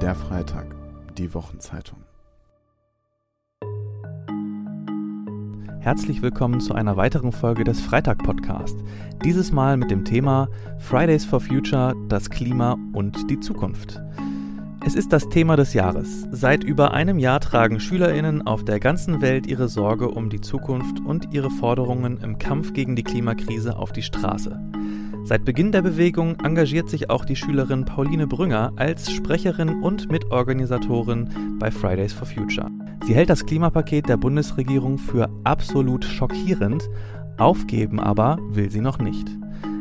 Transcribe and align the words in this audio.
Der 0.00 0.14
Freitag, 0.14 0.74
die 1.18 1.34
Wochenzeitung. 1.34 1.98
Herzlich 5.80 6.22
willkommen 6.22 6.60
zu 6.60 6.74
einer 6.74 6.96
weiteren 6.96 7.32
Folge 7.32 7.64
des 7.64 7.82
Freitag-Podcast. 7.82 8.78
Dieses 9.22 9.52
Mal 9.52 9.76
mit 9.76 9.90
dem 9.90 10.06
Thema 10.06 10.48
Fridays 10.78 11.26
for 11.26 11.40
Future, 11.40 11.94
das 12.08 12.30
Klima 12.30 12.78
und 12.94 13.30
die 13.30 13.40
Zukunft. 13.40 14.00
Es 14.86 14.94
ist 14.94 15.12
das 15.12 15.28
Thema 15.28 15.56
des 15.56 15.74
Jahres. 15.74 16.26
Seit 16.30 16.64
über 16.64 16.94
einem 16.94 17.18
Jahr 17.18 17.40
tragen 17.40 17.78
Schülerinnen 17.78 18.46
auf 18.46 18.64
der 18.64 18.80
ganzen 18.80 19.20
Welt 19.20 19.46
ihre 19.46 19.68
Sorge 19.68 20.08
um 20.08 20.30
die 20.30 20.40
Zukunft 20.40 20.98
und 21.00 21.34
ihre 21.34 21.50
Forderungen 21.50 22.16
im 22.22 22.38
Kampf 22.38 22.72
gegen 22.72 22.96
die 22.96 23.04
Klimakrise 23.04 23.76
auf 23.76 23.92
die 23.92 24.02
Straße. 24.02 24.69
Seit 25.30 25.44
Beginn 25.44 25.70
der 25.70 25.82
Bewegung 25.82 26.40
engagiert 26.40 26.90
sich 26.90 27.08
auch 27.08 27.24
die 27.24 27.36
Schülerin 27.36 27.84
Pauline 27.84 28.26
Brünger 28.26 28.72
als 28.74 29.12
Sprecherin 29.12 29.80
und 29.80 30.10
Mitorganisatorin 30.10 31.56
bei 31.60 31.70
Fridays 31.70 32.12
for 32.12 32.26
Future. 32.26 32.68
Sie 33.06 33.14
hält 33.14 33.30
das 33.30 33.46
Klimapaket 33.46 34.08
der 34.08 34.16
Bundesregierung 34.16 34.98
für 34.98 35.30
absolut 35.44 36.04
schockierend, 36.04 36.90
aufgeben 37.38 38.00
aber 38.00 38.38
will 38.48 38.72
sie 38.72 38.80
noch 38.80 38.98
nicht. 38.98 39.28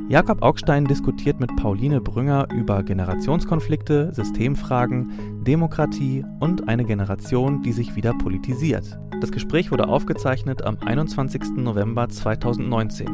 Jakob 0.08 0.44
Augstein 0.44 0.86
diskutiert 0.86 1.40
mit 1.40 1.56
Pauline 1.56 2.00
Brünger 2.00 2.48
über 2.54 2.84
Generationskonflikte, 2.84 4.14
Systemfragen, 4.14 5.44
Demokratie 5.48 6.24
und 6.40 6.70
eine 6.70 6.86
Generation, 6.86 7.64
die 7.64 7.72
sich 7.72 7.96
wieder 7.96 8.14
politisiert. 8.14 9.00
Das 9.20 9.32
Gespräch 9.32 9.72
wurde 9.72 9.88
aufgezeichnet 9.88 10.64
am 10.64 10.78
21. 10.86 11.58
November 11.58 12.08
2019. 12.08 13.08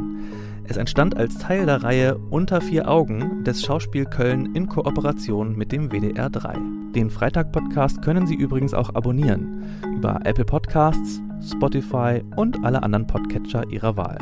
Es 0.67 0.77
entstand 0.77 1.15
als 1.15 1.37
Teil 1.37 1.67
der 1.67 1.83
Reihe 1.83 2.17
Unter 2.17 2.59
vier 2.59 2.89
Augen 2.89 3.43
des 3.43 3.61
Schauspiel 3.61 4.05
Köln 4.05 4.55
in 4.55 4.67
Kooperation 4.67 5.55
mit 5.55 5.71
dem 5.71 5.91
WDR 5.91 6.29
3. 6.31 6.55
Den 6.95 7.11
Freitag-Podcast 7.11 8.01
können 8.01 8.25
Sie 8.25 8.33
übrigens 8.33 8.73
auch 8.73 8.95
abonnieren 8.95 9.63
über 9.95 10.21
Apple 10.25 10.43
Podcasts, 10.43 11.21
Spotify 11.47 12.23
und 12.35 12.65
alle 12.65 12.81
anderen 12.81 13.05
Podcatcher 13.05 13.69
Ihrer 13.69 13.95
Wahl. 13.95 14.17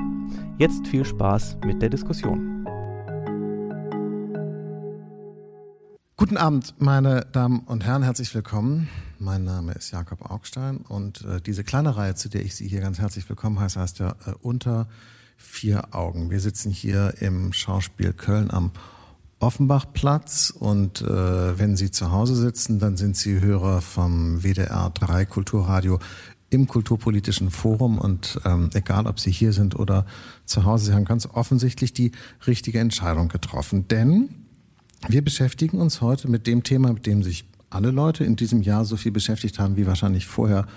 Jetzt 0.57 0.85
viel 0.87 1.05
Spaß 1.05 1.59
mit 1.65 1.81
der 1.81 1.89
Diskussion. 1.89 2.65
Guten 6.17 6.35
Abend, 6.35 6.75
meine 6.77 7.25
Damen 7.31 7.61
und 7.61 7.85
Herren, 7.85 8.03
herzlich 8.03 8.35
willkommen. 8.35 8.89
Mein 9.17 9.45
Name 9.45 9.71
ist 9.71 9.91
Jakob 9.91 10.29
Augstein 10.29 10.77
und 10.77 11.23
äh, 11.23 11.39
diese 11.39 11.63
kleine 11.63 11.95
Reihe, 11.95 12.15
zu 12.15 12.27
der 12.27 12.41
ich 12.43 12.55
Sie 12.55 12.67
hier 12.67 12.81
ganz 12.81 12.99
herzlich 12.99 13.27
willkommen 13.29 13.61
heiße, 13.61 13.79
heißt 13.79 13.99
ja 13.99 14.15
äh, 14.25 14.33
Unter 14.41 14.87
vier 15.43 15.93
Augen. 15.93 16.31
Wir 16.31 16.39
sitzen 16.39 16.71
hier 16.71 17.15
im 17.19 17.53
Schauspiel 17.53 18.13
Köln 18.13 18.49
am 18.49 18.71
Offenbachplatz 19.39 20.53
und 20.57 21.01
äh, 21.01 21.59
wenn 21.59 21.75
Sie 21.75 21.91
zu 21.91 22.11
Hause 22.11 22.35
sitzen, 22.35 22.79
dann 22.79 22.95
sind 22.95 23.17
Sie 23.17 23.41
Hörer 23.41 23.81
vom 23.81 24.41
WDR 24.41 24.89
3 24.89 25.25
Kulturradio 25.25 25.99
im 26.49 26.67
Kulturpolitischen 26.67 27.51
Forum 27.51 27.97
und 27.97 28.39
ähm, 28.45 28.69
egal, 28.73 29.05
ob 29.05 29.19
Sie 29.19 29.31
hier 29.31 29.51
sind 29.51 29.77
oder 29.77 30.05
zu 30.45 30.63
Hause, 30.63 30.85
Sie 30.85 30.93
haben 30.93 31.05
ganz 31.05 31.27
offensichtlich 31.27 31.93
die 31.93 32.13
richtige 32.47 32.79
Entscheidung 32.79 33.27
getroffen, 33.27 33.87
denn 33.89 34.29
wir 35.09 35.23
beschäftigen 35.23 35.81
uns 35.81 35.99
heute 35.99 36.29
mit 36.29 36.47
dem 36.47 36.63
Thema, 36.63 36.93
mit 36.93 37.05
dem 37.05 37.21
sich 37.21 37.45
alle 37.69 37.91
Leute 37.91 38.23
in 38.23 38.37
diesem 38.37 38.61
Jahr 38.61 38.85
so 38.85 38.95
viel 38.95 39.11
beschäftigt 39.11 39.59
haben 39.59 39.75
wie 39.75 39.85
wahrscheinlich 39.85 40.25
vorher 40.25 40.67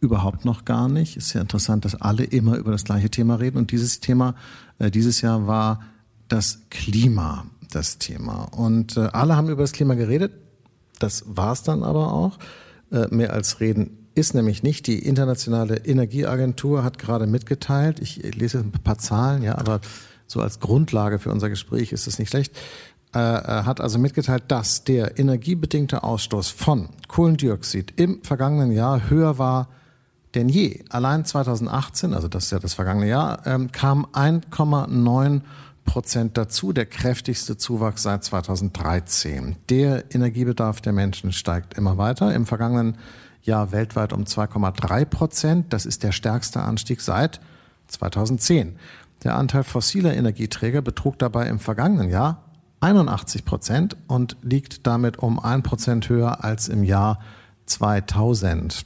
überhaupt 0.00 0.44
noch 0.44 0.64
gar 0.64 0.88
nicht. 0.88 1.16
Ist 1.16 1.32
ja 1.32 1.40
interessant, 1.40 1.84
dass 1.84 1.94
alle 2.00 2.24
immer 2.24 2.56
über 2.56 2.70
das 2.70 2.84
gleiche 2.84 3.10
Thema 3.10 3.36
reden. 3.36 3.58
Und 3.58 3.72
dieses 3.72 4.00
Thema 4.00 4.34
äh, 4.78 4.90
dieses 4.90 5.20
Jahr 5.20 5.46
war 5.46 5.80
das 6.28 6.60
Klima 6.70 7.46
das 7.70 7.98
Thema. 7.98 8.44
Und 8.44 8.96
äh, 8.96 9.08
alle 9.12 9.36
haben 9.36 9.48
über 9.48 9.62
das 9.62 9.72
Klima 9.72 9.94
geredet. 9.94 10.32
Das 10.98 11.24
war's 11.26 11.62
dann 11.62 11.82
aber 11.82 12.12
auch. 12.12 12.38
Äh, 12.90 13.08
mehr 13.14 13.32
als 13.32 13.60
reden 13.60 14.08
ist 14.14 14.34
nämlich 14.34 14.62
nicht. 14.62 14.86
Die 14.86 14.98
Internationale 14.98 15.76
Energieagentur 15.76 16.82
hat 16.82 16.98
gerade 16.98 17.26
mitgeteilt, 17.26 18.00
ich 18.00 18.34
lese 18.34 18.58
ein 18.58 18.72
paar 18.72 18.98
Zahlen, 18.98 19.42
ja, 19.42 19.56
aber 19.58 19.80
so 20.26 20.40
als 20.40 20.58
Grundlage 20.60 21.18
für 21.18 21.30
unser 21.30 21.48
Gespräch 21.48 21.92
ist 21.92 22.06
es 22.06 22.18
nicht 22.18 22.30
schlecht. 22.30 22.56
Äh, 23.14 23.18
äh, 23.18 23.62
hat 23.62 23.80
also 23.80 23.98
mitgeteilt, 23.98 24.44
dass 24.48 24.84
der 24.84 25.18
energiebedingte 25.18 26.02
Ausstoß 26.02 26.50
von 26.50 26.88
Kohlendioxid 27.06 27.94
im 27.96 28.22
vergangenen 28.22 28.72
Jahr 28.72 29.08
höher 29.08 29.38
war 29.38 29.68
denn 30.34 30.48
je. 30.48 30.84
Allein 30.90 31.24
2018, 31.24 32.14
also 32.14 32.28
das 32.28 32.44
ist 32.44 32.50
ja 32.50 32.58
das 32.58 32.74
vergangene 32.74 33.08
Jahr, 33.08 33.46
ähm, 33.46 33.72
kam 33.72 34.06
1,9 34.06 35.42
Prozent 35.84 36.36
dazu, 36.36 36.72
der 36.74 36.84
kräftigste 36.84 37.56
Zuwachs 37.56 38.02
seit 38.02 38.22
2013. 38.22 39.56
Der 39.70 40.14
Energiebedarf 40.14 40.82
der 40.82 40.92
Menschen 40.92 41.32
steigt 41.32 41.74
immer 41.78 41.96
weiter. 41.96 42.34
Im 42.34 42.44
vergangenen 42.44 42.98
Jahr 43.42 43.72
weltweit 43.72 44.12
um 44.12 44.24
2,3 44.24 45.06
Prozent. 45.06 45.72
Das 45.72 45.86
ist 45.86 46.02
der 46.02 46.12
stärkste 46.12 46.60
Anstieg 46.60 47.00
seit 47.00 47.40
2010. 47.86 48.76
Der 49.24 49.36
Anteil 49.36 49.64
fossiler 49.64 50.14
Energieträger 50.14 50.82
betrug 50.82 51.18
dabei 51.18 51.46
im 51.48 51.58
vergangenen 51.58 52.10
Jahr 52.10 52.44
81 52.80 53.44
Prozent 53.44 53.96
und 54.06 54.36
liegt 54.42 54.86
damit 54.86 55.18
um 55.18 55.40
ein 55.40 55.62
Prozent 55.62 56.08
höher 56.08 56.44
als 56.44 56.68
im 56.68 56.84
Jahr 56.84 57.18
2000. 57.66 58.84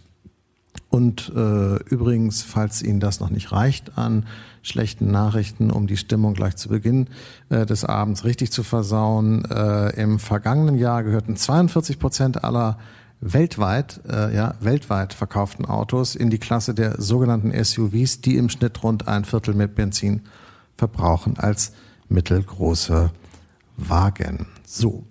Und 0.92 1.32
äh, 1.34 1.76
übrigens, 1.84 2.42
falls 2.42 2.82
Ihnen 2.82 3.00
das 3.00 3.18
noch 3.18 3.30
nicht 3.30 3.50
reicht 3.50 3.96
an 3.96 4.26
schlechten 4.60 5.10
Nachrichten, 5.10 5.70
um 5.70 5.86
die 5.86 5.96
Stimmung 5.96 6.34
gleich 6.34 6.56
zu 6.56 6.68
Beginn 6.68 7.08
äh, 7.48 7.64
des 7.64 7.86
Abends 7.86 8.26
richtig 8.26 8.52
zu 8.52 8.62
versauen, 8.62 9.46
äh, 9.46 9.98
im 9.98 10.18
vergangenen 10.18 10.76
Jahr 10.76 11.02
gehörten 11.02 11.34
42 11.34 11.98
Prozent 11.98 12.44
aller 12.44 12.78
weltweit, 13.22 14.00
äh, 14.06 14.36
ja, 14.36 14.54
weltweit 14.60 15.14
verkauften 15.14 15.64
Autos 15.64 16.14
in 16.14 16.28
die 16.28 16.38
Klasse 16.38 16.74
der 16.74 17.00
sogenannten 17.00 17.52
SUVs, 17.64 18.20
die 18.20 18.36
im 18.36 18.50
Schnitt 18.50 18.82
rund 18.82 19.08
ein 19.08 19.24
Viertel 19.24 19.54
mehr 19.54 19.68
Benzin 19.68 20.20
verbrauchen 20.76 21.38
als 21.38 21.72
mittelgroße 22.10 23.10
Wagen. 23.78 24.46
So. 24.66 25.04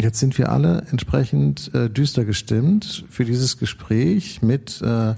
Jetzt 0.00 0.18
sind 0.18 0.38
wir 0.38 0.50
alle 0.50 0.86
entsprechend 0.90 1.74
äh, 1.74 1.90
düster 1.90 2.24
gestimmt 2.24 3.04
für 3.10 3.26
dieses 3.26 3.58
Gespräch 3.58 4.40
mit 4.40 4.80
äh, 4.80 5.14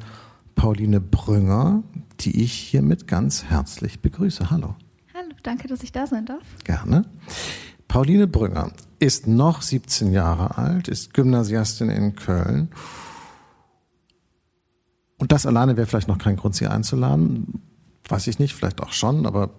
Pauline 0.57 1.01
Brünger, 1.01 1.85
die 2.19 2.43
ich 2.43 2.53
hiermit 2.53 3.07
ganz 3.07 3.45
herzlich 3.45 4.01
begrüße. 4.01 4.51
Hallo. 4.51 4.75
Hallo, 5.15 5.29
danke, 5.45 5.69
dass 5.69 5.85
ich 5.85 5.93
da 5.93 6.09
sein 6.09 6.27
darf. 6.27 6.43
Gerne. 6.65 7.05
Pauline 7.87 8.27
Brünger 8.27 8.73
ist 8.99 9.29
noch 9.29 9.63
17 9.63 10.13
Jahre 10.13 10.59
alt, 10.59 10.89
ist 10.89 11.15
Gymnasiastin 11.15 11.89
in 11.89 12.17
Köln. 12.17 12.71
Und 15.19 15.31
das 15.31 15.47
alleine 15.47 15.77
wäre 15.77 15.87
vielleicht 15.87 16.09
noch 16.09 16.19
kein 16.19 16.35
Grund, 16.35 16.57
sie 16.57 16.67
einzuladen. 16.67 17.63
Weiß 18.09 18.27
ich 18.27 18.41
nicht, 18.41 18.53
vielleicht 18.53 18.83
auch 18.83 18.93
schon, 18.93 19.27
aber 19.27 19.51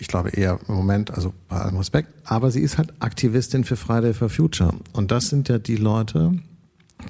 ich 0.00 0.08
glaube 0.08 0.30
eher 0.30 0.58
im 0.66 0.74
Moment, 0.74 1.10
also 1.10 1.32
bei 1.48 1.56
allem 1.56 1.76
Respekt, 1.76 2.12
aber 2.24 2.50
sie 2.50 2.60
ist 2.60 2.78
halt 2.78 2.92
Aktivistin 3.00 3.64
für 3.64 3.76
Friday 3.76 4.14
for 4.14 4.28
Future. 4.28 4.74
Und 4.92 5.10
das 5.10 5.28
sind 5.28 5.48
ja 5.48 5.58
die 5.58 5.76
Leute, 5.76 6.32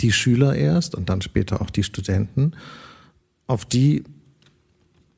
die 0.01 0.13
Schüler 0.13 0.55
erst 0.55 0.95
und 0.95 1.09
dann 1.09 1.23
später 1.23 1.63
auch 1.63 1.71
die 1.71 1.83
Studenten, 1.85 2.53
auf 3.47 3.65
die 3.65 4.05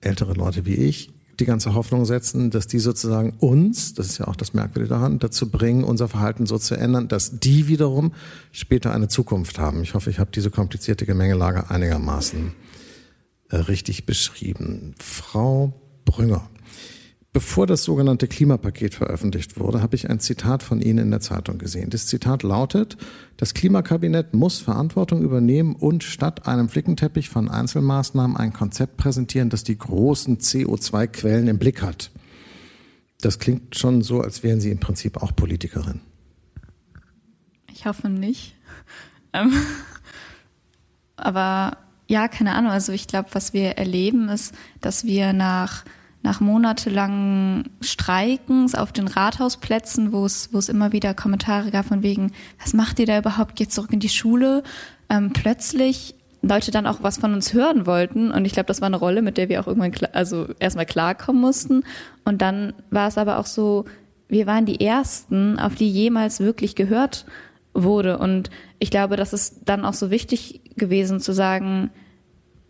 ältere 0.00 0.34
Leute 0.34 0.64
wie 0.66 0.74
ich 0.74 1.10
die 1.40 1.44
ganze 1.46 1.74
Hoffnung 1.74 2.04
setzen, 2.04 2.50
dass 2.50 2.66
die 2.66 2.78
sozusagen 2.78 3.30
uns, 3.38 3.94
das 3.94 4.06
ist 4.06 4.18
ja 4.18 4.28
auch 4.28 4.36
das 4.36 4.52
Merkwürdige 4.52 4.94
daran, 4.94 5.18
dazu 5.18 5.50
bringen, 5.50 5.82
unser 5.82 6.08
Verhalten 6.08 6.46
so 6.46 6.58
zu 6.58 6.74
ändern, 6.74 7.08
dass 7.08 7.40
die 7.40 7.68
wiederum 7.68 8.12
später 8.52 8.92
eine 8.92 9.08
Zukunft 9.08 9.58
haben. 9.58 9.82
Ich 9.82 9.94
hoffe, 9.94 10.10
ich 10.10 10.18
habe 10.18 10.30
diese 10.30 10.50
komplizierte 10.50 11.06
Gemengelage 11.06 11.70
einigermaßen 11.70 12.52
äh, 13.48 13.56
richtig 13.56 14.06
beschrieben. 14.06 14.94
Frau 14.98 15.72
Brünger, 16.04 16.48
Bevor 17.34 17.66
das 17.66 17.82
sogenannte 17.84 18.28
Klimapaket 18.28 18.94
veröffentlicht 18.94 19.58
wurde, 19.58 19.81
habe 19.81 19.96
ich 19.96 20.11
ein 20.11 20.20
Zitat 20.20 20.62
von 20.62 20.82
Ihnen 20.82 20.99
in 20.99 21.11
der 21.11 21.20
Zeitung 21.20 21.56
gesehen. 21.56 21.88
Das 21.88 22.06
Zitat 22.06 22.43
lautet, 22.43 22.99
das 23.38 23.55
Klimakabinett 23.55 24.34
muss 24.34 24.61
Verantwortung 24.61 25.23
übernehmen 25.23 25.75
und 25.75 26.05
statt 26.05 26.46
einem 26.46 26.69
Flickenteppich 26.69 27.31
von 27.31 27.49
Einzelmaßnahmen 27.49 28.37
ein 28.37 28.52
Konzept 28.52 28.99
präsentieren, 28.99 29.49
das 29.49 29.64
die 29.64 29.79
großen 29.79 30.38
CO2-Quellen 30.38 31.49
im 31.49 31.58
Blick 31.58 31.81
hat. 31.81 32.11
Das 33.23 33.38
klingt 33.38 33.78
schon 33.78 34.02
so, 34.02 34.20
als 34.20 34.43
wären 34.43 34.61
Sie 34.61 34.70
im 34.70 34.81
Prinzip 34.81 35.17
auch 35.17 35.35
Politikerin. 35.35 36.00
Ich 37.73 37.87
hoffe 37.87 38.08
nicht. 38.08 38.56
Ähm, 39.35 39.50
aber 41.17 41.78
ja, 42.06 42.28
keine 42.28 42.52
Ahnung. 42.52 42.70
Also 42.70 42.93
ich 42.93 43.06
glaube, 43.06 43.31
was 43.32 43.55
wir 43.55 43.78
erleben, 43.78 44.28
ist, 44.28 44.55
dass 44.82 45.06
wir 45.06 45.32
nach 45.32 45.87
nach 46.22 46.40
monatelangen 46.40 47.70
Streikens 47.80 48.74
auf 48.74 48.92
den 48.92 49.08
Rathausplätzen, 49.08 50.12
wo 50.12 50.24
es, 50.24 50.50
wo 50.52 50.58
es 50.58 50.69
immer 50.69 50.92
wieder 50.92 51.14
Kommentare 51.14 51.70
gab 51.70 51.86
von 51.86 52.02
wegen, 52.02 52.32
was 52.60 52.74
macht 52.74 52.98
ihr 52.98 53.06
da 53.06 53.19
überhaupt, 53.19 53.56
geht 53.56 53.72
zurück 53.72 53.92
in 53.92 54.00
die 54.00 54.08
Schule, 54.08 54.62
ähm, 55.08 55.32
plötzlich 55.32 56.14
Leute 56.42 56.70
dann 56.70 56.86
auch 56.86 57.02
was 57.02 57.19
von 57.19 57.34
uns 57.34 57.52
hören 57.52 57.86
wollten. 57.86 58.30
Und 58.30 58.44
ich 58.44 58.52
glaube, 58.52 58.66
das 58.66 58.80
war 58.80 58.86
eine 58.86 58.96
Rolle, 58.96 59.22
mit 59.22 59.36
der 59.36 59.48
wir 59.48 59.60
auch 59.60 59.66
irgendwann, 59.66 59.92
also 60.12 60.48
erstmal 60.58 60.86
klarkommen 60.86 61.40
mussten. 61.40 61.84
Und 62.25 62.42
dann 62.42 62.72
war 62.90 63.08
es 63.08 63.18
aber 63.18 63.38
auch 63.38 63.46
so, 63.46 63.84
wir 64.28 64.46
waren 64.46 64.66
die 64.66 64.80
Ersten, 64.80 65.58
auf 65.58 65.75
die 65.75 65.90
jemals 65.90 66.40
wirklich 66.40 66.75
gehört 66.75 67.26
wurde. 67.75 68.18
Und 68.18 68.50
ich 68.78 68.90
glaube, 68.90 69.16
das 69.16 69.32
ist 69.32 69.60
dann 69.66 69.84
auch 69.84 69.94
so 69.94 70.10
wichtig 70.10 70.60
gewesen 70.76 71.20
zu 71.20 71.32
sagen, 71.32 71.90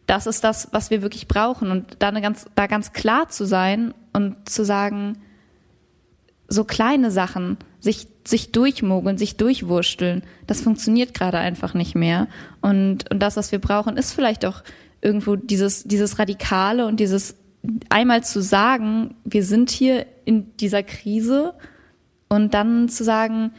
das 0.07 0.27
ist 0.27 0.45
das, 0.45 0.69
was 0.73 0.91
wir 0.91 1.03
wirklich 1.03 1.29
brauchen. 1.29 1.71
Und 1.71 1.97
da, 2.01 2.11
ganz, 2.11 2.47
da 2.55 2.67
ganz 2.67 2.93
klar 2.93 3.29
zu 3.29 3.45
sein 3.45 3.95
und 4.13 4.49
zu 4.49 4.65
sagen, 4.65 5.19
so 6.49 6.65
kleine 6.65 7.11
Sachen, 7.11 7.57
sich, 7.81 8.09
sich 8.27 8.53
durchmogeln, 8.53 9.17
sich 9.17 9.37
durchwursteln, 9.37 10.23
das 10.47 10.61
funktioniert 10.61 11.15
gerade 11.15 11.39
einfach 11.39 11.75
nicht 11.75 11.95
mehr. 11.95 12.29
Und, 12.61 13.11
und 13.11 13.21
das, 13.21 13.37
was 13.37 13.53
wir 13.53 13.59
brauchen, 13.59 13.97
ist 13.97 14.13
vielleicht 14.13 14.45
auch 14.45 14.63
irgendwo 15.01 15.37
dieses, 15.37 15.85
dieses 15.85 16.19
Radikale 16.19 16.87
und 16.87 17.01
dieses 17.01 17.37
einmal 17.89 18.25
zu 18.25 18.43
sagen, 18.43 19.15
wir 19.25 19.45
sind 19.45 19.71
hier 19.71 20.07
in 20.25 20.57
dieser 20.57 20.83
Krise 20.83 21.55
und 22.29 22.55
dann 22.55 22.89
zu 22.89 23.05
sagen, 23.05 23.53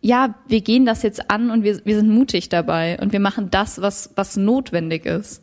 ja, 0.00 0.34
wir 0.48 0.62
gehen 0.62 0.84
das 0.84 1.02
jetzt 1.02 1.30
an 1.30 1.50
und 1.50 1.62
wir, 1.62 1.84
wir 1.84 1.96
sind 1.96 2.08
mutig 2.08 2.48
dabei 2.48 2.98
und 3.00 3.12
wir 3.12 3.20
machen 3.20 3.50
das, 3.50 3.80
was, 3.80 4.10
was 4.16 4.36
notwendig 4.36 5.06
ist. 5.06 5.42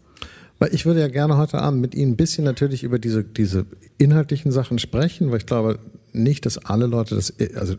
Weil 0.59 0.73
ich 0.73 0.85
würde 0.85 0.99
ja 0.99 1.07
gerne 1.07 1.37
heute 1.37 1.59
Abend 1.59 1.81
mit 1.81 1.95
Ihnen 1.95 2.11
ein 2.11 2.17
bisschen 2.17 2.43
natürlich 2.43 2.83
über 2.83 2.99
diese, 2.99 3.23
diese 3.23 3.65
inhaltlichen 3.97 4.51
Sachen 4.51 4.77
sprechen, 4.77 5.31
weil 5.31 5.37
ich 5.37 5.45
glaube 5.45 5.79
nicht, 6.11 6.45
dass 6.45 6.57
alle 6.57 6.85
Leute 6.85 7.15
das, 7.15 7.33
also 7.55 7.75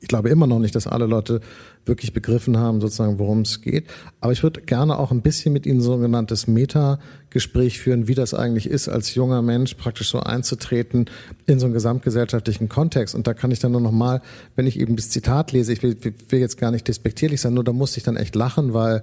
ich 0.00 0.08
glaube 0.08 0.28
immer 0.28 0.46
noch 0.46 0.58
nicht, 0.58 0.74
dass 0.74 0.86
alle 0.86 1.06
Leute 1.06 1.40
wirklich 1.86 2.12
begriffen 2.12 2.58
haben, 2.58 2.80
sozusagen, 2.82 3.18
worum 3.18 3.40
es 3.40 3.62
geht. 3.62 3.86
Aber 4.20 4.32
ich 4.32 4.42
würde 4.42 4.60
gerne 4.60 4.98
auch 4.98 5.10
ein 5.10 5.22
bisschen 5.22 5.54
mit 5.54 5.64
Ihnen 5.64 5.80
so 5.80 5.94
ein 5.94 6.02
genanntes 6.02 6.46
Meta-Gespräch 6.46 7.80
führen, 7.80 8.06
wie 8.06 8.14
das 8.14 8.34
eigentlich 8.34 8.68
ist, 8.68 8.88
als 8.88 9.14
junger 9.14 9.40
Mensch 9.40 9.74
praktisch 9.74 10.10
so 10.10 10.20
einzutreten 10.20 11.06
in 11.46 11.58
so 11.58 11.64
einen 11.64 11.72
gesamtgesellschaftlichen 11.72 12.68
Kontext. 12.68 13.14
Und 13.14 13.26
da 13.26 13.32
kann 13.32 13.50
ich 13.50 13.60
dann 13.60 13.72
nur 13.72 13.80
noch 13.80 13.92
mal, 13.92 14.20
wenn 14.56 14.66
ich 14.66 14.78
eben 14.78 14.96
das 14.96 15.08
Zitat 15.08 15.52
lese, 15.52 15.72
ich 15.72 15.82
will, 15.82 15.96
will 16.28 16.38
jetzt 16.38 16.58
gar 16.58 16.70
nicht 16.70 16.86
despektierlich 16.86 17.40
sein, 17.40 17.54
nur 17.54 17.64
da 17.64 17.72
muss 17.72 17.96
ich 17.96 18.02
dann 18.02 18.16
echt 18.16 18.34
lachen, 18.34 18.74
weil 18.74 19.02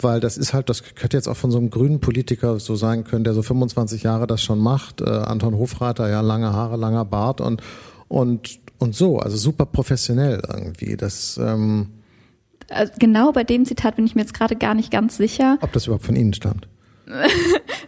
weil 0.00 0.20
das 0.20 0.36
ist 0.36 0.52
halt, 0.52 0.68
das 0.68 0.82
könnte 0.94 1.16
jetzt 1.16 1.28
auch 1.28 1.36
von 1.36 1.50
so 1.50 1.58
einem 1.58 1.70
grünen 1.70 2.00
Politiker 2.00 2.58
so 2.60 2.76
sein 2.76 3.04
können, 3.04 3.24
der 3.24 3.34
so 3.34 3.42
25 3.42 4.02
Jahre 4.02 4.26
das 4.26 4.42
schon 4.42 4.58
macht. 4.58 5.00
Äh, 5.00 5.08
Anton 5.08 5.54
Hofreiter, 5.54 6.08
ja, 6.08 6.20
lange 6.20 6.52
Haare, 6.52 6.76
langer 6.76 7.04
Bart 7.04 7.40
und 7.40 7.62
und 8.08 8.60
und 8.78 8.94
so, 8.94 9.18
also 9.18 9.36
super 9.36 9.66
professionell 9.66 10.42
irgendwie. 10.48 10.96
Das 10.96 11.38
ähm, 11.42 11.88
also 12.70 12.92
genau 12.98 13.32
bei 13.32 13.44
dem 13.44 13.64
Zitat 13.64 13.96
bin 13.96 14.06
ich 14.06 14.14
mir 14.14 14.22
jetzt 14.22 14.34
gerade 14.34 14.56
gar 14.56 14.74
nicht 14.74 14.90
ganz 14.90 15.16
sicher. 15.16 15.58
Ob 15.60 15.72
das 15.72 15.86
überhaupt 15.86 16.04
von 16.04 16.16
Ihnen 16.16 16.34
stammt? 16.34 16.68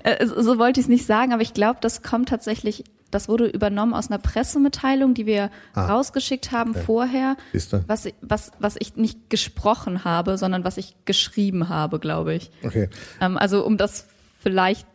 Äh, 0.05 0.27
so 0.27 0.59
wollte 0.59 0.79
ich 0.79 0.87
es 0.87 0.89
nicht 0.89 1.05
sagen, 1.05 1.33
aber 1.33 1.43
ich 1.43 1.55
glaube, 1.55 1.79
das 1.83 2.03
kommt 2.05 2.29
tatsächlich 2.29 2.85
das 3.11 3.29
wurde 3.29 3.47
übernommen 3.47 3.95
aus 3.95 4.11
einer 4.11 4.19
Pressemitteilung, 4.19 5.15
die 5.15 5.27
wir 5.27 5.51
ah, 5.73 5.87
rausgeschickt 5.87 6.53
haben 6.53 6.71
okay. 6.71 6.83
vorher, 6.85 7.37
was, 7.87 8.09
was, 8.21 8.53
was 8.59 8.77
ich 8.79 8.97
nicht 8.97 9.31
gesprochen 9.31 10.05
habe, 10.05 10.37
sondern 10.37 10.65
was 10.65 10.77
ich 10.77 10.95
geschrieben 11.05 11.69
habe, 11.69 11.99
glaube 11.99 12.35
ich. 12.35 12.51
Okay. 12.63 12.89
Ähm, 13.21 13.39
also 13.39 13.65
um 13.65 13.77
das 13.77 14.07
vielleicht, 14.41 14.87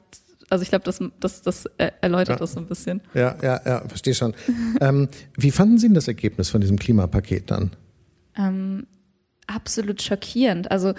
also 0.50 0.62
ich 0.62 0.69
glaube, 0.69 0.86
das, 0.86 1.00
das, 1.19 1.42
das 1.42 1.65
erläutert 2.01 2.36
ja. 2.36 2.39
das 2.39 2.54
so 2.54 2.60
ein 2.60 2.68
bisschen. 2.68 3.01
Ja, 3.13 3.36
ja, 3.42 3.62
ja, 3.65 3.88
verstehe 3.88 4.13
schon. 4.13 4.33
ähm, 4.81 5.10
wie 5.36 5.51
fanden 5.51 5.77
Sie 5.77 5.88
denn 5.88 5.95
das 5.95 6.07
Ergebnis 6.07 6.50
von 6.50 6.62
diesem 6.62 6.77
Klimapaket 6.77 7.50
dann? 7.50 7.71
Ähm, 8.38 8.86
absolut 9.48 10.01
schockierend. 10.01 10.69
Also 10.71 10.94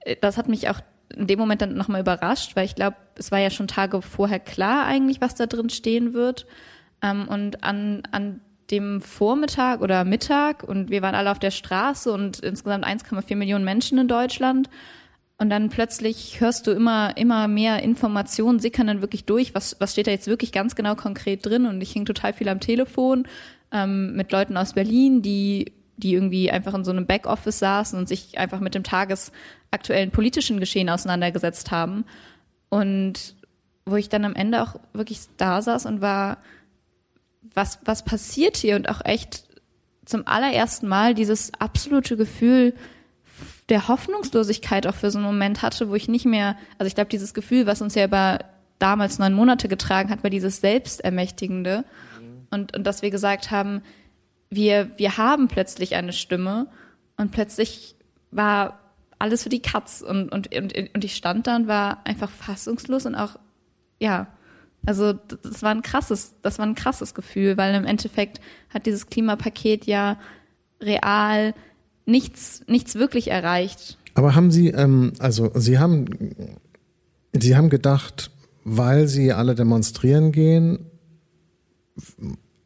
äh, 0.00 0.16
das 0.20 0.36
hat 0.36 0.48
mich 0.48 0.68
auch 0.68 0.80
in 1.16 1.26
dem 1.26 1.38
Moment 1.38 1.62
dann 1.62 1.74
nochmal 1.74 2.00
überrascht, 2.00 2.56
weil 2.56 2.64
ich 2.64 2.74
glaube, 2.74 2.96
es 3.16 3.32
war 3.32 3.38
ja 3.38 3.50
schon 3.50 3.68
Tage 3.68 4.02
vorher 4.02 4.40
klar 4.40 4.86
eigentlich, 4.86 5.20
was 5.20 5.34
da 5.34 5.46
drin 5.46 5.70
stehen 5.70 6.14
wird. 6.14 6.46
Ähm, 7.02 7.28
und 7.28 7.64
an, 7.64 8.02
an 8.12 8.40
dem 8.70 9.00
Vormittag 9.00 9.80
oder 9.80 10.04
Mittag 10.04 10.62
und 10.62 10.90
wir 10.90 11.02
waren 11.02 11.14
alle 11.14 11.30
auf 11.30 11.38
der 11.38 11.50
Straße 11.50 12.12
und 12.12 12.40
insgesamt 12.40 12.86
1,4 12.86 13.36
Millionen 13.36 13.64
Menschen 13.64 13.98
in 13.98 14.08
Deutschland. 14.08 14.70
Und 15.38 15.48
dann 15.48 15.70
plötzlich 15.70 16.40
hörst 16.40 16.66
du 16.66 16.70
immer, 16.70 17.16
immer 17.16 17.48
mehr 17.48 17.82
Informationen 17.82 18.60
sickern 18.60 18.86
dann 18.86 19.00
wirklich 19.00 19.24
durch. 19.24 19.54
Was, 19.54 19.74
was 19.80 19.92
steht 19.92 20.06
da 20.06 20.10
jetzt 20.10 20.26
wirklich 20.26 20.52
ganz 20.52 20.74
genau 20.74 20.94
konkret 20.94 21.46
drin? 21.46 21.64
Und 21.64 21.80
ich 21.80 21.92
hing 21.92 22.04
total 22.04 22.34
viel 22.34 22.48
am 22.50 22.60
Telefon 22.60 23.26
ähm, 23.72 24.14
mit 24.14 24.32
Leuten 24.32 24.58
aus 24.58 24.74
Berlin, 24.74 25.22
die 25.22 25.72
die 26.00 26.14
irgendwie 26.14 26.50
einfach 26.50 26.74
in 26.74 26.84
so 26.84 26.90
einem 26.90 27.06
Backoffice 27.06 27.58
saßen 27.58 27.98
und 27.98 28.08
sich 28.08 28.38
einfach 28.38 28.60
mit 28.60 28.74
dem 28.74 28.82
tagesaktuellen 28.82 30.10
politischen 30.10 30.60
Geschehen 30.60 30.90
auseinandergesetzt 30.90 31.70
haben. 31.70 32.04
Und 32.68 33.34
wo 33.86 33.96
ich 33.96 34.08
dann 34.08 34.24
am 34.24 34.34
Ende 34.34 34.62
auch 34.62 34.76
wirklich 34.92 35.20
da 35.36 35.62
saß 35.62 35.86
und 35.86 36.00
war, 36.00 36.38
was, 37.54 37.78
was 37.84 38.04
passiert 38.04 38.56
hier? 38.56 38.76
Und 38.76 38.88
auch 38.88 39.04
echt 39.04 39.44
zum 40.04 40.26
allerersten 40.26 40.88
Mal 40.88 41.14
dieses 41.14 41.52
absolute 41.58 42.16
Gefühl 42.16 42.74
der 43.68 43.88
Hoffnungslosigkeit 43.88 44.86
auch 44.86 44.94
für 44.94 45.10
so 45.10 45.18
einen 45.18 45.26
Moment 45.26 45.62
hatte, 45.62 45.88
wo 45.88 45.94
ich 45.94 46.08
nicht 46.08 46.26
mehr, 46.26 46.56
also 46.78 46.88
ich 46.88 46.94
glaube, 46.94 47.10
dieses 47.10 47.34
Gefühl, 47.34 47.66
was 47.66 47.80
uns 47.80 47.94
ja 47.94 48.04
über 48.04 48.40
damals 48.78 49.18
neun 49.18 49.34
Monate 49.34 49.68
getragen 49.68 50.10
hat, 50.10 50.22
war 50.22 50.30
dieses 50.30 50.60
Selbstermächtigende. 50.60 51.84
Und, 52.50 52.76
und 52.76 52.84
dass 52.84 53.02
wir 53.02 53.10
gesagt 53.10 53.50
haben, 53.50 53.82
wir, 54.50 54.90
wir 54.96 55.16
haben 55.16 55.48
plötzlich 55.48 55.94
eine 55.94 56.12
Stimme 56.12 56.66
und 57.16 57.30
plötzlich 57.30 57.94
war 58.30 58.80
alles 59.18 59.42
für 59.42 59.48
die 59.48 59.62
Katz 59.62 60.02
und, 60.02 60.30
und, 60.30 60.54
und, 60.54 60.74
und 60.94 61.04
ich 61.04 61.14
stand 61.14 61.46
da 61.46 61.56
und 61.56 61.68
war 61.68 62.04
einfach 62.04 62.30
fassungslos 62.30 63.06
und 63.06 63.14
auch, 63.14 63.38
ja, 64.00 64.26
also 64.86 65.12
das 65.12 65.62
war 65.62 65.70
ein 65.70 65.82
krasses, 65.82 66.34
das 66.42 66.58
war 66.58 66.66
ein 66.66 66.74
krasses 66.74 67.14
Gefühl, 67.14 67.56
weil 67.56 67.74
im 67.74 67.84
Endeffekt 67.84 68.40
hat 68.70 68.86
dieses 68.86 69.06
Klimapaket 69.06 69.86
ja 69.86 70.18
real 70.80 71.54
nichts, 72.06 72.62
nichts 72.66 72.94
wirklich 72.94 73.30
erreicht. 73.30 73.98
Aber 74.14 74.34
haben 74.34 74.50
Sie, 74.50 74.68
ähm, 74.68 75.12
also 75.18 75.50
Sie 75.54 75.78
haben, 75.78 76.06
Sie 77.32 77.56
haben 77.56 77.68
gedacht, 77.68 78.30
weil 78.64 79.06
Sie 79.06 79.32
alle 79.32 79.54
demonstrieren 79.54 80.32
gehen, 80.32 80.86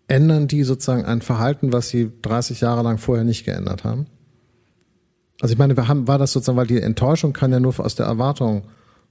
ändern 0.07 0.49
die 0.49 0.63
sozusagen 0.65 1.05
ein 1.05 1.23
Verhalten, 1.23 1.73
was 1.73 1.89
sie 1.89 2.13
30 2.23 2.61
Jahre 2.61 2.83
lang 2.83 2.99
vorher 2.99 3.25
nicht 3.25 3.45
geändert 3.45 3.85
haben? 3.85 4.07
Also 5.41 5.53
ich 5.53 5.59
meine, 5.59 5.77
wir 5.77 5.89
haben, 5.89 6.07
war 6.07 6.19
das 6.19 6.33
sozusagen, 6.33 6.57
weil 6.57 6.67
die 6.67 6.81
Enttäuschung 6.81 7.33
kann 7.33 7.53
ja 7.53 7.61
nur 7.61 7.79
aus 7.81 7.95
der 7.95 8.07
Erwartung 8.07 8.65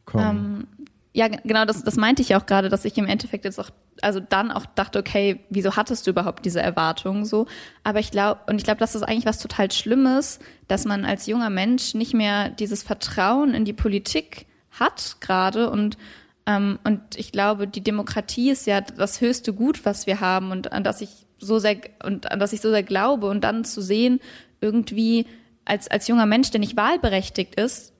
kommen. 0.05 0.67
Ähm, 0.69 0.87
ja, 1.15 1.27
genau, 1.27 1.65
das, 1.65 1.83
das 1.83 1.95
meinte 1.95 2.23
ich 2.23 2.35
auch 2.35 2.47
gerade, 2.47 2.69
dass 2.69 2.85
ich 2.85 2.97
im 2.97 3.05
Endeffekt 3.05 3.45
jetzt 3.45 3.59
auch, 3.59 3.69
also 4.01 4.19
dann 4.19 4.51
auch 4.51 4.65
dachte, 4.65 4.97
okay, 4.97 5.41
wieso 5.51 5.75
hattest 5.75 6.07
du 6.07 6.11
überhaupt 6.11 6.43
diese 6.43 6.59
Erwartung 6.59 7.25
so? 7.25 7.45
Aber 7.83 7.99
ich 7.99 8.09
glaube, 8.09 8.39
und 8.47 8.57
ich 8.57 8.63
glaube, 8.63 8.79
das 8.79 8.95
ist 8.95 9.03
eigentlich 9.03 9.27
was 9.27 9.37
total 9.37 9.71
Schlimmes, 9.71 10.39
dass 10.67 10.85
man 10.85 11.05
als 11.05 11.27
junger 11.27 11.51
Mensch 11.51 11.93
nicht 11.93 12.15
mehr 12.15 12.49
dieses 12.49 12.81
Vertrauen 12.81 13.53
in 13.53 13.63
die 13.63 13.73
Politik 13.73 14.47
hat 14.71 15.17
gerade 15.19 15.69
und 15.69 15.97
und 16.45 17.01
ich 17.15 17.31
glaube, 17.31 17.67
die 17.67 17.83
Demokratie 17.83 18.51
ist 18.51 18.67
ja 18.67 18.81
das 18.81 19.21
höchste 19.21 19.53
Gut, 19.53 19.85
was 19.85 20.07
wir 20.07 20.19
haben 20.19 20.51
und 20.51 20.73
an 20.73 20.83
das 20.83 21.01
ich 21.01 21.25
so 21.37 21.59
sehr 21.59 21.77
und 22.03 22.31
an 22.31 22.39
das 22.39 22.53
ich 22.53 22.61
so 22.61 22.69
sehr 22.69 22.83
glaube. 22.83 23.29
Und 23.29 23.43
dann 23.43 23.63
zu 23.63 23.81
sehen, 23.81 24.19
irgendwie 24.59 25.25
als 25.65 25.89
als 25.89 26.07
junger 26.07 26.25
Mensch, 26.25 26.51
der 26.51 26.59
nicht 26.59 26.75
wahlberechtigt 26.75 27.55
ist, 27.55 27.93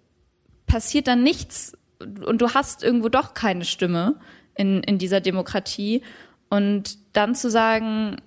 passiert 0.68 1.08
dann 1.08 1.24
nichts 1.24 1.78
und 2.00 2.42
du 2.42 2.54
hast 2.54 2.84
irgendwo 2.84 3.08
doch 3.08 3.34
keine 3.34 3.64
Stimme 3.64 4.16
in 4.56 4.84
in 4.84 4.98
dieser 4.98 5.22
Demokratie. 5.22 6.02
Und 6.50 6.98
dann 7.14 7.36
zu 7.36 7.50
sagen 7.50 8.18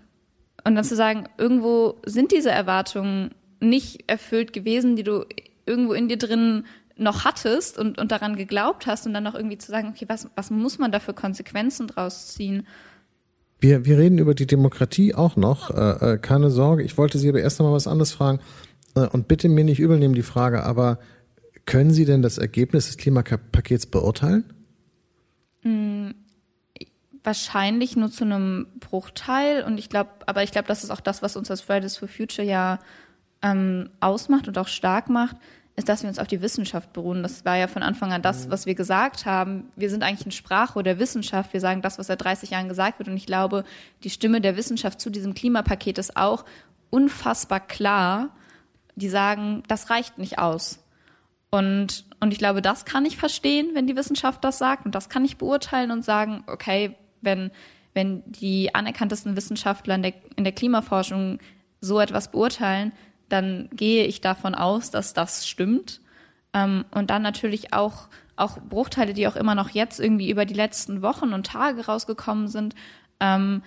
und 0.64 0.74
dann 0.74 0.84
zu 0.84 0.96
sagen, 0.96 1.28
irgendwo 1.38 2.00
sind 2.06 2.32
diese 2.32 2.50
Erwartungen 2.50 3.34
nicht 3.60 4.04
erfüllt 4.10 4.52
gewesen, 4.52 4.96
die 4.96 5.04
du 5.04 5.26
irgendwo 5.66 5.92
in 5.92 6.08
dir 6.08 6.18
drin 6.18 6.64
noch 6.96 7.24
hattest 7.24 7.78
und, 7.78 7.98
und 7.98 8.10
daran 8.10 8.36
geglaubt 8.36 8.86
hast 8.86 9.06
und 9.06 9.14
dann 9.14 9.24
noch 9.24 9.34
irgendwie 9.34 9.58
zu 9.58 9.70
sagen, 9.70 9.88
okay, 9.88 10.06
was, 10.08 10.28
was 10.34 10.50
muss 10.50 10.78
man 10.78 10.92
da 10.92 11.00
für 11.00 11.14
Konsequenzen 11.14 11.88
draus 11.88 12.28
ziehen? 12.28 12.66
Wir, 13.60 13.84
wir 13.84 13.98
reden 13.98 14.18
über 14.18 14.34
die 14.34 14.46
Demokratie 14.46 15.14
auch 15.14 15.36
noch, 15.36 15.70
äh, 15.70 16.14
äh 16.14 16.18
keine 16.18 16.50
Sorge. 16.50 16.82
Ich 16.82 16.98
wollte 16.98 17.18
Sie 17.18 17.28
aber 17.28 17.40
erst 17.40 17.60
einmal 17.60 17.74
was 17.74 17.86
anderes 17.86 18.12
fragen 18.12 18.40
äh, 18.94 19.06
und 19.06 19.28
bitte 19.28 19.48
mir 19.48 19.64
nicht 19.64 19.80
übel 19.80 19.98
nehmen 19.98 20.14
die 20.14 20.22
Frage, 20.22 20.64
aber 20.64 20.98
können 21.66 21.90
Sie 21.90 22.04
denn 22.04 22.22
das 22.22 22.38
Ergebnis 22.38 22.86
des 22.86 22.96
Klimapakets 22.96 23.86
beurteilen? 23.86 24.44
Mm, 25.62 26.10
wahrscheinlich 27.24 27.96
nur 27.96 28.10
zu 28.10 28.24
einem 28.24 28.68
Bruchteil 28.78 29.64
und 29.64 29.78
ich 29.78 29.88
glaube, 29.88 30.10
aber 30.26 30.42
ich 30.44 30.52
glaube, 30.52 30.68
das 30.68 30.84
ist 30.84 30.90
auch 30.90 31.00
das, 31.00 31.22
was 31.22 31.36
uns 31.36 31.50
als 31.50 31.60
Fridays 31.60 31.96
for 31.96 32.08
Future 32.08 32.46
ja 32.46 32.78
ähm, 33.42 33.90
ausmacht 34.00 34.48
und 34.48 34.56
auch 34.58 34.68
stark 34.68 35.10
macht, 35.10 35.36
ist, 35.76 35.90
dass 35.90 36.02
wir 36.02 36.08
uns 36.08 36.18
auf 36.18 36.26
die 36.26 36.40
Wissenschaft 36.40 36.94
beruhen. 36.94 37.22
Das 37.22 37.44
war 37.44 37.56
ja 37.56 37.68
von 37.68 37.82
Anfang 37.82 38.12
an 38.12 38.22
das, 38.22 38.46
mhm. 38.46 38.50
was 38.50 38.64
wir 38.64 38.74
gesagt 38.74 39.26
haben. 39.26 39.70
Wir 39.76 39.90
sind 39.90 40.02
eigentlich 40.02 40.26
ein 40.26 40.32
Sprachrohr 40.32 40.82
der 40.82 40.98
Wissenschaft. 40.98 41.52
Wir 41.52 41.60
sagen 41.60 41.82
das, 41.82 41.98
was 41.98 42.06
seit 42.06 42.24
30 42.24 42.50
Jahren 42.50 42.68
gesagt 42.68 42.98
wird. 42.98 43.08
Und 43.08 43.16
ich 43.16 43.26
glaube, 43.26 43.64
die 44.02 44.10
Stimme 44.10 44.40
der 44.40 44.56
Wissenschaft 44.56 45.00
zu 45.00 45.10
diesem 45.10 45.34
Klimapaket 45.34 45.98
ist 45.98 46.16
auch 46.16 46.46
unfassbar 46.88 47.60
klar. 47.60 48.30
Die 48.94 49.10
sagen, 49.10 49.62
das 49.68 49.90
reicht 49.90 50.16
nicht 50.16 50.38
aus. 50.38 50.78
Und, 51.50 52.04
und 52.20 52.32
ich 52.32 52.38
glaube, 52.38 52.62
das 52.62 52.86
kann 52.86 53.04
ich 53.04 53.18
verstehen, 53.18 53.70
wenn 53.74 53.86
die 53.86 53.96
Wissenschaft 53.96 54.42
das 54.44 54.56
sagt. 54.56 54.86
Und 54.86 54.94
das 54.94 55.10
kann 55.10 55.26
ich 55.26 55.36
beurteilen 55.36 55.90
und 55.90 56.04
sagen, 56.04 56.42
okay, 56.46 56.96
wenn, 57.20 57.50
wenn 57.92 58.22
die 58.24 58.74
anerkanntesten 58.74 59.36
Wissenschaftler 59.36 59.96
in 59.96 60.02
der, 60.02 60.14
in 60.36 60.44
der 60.44 60.54
Klimaforschung 60.54 61.38
so 61.82 62.00
etwas 62.00 62.30
beurteilen, 62.30 62.92
dann 63.28 63.68
gehe 63.72 64.04
ich 64.06 64.20
davon 64.20 64.54
aus, 64.54 64.90
dass 64.90 65.12
das 65.12 65.46
stimmt. 65.46 66.00
Ähm, 66.52 66.84
und 66.90 67.10
dann 67.10 67.22
natürlich 67.22 67.72
auch, 67.72 68.08
auch 68.36 68.58
Bruchteile, 68.58 69.14
die 69.14 69.26
auch 69.28 69.36
immer 69.36 69.54
noch 69.54 69.70
jetzt 69.70 70.00
irgendwie 70.00 70.30
über 70.30 70.44
die 70.44 70.54
letzten 70.54 71.02
Wochen 71.02 71.32
und 71.32 71.46
Tage 71.46 71.86
rausgekommen 71.86 72.48
sind. 72.48 72.74
Ähm, 73.20 73.62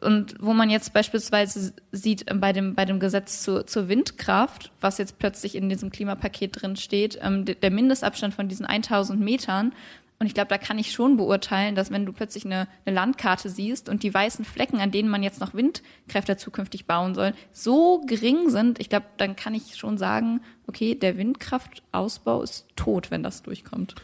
und 0.00 0.36
wo 0.40 0.54
man 0.54 0.70
jetzt 0.70 0.92
beispielsweise 0.94 1.74
sieht 1.92 2.30
ähm, 2.30 2.40
bei 2.40 2.52
dem, 2.52 2.74
bei 2.74 2.84
dem 2.84 3.00
Gesetz 3.00 3.42
zu, 3.42 3.64
zur 3.66 3.88
Windkraft, 3.88 4.72
was 4.80 4.98
jetzt 4.98 5.18
plötzlich 5.18 5.54
in 5.54 5.68
diesem 5.68 5.90
Klimapaket 5.90 6.62
drin 6.62 6.76
steht, 6.76 7.18
ähm, 7.22 7.44
der 7.44 7.70
Mindestabstand 7.70 8.34
von 8.34 8.48
diesen 8.48 8.64
1000 8.64 9.20
Metern, 9.20 9.72
und 10.20 10.26
ich 10.26 10.34
glaube, 10.34 10.48
da 10.48 10.58
kann 10.58 10.78
ich 10.78 10.92
schon 10.92 11.16
beurteilen, 11.16 11.74
dass 11.74 11.90
wenn 11.90 12.04
du 12.04 12.12
plötzlich 12.12 12.44
eine, 12.44 12.68
eine, 12.84 12.94
Landkarte 12.94 13.48
siehst 13.48 13.88
und 13.88 14.02
die 14.02 14.12
weißen 14.12 14.44
Flecken, 14.44 14.78
an 14.78 14.90
denen 14.90 15.08
man 15.08 15.22
jetzt 15.22 15.40
noch 15.40 15.54
Windkräfte 15.54 16.36
zukünftig 16.36 16.84
bauen 16.84 17.14
soll, 17.14 17.32
so 17.54 18.02
gering 18.06 18.50
sind, 18.50 18.78
ich 18.80 18.90
glaube, 18.90 19.06
dann 19.16 19.34
kann 19.34 19.54
ich 19.54 19.76
schon 19.76 19.96
sagen, 19.96 20.42
okay, 20.66 20.94
der 20.94 21.16
Windkraftausbau 21.16 22.42
ist 22.42 22.66
tot, 22.76 23.10
wenn 23.10 23.22
das 23.22 23.42
durchkommt. 23.42 23.94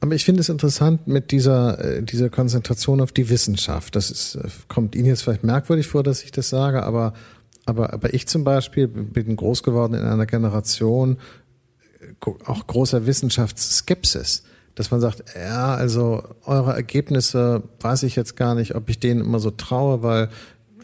Aber 0.00 0.12
ich 0.16 0.24
finde 0.24 0.40
es 0.40 0.48
interessant 0.48 1.06
mit 1.06 1.30
dieser, 1.30 1.78
äh, 1.78 2.02
dieser 2.02 2.30
Konzentration 2.30 3.00
auf 3.00 3.12
die 3.12 3.28
Wissenschaft. 3.28 3.94
Das 3.94 4.10
ist, 4.10 4.34
äh, 4.34 4.48
kommt 4.66 4.96
Ihnen 4.96 5.06
jetzt 5.06 5.22
vielleicht 5.22 5.44
merkwürdig 5.44 5.86
vor, 5.86 6.02
dass 6.02 6.24
ich 6.24 6.32
das 6.32 6.48
sage, 6.48 6.82
aber, 6.82 7.12
aber, 7.64 7.92
aber 7.92 8.12
ich 8.12 8.26
zum 8.26 8.42
Beispiel 8.42 8.88
bin 8.88 9.36
groß 9.36 9.62
geworden 9.62 9.94
in 9.94 10.02
einer 10.02 10.26
Generation 10.26 11.18
äh, 12.00 12.30
auch 12.44 12.66
großer 12.66 13.06
Wissenschaftsskepsis 13.06 14.42
dass 14.80 14.90
man 14.90 15.02
sagt, 15.02 15.24
ja, 15.36 15.74
also 15.74 16.22
eure 16.46 16.72
Ergebnisse 16.72 17.62
weiß 17.80 18.02
ich 18.04 18.16
jetzt 18.16 18.34
gar 18.34 18.54
nicht, 18.54 18.74
ob 18.74 18.88
ich 18.88 18.98
denen 18.98 19.20
immer 19.20 19.38
so 19.38 19.50
traue, 19.50 20.02
weil 20.02 20.30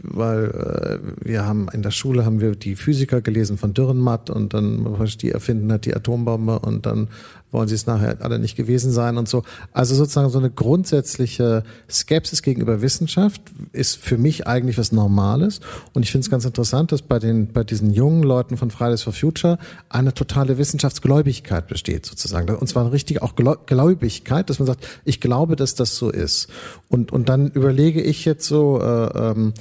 weil 0.02 0.50
äh, 0.50 1.26
wir 1.26 1.46
haben 1.46 1.68
in 1.72 1.80
der 1.80 1.90
Schule 1.90 2.26
haben 2.26 2.38
wir 2.38 2.56
die 2.56 2.76
Physiker 2.76 3.22
gelesen 3.22 3.56
von 3.56 3.72
Dürrenmatt 3.72 4.28
und 4.28 4.52
dann 4.52 4.86
die 5.22 5.30
erfinden 5.30 5.72
hat 5.72 5.86
die 5.86 5.96
Atombombe 5.96 6.58
und 6.58 6.84
dann 6.84 7.08
wollen 7.56 7.68
sie 7.68 7.74
es 7.74 7.86
nachher 7.86 8.18
alle 8.20 8.38
nicht 8.38 8.54
gewesen 8.54 8.92
sein 8.92 9.16
und 9.16 9.28
so. 9.28 9.42
Also 9.72 9.94
sozusagen 9.94 10.28
so 10.28 10.38
eine 10.38 10.50
grundsätzliche 10.50 11.62
Skepsis 11.90 12.42
gegenüber 12.42 12.82
Wissenschaft 12.82 13.40
ist 13.72 13.96
für 13.96 14.18
mich 14.18 14.46
eigentlich 14.46 14.76
was 14.76 14.92
Normales. 14.92 15.60
Und 15.94 16.02
ich 16.02 16.12
finde 16.12 16.26
es 16.26 16.30
ganz 16.30 16.44
interessant, 16.44 16.92
dass 16.92 17.00
bei 17.00 17.18
den 17.18 17.52
bei 17.54 17.64
diesen 17.64 17.92
jungen 17.94 18.22
Leuten 18.22 18.58
von 18.58 18.70
Fridays 18.70 19.02
for 19.02 19.14
Future 19.14 19.58
eine 19.88 20.12
totale 20.12 20.58
Wissenschaftsgläubigkeit 20.58 21.66
besteht 21.66 22.04
sozusagen. 22.04 22.54
Und 22.54 22.66
zwar 22.66 22.82
eine 22.84 22.92
richtige 22.92 23.22
auch 23.22 23.34
Gläubigkeit, 23.34 24.50
dass 24.50 24.58
man 24.58 24.66
sagt, 24.66 24.86
ich 25.06 25.22
glaube, 25.22 25.56
dass 25.56 25.74
das 25.74 25.96
so 25.96 26.10
ist. 26.10 26.48
Und 26.90 27.10
und 27.10 27.30
dann 27.30 27.50
überlege 27.50 28.02
ich 28.02 28.26
jetzt 28.26 28.46
so 28.46 28.82
äh, 28.82 29.30
ähm, 29.30 29.54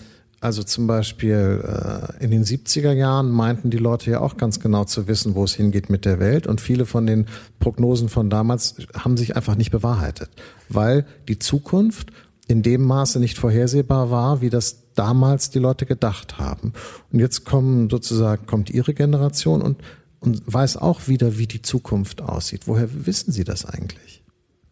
also 0.46 0.62
zum 0.62 0.86
Beispiel 0.86 1.64
äh, 1.64 2.24
in 2.24 2.30
den 2.30 2.44
70er 2.44 2.92
Jahren 2.92 3.32
meinten 3.32 3.72
die 3.72 3.80
Leute 3.80 4.12
ja 4.12 4.22
auch 4.22 4.38
ganz 4.38 4.60
genau 4.60 4.86
zu 4.86 5.08
wissen, 5.08 5.34
wo 5.34 5.44
es 5.44 5.56
hingeht 5.56 5.90
mit 5.90 6.06
der 6.06 6.20
Welt. 6.20 6.46
Und 6.46 6.62
viele 6.62 6.86
von 6.86 7.08
den 7.08 7.25
Prognosen 7.60 8.10
von 8.10 8.30
damals 8.30 8.75
haben 8.96 9.18
sich 9.18 9.36
einfach 9.36 9.56
nicht 9.56 9.72
bewahrheitet, 9.72 10.30
weil 10.70 11.08
die 11.28 11.40
Zukunft 11.40 12.12
in 12.48 12.62
dem 12.62 12.84
Maße 12.84 13.20
nicht 13.20 13.40
vorhersehbar 13.40 14.12
war, 14.12 14.42
wie 14.42 14.52
das 14.52 14.94
damals 14.94 15.50
die 15.50 15.58
Leute 15.58 15.88
gedacht 15.88 16.38
haben. 16.38 16.74
Und 17.12 17.20
jetzt 17.20 17.44
kommen 17.44 17.90
sozusagen, 17.90 18.46
kommt 18.46 18.70
ihre 18.70 18.94
Generation 18.94 19.64
und, 19.64 19.82
und 20.20 20.44
weiß 20.46 20.78
auch 20.78 21.08
wieder, 21.08 21.40
wie 21.40 21.48
die 21.48 21.64
Zukunft 21.64 22.22
aussieht. 22.22 22.68
Woher 22.68 23.08
wissen 23.08 23.32
Sie 23.32 23.44
das 23.46 23.66
eigentlich? 23.66 24.24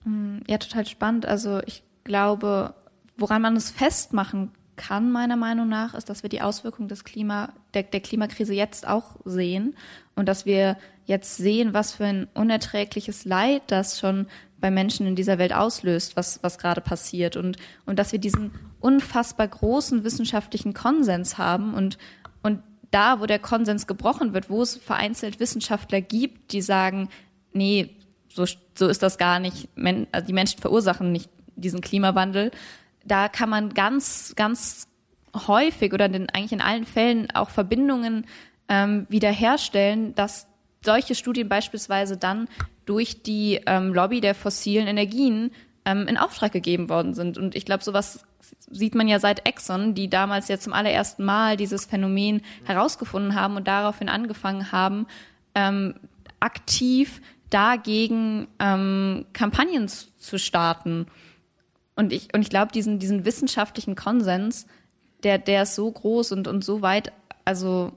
Mm, 0.06 0.38
ja, 0.48 0.60
total 0.60 0.86
spannend. 0.86 1.26
Also 1.26 1.62
ich 1.66 1.84
glaube, 2.04 2.76
woran 3.18 3.42
man 3.42 3.56
es 3.56 3.72
festmachen 3.72 4.52
kann, 4.76 5.12
meiner 5.12 5.36
Meinung 5.36 5.70
nach, 5.70 5.94
ist, 5.94 6.10
dass 6.10 6.24
wir 6.24 6.30
die 6.30 6.42
Auswirkungen 6.42 6.88
des 6.88 7.04
Klima, 7.04 7.54
der, 7.74 7.84
der 7.84 8.00
Klimakrise 8.00 8.54
jetzt 8.54 8.88
auch 8.88 9.18
sehen 9.26 9.76
und 10.16 10.28
dass 10.28 10.46
wir 10.46 10.78
jetzt 11.06 11.38
sehen, 11.38 11.74
was 11.74 11.94
für 11.94 12.06
ein 12.06 12.28
unerträgliches 12.34 13.26
Leid 13.26 13.64
das 13.68 14.00
schon 14.00 14.28
bei 14.60 14.72
Menschen 14.72 15.06
in 15.06 15.16
dieser 15.16 15.38
Welt 15.38 15.54
auslöst, 15.54 16.16
was, 16.16 16.42
was 16.42 16.58
gerade 16.58 16.80
passiert. 16.80 17.36
Und, 17.36 17.58
und 17.86 18.00
dass 18.00 18.14
wir 18.14 18.20
diesen 18.20 18.52
unfassbar 18.80 19.48
großen 19.48 20.04
wissenschaftlichen 20.04 20.74
Konsens 20.74 21.38
haben 21.38 21.74
und, 21.74 21.98
und 22.44 22.64
da, 22.90 23.20
wo 23.20 23.26
der 23.26 23.40
Konsens 23.40 23.88
gebrochen 23.88 24.34
wird, 24.34 24.50
wo 24.50 24.62
es 24.62 24.78
vereinzelt 24.78 25.40
Wissenschaftler 25.40 26.00
gibt, 26.00 26.54
die 26.54 26.62
sagen, 26.62 27.10
nee, 27.52 27.90
so, 28.30 28.46
so 28.76 28.88
ist 28.88 29.04
das 29.04 29.18
gar 29.18 29.40
nicht, 29.40 29.68
also 30.12 30.28
die 30.28 30.34
Menschen 30.34 30.62
verursachen 30.62 31.12
nicht 31.12 31.30
diesen 31.56 31.82
Klimawandel, 31.82 32.52
da 33.04 33.30
kann 33.30 33.50
man 33.50 33.74
ganz, 33.74 34.34
ganz 34.36 34.88
häufig 35.48 35.94
oder 35.94 36.06
in, 36.06 36.30
eigentlich 36.30 36.52
in 36.52 36.62
allen 36.62 36.86
Fällen 36.86 37.30
auch 37.34 37.50
Verbindungen 37.50 38.26
ähm, 38.70 39.06
wiederherstellen, 39.10 40.16
dass 40.16 40.48
solche 40.84 41.16
Studien 41.16 41.50
beispielsweise 41.50 42.18
dann 42.18 42.48
durch 42.86 43.24
die 43.24 43.62
ähm, 43.66 43.94
Lobby 43.94 44.22
der 44.22 44.36
fossilen 44.36 44.88
Energien 44.88 45.52
ähm, 45.86 46.08
in 46.08 46.18
Auftrag 46.18 46.52
gegeben 46.52 46.90
worden 46.90 47.14
sind. 47.14 47.38
Und 47.38 47.56
ich 47.56 47.66
glaube, 47.66 47.84
sowas 47.84 48.26
sieht 48.70 48.96
man 48.96 49.08
ja 49.08 49.20
seit 49.20 49.48
Exxon, 49.48 49.96
die 49.96 50.10
damals 50.10 50.48
ja 50.48 50.60
zum 50.60 50.74
allerersten 50.74 51.24
Mal 51.24 51.58
dieses 51.58 51.86
Phänomen 51.86 52.42
herausgefunden 52.66 53.36
haben 53.36 53.56
und 53.56 53.68
daraufhin 53.68 54.10
angefangen 54.10 54.72
haben, 54.72 55.08
ähm, 55.56 55.96
aktiv 56.40 57.22
dagegen 57.50 58.48
ähm, 58.60 59.26
Kampagnen 59.34 59.88
zu 59.88 60.40
starten. 60.40 61.08
Und 61.96 62.12
ich, 62.12 62.34
und 62.34 62.42
ich 62.42 62.50
glaube, 62.50 62.72
diesen, 62.72 63.00
diesen 63.00 63.26
wissenschaftlichen 63.26 63.96
Konsens, 63.96 64.66
der, 65.24 65.38
der 65.38 65.64
ist 65.64 65.76
so 65.76 65.92
groß 65.92 66.32
und, 66.32 66.48
und 66.48 66.64
so 66.64 66.82
weit, 66.82 67.12
also, 67.46 67.92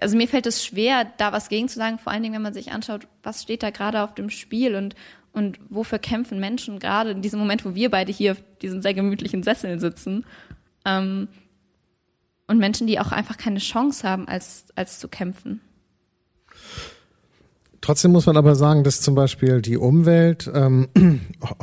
also 0.00 0.16
mir 0.16 0.28
fällt 0.28 0.46
es 0.46 0.64
schwer, 0.64 1.06
da 1.16 1.32
was 1.32 1.48
gegen 1.48 1.68
zu 1.68 1.76
sagen, 1.76 1.98
vor 1.98 2.12
allen 2.12 2.22
Dingen, 2.22 2.34
wenn 2.34 2.42
man 2.42 2.54
sich 2.54 2.72
anschaut, 2.72 3.06
was 3.22 3.42
steht 3.42 3.62
da 3.62 3.70
gerade 3.70 4.02
auf 4.02 4.14
dem 4.14 4.30
Spiel 4.30 4.74
und, 4.74 4.94
und 5.32 5.58
wofür 5.68 5.98
kämpfen 5.98 6.40
Menschen 6.40 6.78
gerade 6.78 7.10
in 7.10 7.22
diesem 7.22 7.38
Moment, 7.38 7.64
wo 7.64 7.74
wir 7.74 7.90
beide 7.90 8.12
hier 8.12 8.32
auf 8.32 8.42
diesen 8.60 8.82
sehr 8.82 8.94
gemütlichen 8.94 9.42
Sesseln 9.42 9.78
sitzen. 9.78 10.24
Ähm, 10.84 11.28
und 12.48 12.58
Menschen, 12.58 12.86
die 12.86 13.00
auch 13.00 13.12
einfach 13.12 13.36
keine 13.36 13.58
Chance 13.58 14.08
haben, 14.08 14.28
als, 14.28 14.66
als 14.76 14.98
zu 14.98 15.08
kämpfen. 15.08 15.60
Trotzdem 17.86 18.10
muss 18.10 18.26
man 18.26 18.36
aber 18.36 18.56
sagen, 18.56 18.82
dass 18.82 19.00
zum 19.00 19.14
Beispiel 19.14 19.62
die 19.62 19.76
Umwelt, 19.76 20.50
ähm, 20.52 20.88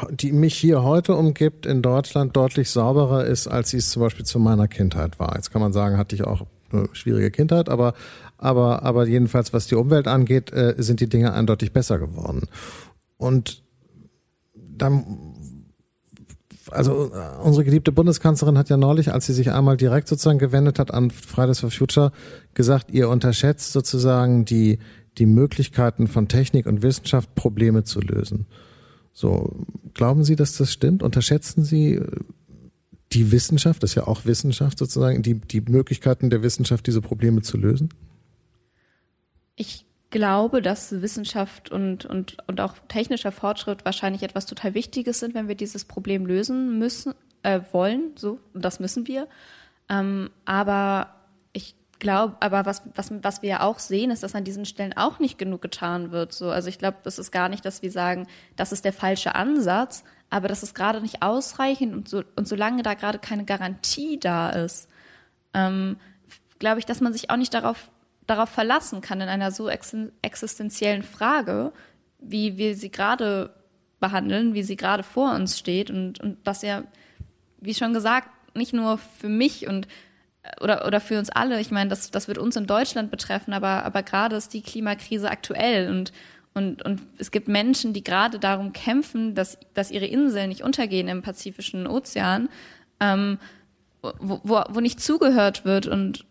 die 0.10 0.32
mich 0.32 0.56
hier 0.56 0.82
heute 0.82 1.15
umgibt, 1.15 1.65
in 1.65 1.82
Deutschland 1.82 2.38
deutlich 2.38 2.70
sauberer 2.70 3.25
ist, 3.25 3.48
als 3.48 3.72
sie 3.72 3.77
es 3.77 3.89
zum 3.89 4.03
Beispiel 4.03 4.24
zu 4.24 4.39
meiner 4.39 4.70
Kindheit 4.70 5.20
war. 5.20 5.36
Jetzt 5.36 5.51
kann 5.51 5.62
man 5.62 5.74
sagen, 5.74 5.98
hatte 5.98 6.15
ich 6.15 6.24
auch 6.24 6.46
eine 6.72 6.88
schwierige 6.94 7.30
Kindheit, 7.30 7.68
aber, 7.68 7.94
aber, 8.38 8.84
aber 8.84 9.06
jedenfalls, 9.06 9.51
was 9.51 9.68
die 9.68 9.75
Umwelt 9.75 10.08
angeht, 10.08 10.53
äh, 10.53 10.75
sind 10.77 11.01
die 11.01 11.10
Dinge 11.10 11.34
eindeutig 11.34 11.74
besser 11.74 12.00
geworden. 12.00 12.44
Und 13.18 13.62
dann 14.56 15.03
also 16.72 17.12
äh, 17.13 17.44
unsere 17.44 17.65
geliebte 17.65 17.92
Bundeskanzlerin 17.92 18.58
hat 18.58 18.70
ja 18.70 18.77
neulich, 18.77 19.12
als 19.12 19.25
sie 19.25 19.34
sich 19.34 19.51
einmal 19.51 19.75
direkt 19.75 20.08
sozusagen 20.08 20.39
gewendet 20.39 20.80
hat 20.80 20.94
an 20.94 21.12
Fridays 21.12 21.60
for 21.60 21.70
Future, 21.70 22.13
gesagt, 22.53 22.92
ihr 22.92 23.10
unterschätzt 23.10 23.74
sozusagen 23.74 24.46
die 24.46 24.80
die 25.17 25.25
Möglichkeiten 25.25 26.08
von 26.08 26.27
Technik 26.27 26.65
und 26.65 26.82
Wissenschaft, 26.82 27.36
Probleme 27.36 27.84
zu 27.84 28.00
lösen. 28.00 28.46
So, 29.13 29.65
glauben 29.93 30.24
Sie, 30.24 30.36
dass 30.36 30.58
das 30.58 30.72
stimmt? 30.72 31.03
Unterschätzen 31.03 31.63
Sie 31.63 31.96
äh, 31.96 32.08
die 33.12 33.32
Wissenschaft, 33.32 33.84
das 33.84 33.91
ist 33.91 33.96
ja 33.96 34.08
auch 34.08 34.25
Wissenschaft 34.25 34.79
sozusagen, 34.79 35.22
die, 35.22 35.36
die 35.36 35.62
Möglichkeiten 35.62 36.32
der 36.32 36.41
Wissenschaft, 36.41 36.88
diese 36.88 37.01
Probleme 37.01 37.43
zu 37.43 37.58
lösen? 37.58 37.89
Ich 39.55 39.86
glaube, 40.10 40.62
dass 40.62 41.01
Wissenschaft 41.01 41.72
und, 41.72 42.05
und, 42.05 42.38
und 42.48 42.60
auch 42.60 42.75
technischer 42.88 43.32
Fortschritt 43.32 43.86
wahrscheinlich 43.86 44.24
etwas 44.24 44.48
total 44.48 44.74
Wichtiges 44.74 45.20
sind, 45.20 45.36
wenn 45.36 45.48
wir 45.48 45.55
dieses 45.55 45.86
Problem 45.86 46.25
lösen 46.25 46.79
müssen, 46.79 47.13
äh, 47.43 47.62
wollen, 47.72 48.12
so, 48.15 48.39
und 48.53 48.65
das 48.65 48.79
müssen 48.79 49.08
wir. 49.08 49.27
Ähm, 49.89 50.29
aber 50.46 51.10
glaube, 52.03 52.36
aber 52.41 52.67
was, 52.67 52.83
was, 52.93 53.12
was 53.24 53.41
wir 53.41 53.50
ja 53.50 53.62
auch 53.62 53.79
sehen, 53.79 54.12
ist, 54.12 54.22
dass 54.22 54.36
an 54.36 54.43
diesen 54.43 54.65
Stellen 54.65 54.95
auch 54.95 55.17
nicht 55.17 55.39
genug 55.39 55.63
getan 55.63 56.12
wird. 56.12 56.33
So, 56.33 56.51
also 56.51 56.69
ich 56.69 56.77
glaube, 56.77 56.98
das 57.01 57.17
ist 57.17 57.31
gar 57.31 57.50
nicht, 57.50 57.65
dass 57.65 57.81
wir 57.81 57.89
sagen, 57.89 58.27
das 58.55 58.72
ist 58.72 58.86
der 58.86 58.93
falsche 58.93 59.33
Ansatz, 59.33 60.03
aber 60.29 60.48
das 60.48 60.62
ist 60.62 60.75
gerade 60.75 61.01
nicht 61.01 61.24
ausreichend 61.24 61.93
und, 61.93 62.07
so, 62.07 62.24
und 62.36 62.48
solange 62.48 62.83
da 62.83 62.93
gerade 62.93 63.17
keine 63.17 63.45
Garantie 63.45 64.19
da 64.19 64.51
ist, 64.51 64.88
ähm, 65.55 65.98
glaube 66.60 66.79
ich, 66.79 66.86
dass 66.86 67.01
man 67.01 67.13
sich 67.13 67.31
auch 67.31 67.38
nicht 67.38 67.53
darauf, 67.53 67.89
darauf 68.27 68.50
verlassen 68.50 69.01
kann 69.01 69.22
in 69.22 69.29
einer 69.29 69.51
so 69.51 69.69
existenziellen 69.69 71.03
Frage, 71.03 71.72
wie 72.19 72.57
wir 72.57 72.75
sie 72.75 72.91
gerade 72.91 73.53
behandeln, 74.00 74.53
wie 74.53 74.63
sie 74.63 74.75
gerade 74.75 75.03
vor 75.03 75.33
uns 75.33 75.57
steht 75.57 75.89
und, 75.89 76.19
und 76.19 76.45
das 76.45 76.62
ja, 76.62 76.83
wie 77.60 77.74
schon 77.74 77.93
gesagt, 77.93 78.29
nicht 78.55 78.74
nur 78.74 78.98
für 78.98 79.29
mich 79.29 79.67
und 79.67 79.88
oder, 80.62 80.86
oder 80.86 81.00
für 81.00 81.18
uns 81.18 81.30
alle. 81.30 81.60
Ich 81.60 81.72
meine, 81.72 81.90
das, 81.90 82.12
das 82.12 82.28
wird 82.28 82.38
uns 82.38 82.56
in 82.56 82.68
Deutschland 82.68 83.12
betreffen, 83.12 83.54
aber, 83.54 83.86
aber 83.86 84.04
gerade 84.04 84.36
ist 84.36 84.54
die 84.54 84.62
Klimakrise 84.62 85.30
aktuell 85.30 85.90
und, 85.90 86.12
und, 86.54 86.84
und 86.84 87.02
es 87.18 87.32
gibt 87.32 87.48
Menschen, 87.48 87.94
die 87.94 88.04
gerade 88.04 88.40
darum 88.40 88.74
kämpfen, 88.74 89.36
dass, 89.36 89.58
dass 89.74 89.92
ihre 89.92 90.06
Inseln 90.06 90.50
nicht 90.50 90.62
untergehen 90.62 91.08
im 91.08 91.22
Pazifischen 91.22 91.88
Ozean, 91.88 92.50
ähm, 93.00 93.40
wo, 94.02 94.42
wo, 94.44 94.64
wo 94.70 94.80
nicht 94.80 95.02
zugehört 95.02 95.66
wird 95.66 95.88
und, 95.88 96.26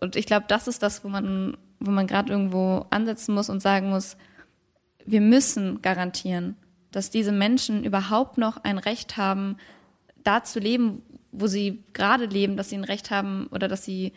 und 0.00 0.16
ich 0.16 0.26
glaube, 0.26 0.44
das 0.48 0.68
ist 0.68 0.82
das, 0.82 1.04
wo 1.04 1.08
man, 1.08 1.56
wo 1.80 1.90
man 1.90 2.06
gerade 2.06 2.32
irgendwo 2.32 2.86
ansetzen 2.90 3.34
muss 3.34 3.48
und 3.48 3.60
sagen 3.60 3.88
muss, 3.88 4.16
wir 5.06 5.20
müssen 5.20 5.82
garantieren, 5.82 6.56
dass 6.90 7.10
diese 7.10 7.32
Menschen 7.32 7.82
überhaupt 7.82 8.38
noch 8.38 8.58
ein 8.62 8.78
Recht 8.78 9.16
haben, 9.16 9.56
da 10.22 10.44
zu 10.44 10.60
leben, 10.60 11.02
wo 11.34 11.46
sie 11.46 11.82
gerade 11.92 12.26
leben, 12.26 12.56
dass 12.56 12.70
sie 12.70 12.76
ein 12.76 12.84
Recht 12.84 13.10
haben 13.10 13.48
oder 13.48 13.68
dass 13.68 13.84
sie, 13.84 14.12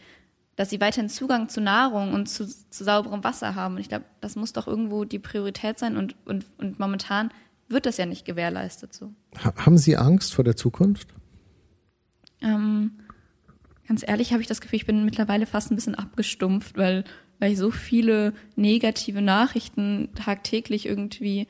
dass 0.55 0.69
sie 0.69 0.79
weiterhin 0.79 1.09
Zugang 1.09 1.50
zu 1.50 1.62
Nahrung 1.62 2.13
und 2.13 2.27
zu, 2.27 2.47
zu 2.47 2.83
sauberem 2.83 3.24
Wasser 3.24 3.55
haben. 3.55 3.75
Und 3.75 3.81
ich 3.81 3.89
glaube, 3.89 4.05
das 4.21 4.36
muss 4.36 4.53
doch 4.53 4.67
irgendwo 4.67 5.03
die 5.03 5.19
Priorität 5.19 5.79
sein 5.79 5.97
und, 5.97 6.15
und, 6.25 6.45
und 6.57 6.79
momentan 6.79 7.31
wird 7.67 7.86
das 7.86 7.97
ja 7.97 8.05
nicht 8.05 8.25
gewährleistet 8.25 8.93
so. 8.93 9.13
Haben 9.36 9.77
Sie 9.77 9.97
Angst 9.97 10.33
vor 10.33 10.43
der 10.43 10.55
Zukunft? 10.55 11.09
Ähm, 12.41 13.00
ganz 13.88 14.07
ehrlich 14.07 14.31
habe 14.31 14.41
ich 14.41 14.47
das 14.47 14.62
Gefühl, 14.62 14.77
ich 14.77 14.86
bin 14.86 15.03
mittlerweile 15.03 15.45
fast 15.45 15.71
ein 15.71 15.75
bisschen 15.75 15.95
abgestumpft, 15.95 16.77
weil, 16.77 17.03
weil 17.39 17.51
ich 17.51 17.57
so 17.57 17.71
viele 17.71 18.33
negative 18.55 19.21
Nachrichten 19.21 20.09
tagtäglich 20.15 20.86
irgendwie 20.86 21.47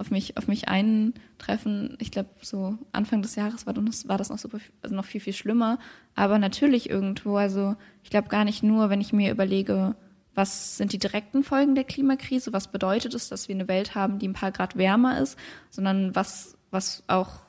auf 0.00 0.10
mich, 0.10 0.38
auf 0.38 0.48
mich 0.48 0.68
eintreffen. 0.68 1.96
Ich 2.00 2.10
glaube, 2.10 2.30
so 2.40 2.78
Anfang 2.90 3.20
des 3.20 3.36
Jahres 3.36 3.66
war 3.66 3.74
das, 3.74 4.08
war 4.08 4.16
das 4.16 4.30
noch 4.30 4.38
super, 4.38 4.58
also 4.82 4.96
noch 4.96 5.04
viel, 5.04 5.20
viel 5.20 5.34
schlimmer. 5.34 5.78
Aber 6.14 6.38
natürlich 6.38 6.88
irgendwo, 6.88 7.36
also 7.36 7.76
ich 8.02 8.08
glaube 8.10 8.28
gar 8.28 8.44
nicht 8.44 8.62
nur, 8.62 8.88
wenn 8.88 9.02
ich 9.02 9.12
mir 9.12 9.30
überlege, 9.30 9.94
was 10.34 10.78
sind 10.78 10.94
die 10.94 10.98
direkten 10.98 11.44
Folgen 11.44 11.74
der 11.74 11.84
Klimakrise, 11.84 12.52
was 12.52 12.68
bedeutet 12.68 13.12
es, 13.14 13.28
dass 13.28 13.48
wir 13.48 13.54
eine 13.54 13.68
Welt 13.68 13.94
haben, 13.94 14.18
die 14.18 14.28
ein 14.28 14.32
paar 14.32 14.52
Grad 14.52 14.78
wärmer 14.78 15.20
ist, 15.20 15.38
sondern 15.68 16.14
was, 16.14 16.56
was 16.70 17.04
auch 17.06 17.40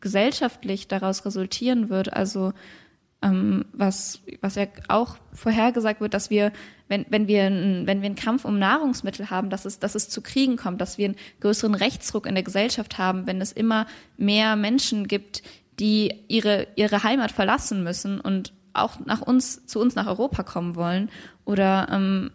gesellschaftlich 0.00 0.86
daraus 0.86 1.24
resultieren 1.26 1.88
wird. 1.88 2.12
Also 2.12 2.52
ähm, 3.22 3.66
was, 3.72 4.22
was 4.40 4.54
ja 4.54 4.66
auch 4.88 5.16
vorhergesagt 5.32 6.00
wird, 6.00 6.14
dass 6.14 6.30
wir, 6.30 6.52
wenn, 6.88 7.04
wenn, 7.08 7.28
wir, 7.28 7.44
wenn 7.44 8.00
wir 8.00 8.06
einen 8.06 8.16
Kampf 8.16 8.44
um 8.44 8.58
Nahrungsmittel 8.58 9.30
haben, 9.30 9.50
dass 9.50 9.64
es, 9.64 9.78
dass 9.78 9.94
es 9.94 10.08
zu 10.08 10.22
Kriegen 10.22 10.56
kommt, 10.56 10.80
dass 10.80 10.98
wir 10.98 11.06
einen 11.06 11.16
größeren 11.40 11.74
Rechtsdruck 11.74 12.26
in 12.26 12.34
der 12.34 12.44
Gesellschaft 12.44 12.98
haben, 12.98 13.26
wenn 13.26 13.40
es 13.40 13.52
immer 13.52 13.86
mehr 14.16 14.56
Menschen 14.56 15.06
gibt, 15.06 15.42
die 15.78 16.14
ihre, 16.28 16.68
ihre 16.76 17.02
Heimat 17.02 17.32
verlassen 17.32 17.82
müssen 17.82 18.20
und 18.20 18.52
auch 18.72 19.00
nach 19.04 19.20
uns, 19.20 19.66
zu 19.66 19.80
uns 19.80 19.94
nach 19.94 20.06
Europa 20.06 20.42
kommen 20.42 20.76
wollen. 20.76 21.10
Oder, 21.44 21.88
ähm, 21.90 22.30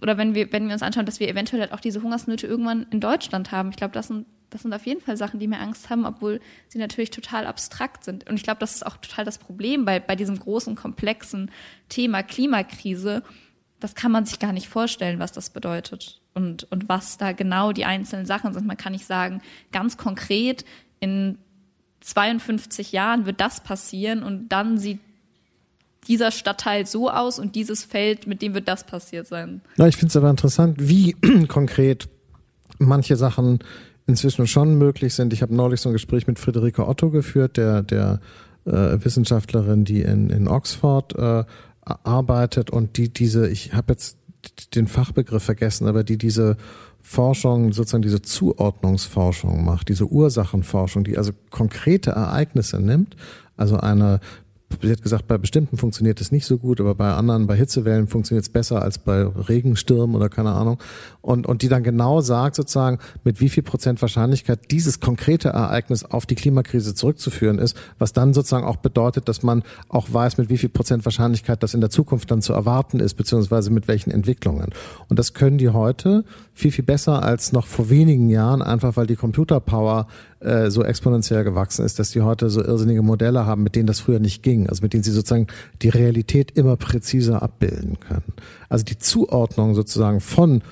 oder 0.00 0.16
wenn 0.16 0.34
wir, 0.34 0.52
wenn 0.52 0.66
wir 0.66 0.72
uns 0.72 0.82
anschauen, 0.82 1.06
dass 1.06 1.20
wir 1.20 1.28
eventuell 1.28 1.60
halt 1.60 1.72
auch 1.72 1.80
diese 1.80 2.02
Hungersnöte 2.02 2.46
irgendwann 2.46 2.86
in 2.90 3.00
Deutschland 3.00 3.52
haben. 3.52 3.70
Ich 3.70 3.76
glaube, 3.76 3.92
das 3.92 4.08
sind 4.08 4.26
das 4.50 4.62
sind 4.62 4.72
auf 4.72 4.84
jeden 4.84 5.00
Fall 5.00 5.16
Sachen, 5.16 5.40
die 5.40 5.48
mir 5.48 5.60
Angst 5.60 5.90
haben, 5.90 6.04
obwohl 6.04 6.40
sie 6.68 6.78
natürlich 6.78 7.10
total 7.10 7.46
abstrakt 7.46 8.04
sind. 8.04 8.28
Und 8.28 8.36
ich 8.36 8.42
glaube, 8.42 8.60
das 8.60 8.74
ist 8.74 8.84
auch 8.84 8.96
total 8.96 9.24
das 9.24 9.38
Problem 9.38 9.84
bei, 9.84 10.00
bei 10.00 10.16
diesem 10.16 10.38
großen, 10.38 10.74
komplexen 10.74 11.50
Thema 11.88 12.22
Klimakrise. 12.22 13.22
Das 13.78 13.94
kann 13.94 14.12
man 14.12 14.26
sich 14.26 14.38
gar 14.38 14.52
nicht 14.52 14.68
vorstellen, 14.68 15.20
was 15.20 15.32
das 15.32 15.50
bedeutet 15.50 16.20
und, 16.34 16.64
und 16.70 16.88
was 16.88 17.16
da 17.16 17.32
genau 17.32 17.72
die 17.72 17.84
einzelnen 17.84 18.26
Sachen 18.26 18.52
sind. 18.52 18.66
Man 18.66 18.76
kann 18.76 18.92
nicht 18.92 19.06
sagen, 19.06 19.40
ganz 19.72 19.96
konkret, 19.96 20.64
in 20.98 21.38
52 22.00 22.92
Jahren 22.92 23.26
wird 23.26 23.40
das 23.40 23.62
passieren 23.62 24.22
und 24.22 24.48
dann 24.48 24.78
sieht 24.78 25.00
dieser 26.08 26.30
Stadtteil 26.30 26.86
so 26.86 27.10
aus 27.10 27.38
und 27.38 27.54
dieses 27.54 27.84
Feld, 27.84 28.26
mit 28.26 28.42
dem 28.42 28.54
wird 28.54 28.68
das 28.68 28.84
passiert 28.84 29.26
sein. 29.26 29.60
Na, 29.76 29.86
ich 29.86 29.96
finde 29.96 30.08
es 30.08 30.16
aber 30.16 30.30
interessant, 30.30 30.76
wie 30.80 31.12
konkret 31.48 32.08
manche 32.78 33.16
Sachen 33.16 33.60
inzwischen 34.10 34.46
schon 34.46 34.76
möglich 34.76 35.14
sind. 35.14 35.32
Ich 35.32 35.42
habe 35.42 35.54
neulich 35.54 35.80
so 35.80 35.88
ein 35.88 35.92
Gespräch 35.92 36.26
mit 36.26 36.38
Friederike 36.38 36.86
Otto 36.86 37.10
geführt, 37.10 37.56
der, 37.56 37.82
der 37.82 38.20
äh, 38.66 38.98
Wissenschaftlerin, 39.02 39.84
die 39.84 40.02
in, 40.02 40.30
in 40.30 40.48
Oxford 40.48 41.16
äh, 41.16 41.44
arbeitet 41.84 42.70
und 42.70 42.96
die 42.98 43.08
diese, 43.12 43.48
ich 43.48 43.72
habe 43.72 43.92
jetzt 43.92 44.18
den 44.74 44.86
Fachbegriff 44.86 45.42
vergessen, 45.42 45.86
aber 45.86 46.04
die 46.04 46.18
diese 46.18 46.56
Forschung, 47.02 47.72
sozusagen 47.72 48.02
diese 48.02 48.22
Zuordnungsforschung 48.22 49.64
macht, 49.64 49.88
diese 49.88 50.06
Ursachenforschung, 50.06 51.04
die 51.04 51.16
also 51.16 51.32
konkrete 51.50 52.10
Ereignisse 52.10 52.80
nimmt, 52.80 53.16
also 53.56 53.76
eine 53.76 54.20
sie 54.80 54.90
hat 54.90 55.02
gesagt, 55.02 55.26
bei 55.26 55.38
bestimmten 55.38 55.76
funktioniert 55.76 56.20
es 56.20 56.32
nicht 56.32 56.46
so 56.46 56.58
gut, 56.58 56.80
aber 56.80 56.94
bei 56.94 57.12
anderen, 57.12 57.46
bei 57.46 57.56
Hitzewellen 57.56 58.08
funktioniert 58.08 58.44
es 58.44 58.48
besser 58.48 58.82
als 58.82 58.98
bei 58.98 59.22
Regenstürmen 59.22 60.16
oder 60.16 60.28
keine 60.28 60.52
Ahnung. 60.52 60.78
Und, 61.20 61.46
und 61.46 61.62
die 61.62 61.68
dann 61.68 61.82
genau 61.82 62.20
sagt 62.20 62.56
sozusagen, 62.56 62.98
mit 63.24 63.40
wie 63.40 63.48
viel 63.48 63.62
Prozent 63.62 64.00
Wahrscheinlichkeit 64.00 64.70
dieses 64.70 65.00
konkrete 65.00 65.50
Ereignis 65.50 66.04
auf 66.04 66.26
die 66.26 66.34
Klimakrise 66.34 66.94
zurückzuführen 66.94 67.58
ist, 67.58 67.76
was 67.98 68.12
dann 68.12 68.32
sozusagen 68.32 68.64
auch 68.64 68.76
bedeutet, 68.76 69.28
dass 69.28 69.42
man 69.42 69.62
auch 69.88 70.08
weiß, 70.12 70.38
mit 70.38 70.48
wie 70.48 70.58
viel 70.58 70.68
Prozent 70.68 71.04
Wahrscheinlichkeit 71.04 71.62
das 71.62 71.74
in 71.74 71.80
der 71.80 71.90
Zukunft 71.90 72.30
dann 72.30 72.42
zu 72.42 72.52
erwarten 72.52 73.00
ist, 73.00 73.14
beziehungsweise 73.14 73.70
mit 73.70 73.88
welchen 73.88 74.10
Entwicklungen. 74.10 74.70
Und 75.08 75.18
das 75.18 75.34
können 75.34 75.58
die 75.58 75.70
heute 75.70 76.24
viel, 76.54 76.72
viel 76.72 76.84
besser 76.84 77.22
als 77.22 77.52
noch 77.52 77.66
vor 77.66 77.90
wenigen 77.90 78.30
Jahren, 78.30 78.62
einfach 78.62 78.96
weil 78.96 79.06
die 79.06 79.16
Computerpower 79.16 80.06
äh, 80.40 80.70
so 80.70 80.82
exponentiell 80.82 81.44
gewachsen 81.44 81.84
ist, 81.84 81.98
dass 81.98 82.10
die 82.10 82.22
heute 82.22 82.50
so 82.50 82.62
irrsinnige 82.62 83.02
Modelle 83.02 83.46
haben, 83.46 83.62
mit 83.62 83.76
denen 83.76 83.86
das 83.86 84.00
früher 84.00 84.20
nicht 84.20 84.42
ging, 84.42 84.68
also 84.68 84.82
mit 84.82 84.92
denen 84.92 85.02
sie 85.02 85.12
sozusagen 85.12 85.46
die 85.82 85.90
Realität 85.90 86.52
immer 86.52 86.76
präziser 86.76 87.42
abbilden 87.42 88.00
können. 88.00 88.32
Also 88.68 88.84
die 88.84 88.98
Zuordnung 88.98 89.74
sozusagen 89.74 90.20
von 90.20 90.62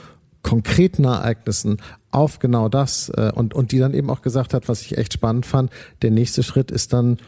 konkreten 0.43 1.05
Ereignissen 1.05 1.79
auf 2.11 2.39
genau 2.39 2.69
das 2.69 3.11
äh, 3.11 3.31
und, 3.35 3.55
und 3.55 3.73
die 3.73 3.79
dann 3.79 3.93
eben 3.93 4.09
auch 4.11 4.23
gesagt 4.23 4.55
hat, 4.55 4.69
was 4.69 4.81
ich 4.83 4.97
echt 4.97 5.13
spannend 5.13 5.45
fand, 5.45 5.71
der 6.03 6.11
nächste 6.11 6.43
Schritt 6.43 6.71
ist 6.71 6.93
dann 6.93 7.19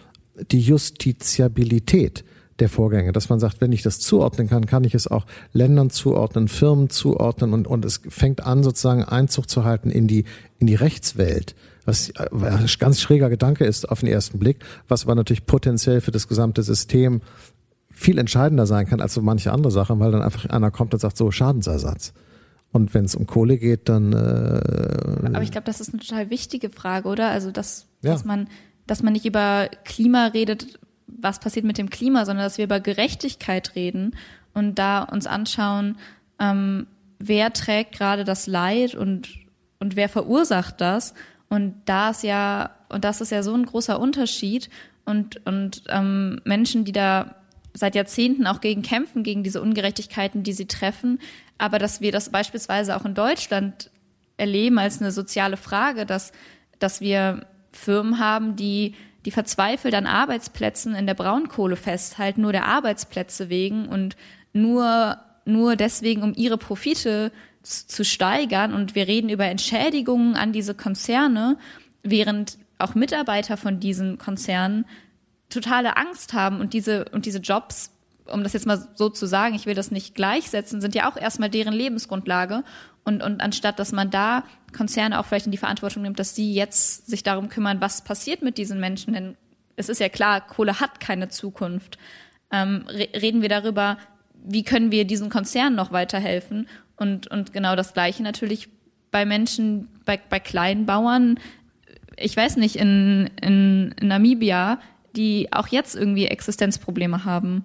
die 0.51 0.61
Justiziabilität 0.61 2.25
der 2.61 2.69
Vorgänge, 2.69 3.13
dass 3.13 3.29
man 3.29 3.41
sagt, 3.41 3.61
wenn 3.61 3.73
ich 3.73 3.83
das 3.83 4.01
zuordnen 4.01 4.49
kann, 4.49 4.67
kann 4.67 4.85
ich 4.85 4.95
es 4.95 5.07
auch 5.07 5.27
Ländern 5.53 5.91
zuordnen, 5.91 6.49
Firmen 6.49 6.89
zuordnen 6.89 7.53
und, 7.53 7.67
und 7.67 7.85
es 7.85 8.01
fängt 8.09 8.47
an, 8.47 8.63
sozusagen 8.63 9.05
Einzug 9.05 9.49
zu 9.49 9.65
halten 9.65 9.91
in 9.91 10.07
die, 10.07 10.25
in 10.59 10.67
die 10.67 10.75
Rechtswelt 10.75 11.55
was 11.91 12.13
ein 12.17 12.67
ganz 12.79 13.01
schräger 13.01 13.29
Gedanke 13.29 13.65
ist 13.65 13.89
auf 13.89 14.01
den 14.01 14.09
ersten 14.09 14.39
Blick, 14.39 14.65
was 14.89 15.05
aber 15.05 15.15
natürlich 15.15 15.47
potenziell 15.47 16.01
für 16.01 16.11
das 16.13 16.29
gesamte 16.29 16.63
System 16.63 17.21
viel 17.91 18.19
entscheidender 18.19 18.67
sein 18.67 18.87
kann 18.87 19.01
als 19.01 19.15
so 19.15 19.21
manche 19.21 19.53
andere 19.53 19.71
Sachen, 19.71 20.01
weil 20.01 20.13
dann 20.13 20.23
einfach 20.23 20.49
einer 20.49 20.71
kommt 20.71 20.95
und 20.95 21.01
sagt 21.01 21.17
so 21.17 21.31
Schadensersatz. 21.31 22.13
Und 22.73 22.95
wenn 22.95 23.05
es 23.05 23.17
um 23.17 23.27
Kohle 23.27 23.59
geht, 23.59 23.89
dann. 23.89 24.13
Äh, 24.13 24.17
aber 25.27 25.43
ich 25.43 25.51
glaube, 25.51 25.67
das 25.67 25.81
ist 25.81 25.93
eine 25.93 26.01
total 26.01 26.31
wichtige 26.31 26.71
Frage, 26.71 27.09
oder? 27.09 27.31
Also 27.31 27.51
dass, 27.51 27.87
ja. 28.03 28.13
dass 28.13 28.25
man, 28.25 28.49
dass 28.87 29.03
man 29.03 29.13
nicht 29.13 29.27
über 29.27 29.69
Klima 29.85 30.27
redet, 30.29 30.79
was 31.09 31.41
passiert 31.41 31.67
mit 31.67 31.79
dem 31.79 31.91
Klima, 31.91 32.25
sondern 32.25 32.47
dass 32.47 32.59
wir 32.59 32.65
über 32.65 32.79
Gerechtigkeit 32.79 33.75
reden 33.75 34.15
und 34.55 34.79
da 34.79 35.03
uns 35.03 35.27
anschauen, 35.27 35.97
ähm, 36.39 36.87
wer 37.19 37.53
trägt 37.53 37.93
gerade 37.93 38.23
das 38.25 38.47
Leid 38.47 38.95
und 38.95 39.29
und 39.81 39.97
wer 39.97 40.09
verursacht 40.09 40.81
das 40.81 41.15
und 41.51 41.75
da 41.85 42.11
ist 42.11 42.23
ja, 42.23 42.71
und 42.89 43.05
das 43.05 43.21
ist 43.21 43.33
ja 43.33 43.43
so 43.43 43.53
ein 43.53 43.67
großer 43.67 44.01
Unterschied. 44.01 44.71
Und, 45.05 45.45
und 45.45 45.83
ähm, 45.89 46.41
Menschen, 46.45 46.85
die 46.85 46.93
da 46.93 47.35
seit 47.75 47.97
Jahrzehnten 47.97 48.47
auch 48.47 48.61
gegen 48.61 48.83
kämpfen, 48.83 49.25
gegen 49.25 49.43
diese 49.43 49.61
Ungerechtigkeiten, 49.61 50.45
die 50.45 50.53
sie 50.53 50.67
treffen, 50.67 51.19
aber 51.59 51.79
dass 51.79 52.01
wir 52.01 52.13
das 52.13 52.31
beispielsweise 52.31 52.97
auch 52.97 53.05
in 53.05 53.15
Deutschland 53.15 53.91
erleben 54.37 54.79
als 54.79 55.01
eine 55.01 55.13
soziale 55.13 55.57
Frage, 55.57 56.07
dass, 56.07 56.33
dass 56.79 57.01
wir 57.01 57.47
Firmen 57.73 58.19
haben, 58.19 58.57
die, 58.57 58.95
die 59.25 59.31
verzweifelt 59.31 59.95
an 59.95 60.07
Arbeitsplätzen 60.07 60.95
in 60.95 61.07
der 61.07 61.15
Braunkohle 61.15 61.77
festhalten, 61.77 62.43
nur 62.43 62.53
der 62.53 62.67
Arbeitsplätze 62.67 63.49
wegen 63.49 63.89
und 63.89 64.17
nur, 64.53 65.19
nur 65.45 65.77
deswegen, 65.77 66.23
um 66.23 66.33
ihre 66.35 66.59
Profite 66.59 67.33
zu 67.63 68.05
steigern. 68.05 68.75
Und 68.75 68.95
wir 68.95 69.07
reden 69.07 69.29
über 69.29 69.47
Entschädigungen 69.47 70.37
an 70.37 70.53
diese 70.53 70.75
Konzerne, 70.75 71.59
während 72.03 72.59
auch 72.79 72.95
Mitarbeiter 72.95 73.57
von 73.57 73.81
diesen 73.81 74.19
Konzernen 74.19 74.87
totale 75.51 75.97
Angst 75.97 76.33
haben 76.33 76.61
und 76.61 76.73
diese, 76.73 77.07
und 77.07 77.27
diese 77.27 77.39
Jobs, 77.39 77.91
um 78.27 78.43
das 78.43 78.53
jetzt 78.53 78.67
mal 78.67 78.89
so 78.95 79.09
zu 79.09 79.27
sagen, 79.27 79.55
ich 79.55 79.67
will 79.67 79.75
das 79.75 79.91
nicht 79.91 80.15
gleichsetzen, 80.15 80.81
sind 80.81 80.95
ja 80.95 81.11
auch 81.11 81.17
erstmal 81.17 81.51
deren 81.51 81.75
Lebensgrundlage. 81.75 82.63
Und, 83.05 83.23
und 83.23 83.41
anstatt, 83.41 83.79
dass 83.79 83.93
man 83.93 84.11
da 84.11 84.45
Konzerne 84.77 85.19
auch 85.19 85.27
vielleicht 85.27 85.47
in 85.47 85.53
die 85.53 85.59
Verantwortung 85.59 86.03
nimmt, 86.03 86.19
dass 86.19 86.35
sie 86.35 86.55
jetzt 86.55 87.09
sich 87.09 87.23
darum 87.23 87.49
kümmern, 87.49 87.81
was 87.81 88.03
passiert 88.03 88.43
mit 88.43 88.59
diesen 88.59 88.79
Menschen, 88.79 89.15
denn 89.15 89.37
es 89.77 89.89
ist 89.89 90.01
ja 90.01 90.09
klar, 90.09 90.47
Kohle 90.47 90.79
hat 90.79 91.01
keine 91.01 91.29
Zukunft. 91.29 91.99
Ähm, 92.53 92.85
reden 92.89 93.43
wir 93.43 93.49
darüber, 93.49 93.97
wie 94.35 94.63
können 94.63 94.93
wir 94.93 95.07
diesen 95.07 95.31
Konzernen 95.31 95.75
noch 95.75 95.93
weiterhelfen 95.93 96.69
und, 97.01 97.27
und 97.29 97.53
genau 97.53 97.77
das 97.77 97.95
Gleiche 97.95 98.23
natürlich 98.23 98.69
bei 99.11 99.25
Menschen, 99.25 99.89
bei, 100.05 100.21
bei 100.29 100.39
kleinen 100.39 100.87
ich 102.17 102.37
weiß 102.37 102.57
nicht, 102.57 102.77
in, 102.77 103.31
in, 103.41 103.95
in 104.01 104.09
Namibia, 104.09 104.79
die 105.17 105.49
auch 105.53 105.69
jetzt 105.69 105.97
irgendwie 105.97 106.27
Existenzprobleme 106.27 107.25
haben. 107.25 107.65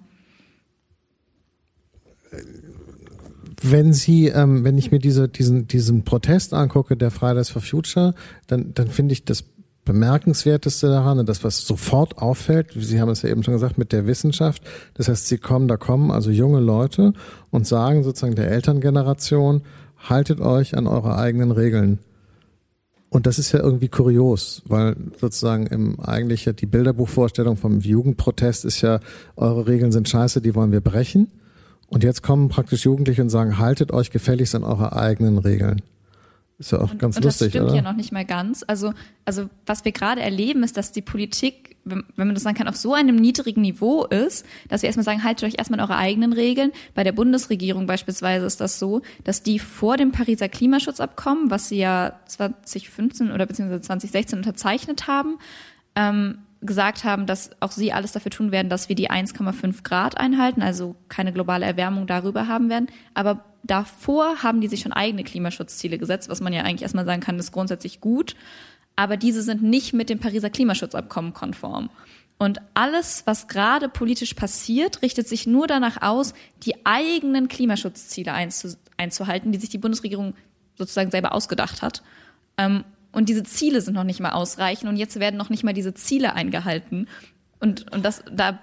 Wenn 3.62 3.92
Sie, 3.92 4.28
ähm, 4.28 4.64
wenn 4.64 4.76
ich 4.78 4.90
mir 4.90 4.98
diese, 4.98 5.28
diesen, 5.28 5.68
diesen 5.68 6.04
Protest 6.04 6.52
angucke, 6.52 6.96
der 6.96 7.10
Fridays 7.10 7.48
for 7.48 7.62
Future, 7.62 8.14
dann, 8.46 8.74
dann 8.74 8.88
finde 8.88 9.12
ich 9.12 9.24
das 9.24 9.44
Bemerkenswerteste 9.86 10.88
daran 10.88 11.18
und 11.18 11.28
das, 11.28 11.42
was 11.44 11.66
sofort 11.66 12.18
auffällt, 12.18 12.72
Sie 12.76 13.00
haben 13.00 13.08
es 13.08 13.22
ja 13.22 13.30
eben 13.30 13.42
schon 13.42 13.54
gesagt, 13.54 13.78
mit 13.78 13.92
der 13.92 14.06
Wissenschaft. 14.06 14.62
Das 14.94 15.08
heißt, 15.08 15.28
Sie 15.28 15.38
kommen, 15.38 15.68
da 15.68 15.78
kommen 15.78 16.10
also 16.10 16.30
junge 16.30 16.60
Leute 16.60 17.14
und 17.50 17.66
sagen 17.66 18.02
sozusagen 18.02 18.34
der 18.34 18.50
Elterngeneration, 18.50 19.62
haltet 19.96 20.40
euch 20.40 20.76
an 20.76 20.86
eure 20.86 21.16
eigenen 21.16 21.52
Regeln. 21.52 22.00
Und 23.08 23.26
das 23.26 23.38
ist 23.38 23.52
ja 23.52 23.60
irgendwie 23.60 23.88
kurios, 23.88 24.62
weil 24.66 24.96
sozusagen 25.20 25.66
im 25.68 26.00
eigentlich 26.00 26.44
ja 26.44 26.52
die 26.52 26.66
Bilderbuchvorstellung 26.66 27.56
vom 27.56 27.80
Jugendprotest 27.80 28.64
ist 28.64 28.82
ja, 28.82 29.00
eure 29.36 29.66
Regeln 29.68 29.92
sind 29.92 30.08
scheiße, 30.08 30.40
die 30.40 30.54
wollen 30.54 30.72
wir 30.72 30.80
brechen. 30.80 31.28
Und 31.86 32.02
jetzt 32.02 32.22
kommen 32.22 32.48
praktisch 32.48 32.84
Jugendliche 32.84 33.22
und 33.22 33.30
sagen, 33.30 33.58
haltet 33.58 33.92
euch 33.92 34.10
gefälligst 34.10 34.56
an 34.56 34.64
eure 34.64 34.96
eigenen 34.96 35.38
Regeln. 35.38 35.80
Ist 36.58 36.72
ja 36.72 36.80
auch 36.80 36.90
und, 36.90 36.98
ganz 36.98 37.16
und 37.16 37.24
lustig, 37.24 37.46
das 37.46 37.52
stimmt 37.52 37.66
oder? 37.66 37.76
ja 37.76 37.82
noch 37.82 37.92
nicht 37.92 38.12
mal 38.12 38.24
ganz. 38.24 38.64
Also, 38.66 38.94
also 39.26 39.50
was 39.66 39.84
wir 39.84 39.92
gerade 39.92 40.22
erleben, 40.22 40.62
ist, 40.62 40.78
dass 40.78 40.90
die 40.90 41.02
Politik, 41.02 41.76
wenn, 41.84 42.04
wenn 42.16 42.28
man 42.28 42.34
das 42.34 42.44
sagen 42.44 42.56
kann, 42.56 42.66
auf 42.66 42.76
so 42.76 42.94
einem 42.94 43.16
niedrigen 43.16 43.60
Niveau 43.60 44.06
ist, 44.06 44.46
dass 44.68 44.80
wir 44.80 44.86
erstmal 44.86 45.04
sagen, 45.04 45.22
haltet 45.22 45.48
euch 45.48 45.58
erstmal 45.58 45.80
an 45.80 45.90
eure 45.90 45.98
eigenen 45.98 46.32
Regeln. 46.32 46.72
Bei 46.94 47.04
der 47.04 47.12
Bundesregierung 47.12 47.86
beispielsweise 47.86 48.46
ist 48.46 48.62
das 48.62 48.78
so, 48.78 49.02
dass 49.24 49.42
die 49.42 49.58
vor 49.58 49.98
dem 49.98 50.12
Pariser 50.12 50.48
Klimaschutzabkommen, 50.48 51.50
was 51.50 51.68
sie 51.68 51.76
ja 51.78 52.18
2015 52.26 53.32
oder 53.32 53.44
beziehungsweise 53.44 53.82
2016 53.82 54.38
unterzeichnet 54.38 55.06
haben, 55.06 55.38
ähm, 55.94 56.38
gesagt 56.62 57.04
haben, 57.04 57.26
dass 57.26 57.50
auch 57.60 57.72
sie 57.72 57.92
alles 57.92 58.12
dafür 58.12 58.30
tun 58.30 58.50
werden, 58.50 58.68
dass 58.68 58.88
wir 58.88 58.96
die 58.96 59.10
1,5 59.10 59.82
Grad 59.82 60.18
einhalten, 60.18 60.62
also 60.62 60.96
keine 61.08 61.32
globale 61.32 61.66
Erwärmung 61.66 62.06
darüber 62.06 62.48
haben 62.48 62.70
werden. 62.70 62.88
Aber 63.14 63.44
davor 63.62 64.42
haben 64.42 64.60
die 64.60 64.68
sich 64.68 64.80
schon 64.80 64.92
eigene 64.92 65.24
Klimaschutzziele 65.24 65.98
gesetzt, 65.98 66.28
was 66.28 66.40
man 66.40 66.52
ja 66.52 66.62
eigentlich 66.62 66.82
erstmal 66.82 67.04
sagen 67.04 67.20
kann, 67.20 67.38
ist 67.38 67.52
grundsätzlich 67.52 68.00
gut. 68.00 68.36
Aber 68.96 69.16
diese 69.16 69.42
sind 69.42 69.62
nicht 69.62 69.92
mit 69.92 70.08
dem 70.08 70.18
Pariser 70.18 70.50
Klimaschutzabkommen 70.50 71.34
konform. 71.34 71.90
Und 72.38 72.60
alles, 72.74 73.22
was 73.26 73.48
gerade 73.48 73.88
politisch 73.88 74.34
passiert, 74.34 75.02
richtet 75.02 75.28
sich 75.28 75.46
nur 75.46 75.66
danach 75.66 76.02
aus, 76.02 76.34
die 76.64 76.84
eigenen 76.84 77.48
Klimaschutzziele 77.48 78.32
einzu 78.32 78.74
einzuhalten, 78.98 79.52
die 79.52 79.58
sich 79.58 79.68
die 79.68 79.78
Bundesregierung 79.78 80.34
sozusagen 80.76 81.10
selber 81.10 81.32
ausgedacht 81.32 81.82
hat. 81.82 82.02
Und 83.16 83.30
diese 83.30 83.44
Ziele 83.44 83.80
sind 83.80 83.94
noch 83.94 84.04
nicht 84.04 84.20
mal 84.20 84.32
ausreichend 84.32 84.90
und 84.90 84.98
jetzt 84.98 85.18
werden 85.18 85.38
noch 85.38 85.48
nicht 85.48 85.64
mal 85.64 85.72
diese 85.72 85.94
Ziele 85.94 86.34
eingehalten. 86.34 87.08
Und, 87.60 87.90
und 87.90 88.04
das, 88.04 88.22
da 88.30 88.58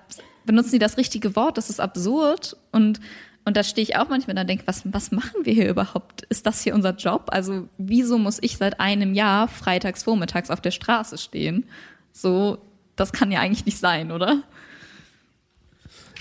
benutzen 0.46 0.70
sie 0.70 0.78
das 0.78 0.98
richtige 0.98 1.36
Wort, 1.36 1.58
das 1.58 1.72
ist 1.72 1.80
absurd. 1.80 2.56
Und, 2.72 3.00
und 3.46 3.58
da 3.58 3.63
stehe 3.63 3.82
ich 3.82 3.96
auch 3.96 4.10
manchmal 4.10 4.38
und 4.38 4.48
denke, 4.48 4.68
was, 4.68 4.84
was 4.86 5.12
machen 5.12 5.44
wir 5.44 5.56
hier 5.56 5.68
überhaupt? 5.68 6.22
Ist 6.30 6.46
das 6.46 6.62
hier 6.62 6.76
unser 6.76 6.92
Job? 6.92 7.30
Also 7.32 7.68
wieso 7.80 8.20
muss 8.20 8.38
ich 8.42 8.58
seit 8.58 8.80
einem 8.80 9.16
Jahr 9.16 9.48
freitags 9.48 10.04
vormittags 10.04 10.52
auf 10.52 10.62
der 10.62 10.70
Straße 10.70 11.18
stehen? 11.18 11.66
So, 12.12 12.60
das 12.96 13.12
kann 13.12 13.32
ja 13.32 13.39
eigentlich 13.39 13.66
nicht 13.66 13.80
sein, 13.80 14.12
oder? 14.12 14.44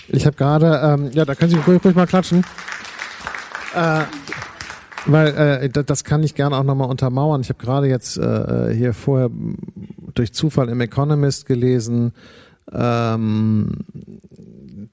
Ich 0.07 0.25
habe 0.25 0.35
gerade, 0.35 0.81
ähm, 0.83 1.11
ja, 1.11 1.23
da 1.23 1.35
können 1.35 1.51
Sie 1.51 1.57
ruhig, 1.57 1.85
ruhig 1.85 1.93
mal 1.93 2.07
klatschen. 2.07 2.43
Äh, 3.75 4.05
weil 5.05 5.27
äh, 5.27 5.69
das 5.69 6.03
kann 6.03 6.23
ich 6.23 6.35
gerne 6.35 6.57
auch 6.57 6.63
nochmal 6.63 6.89
untermauern. 6.89 7.41
Ich 7.41 7.49
habe 7.49 7.59
gerade 7.59 7.87
jetzt 7.87 8.17
äh, 8.17 8.73
hier 8.73 8.93
vorher 8.93 9.29
durch 10.13 10.33
Zufall 10.33 10.69
im 10.69 10.81
Economist 10.81 11.45
gelesen, 11.45 12.13
ähm, 12.71 13.79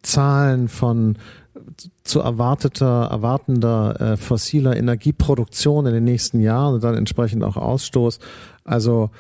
Zahlen 0.02 0.68
von 0.68 1.16
zu 2.02 2.20
erwarteter, 2.20 3.08
erwartender 3.10 4.00
äh, 4.00 4.16
fossiler 4.16 4.76
Energieproduktion 4.76 5.86
in 5.86 5.94
den 5.94 6.04
nächsten 6.04 6.40
Jahren 6.40 6.74
und 6.74 6.84
dann 6.84 6.96
entsprechend 6.96 7.44
auch 7.44 7.56
Ausstoß. 7.56 8.18
Also 8.64 9.10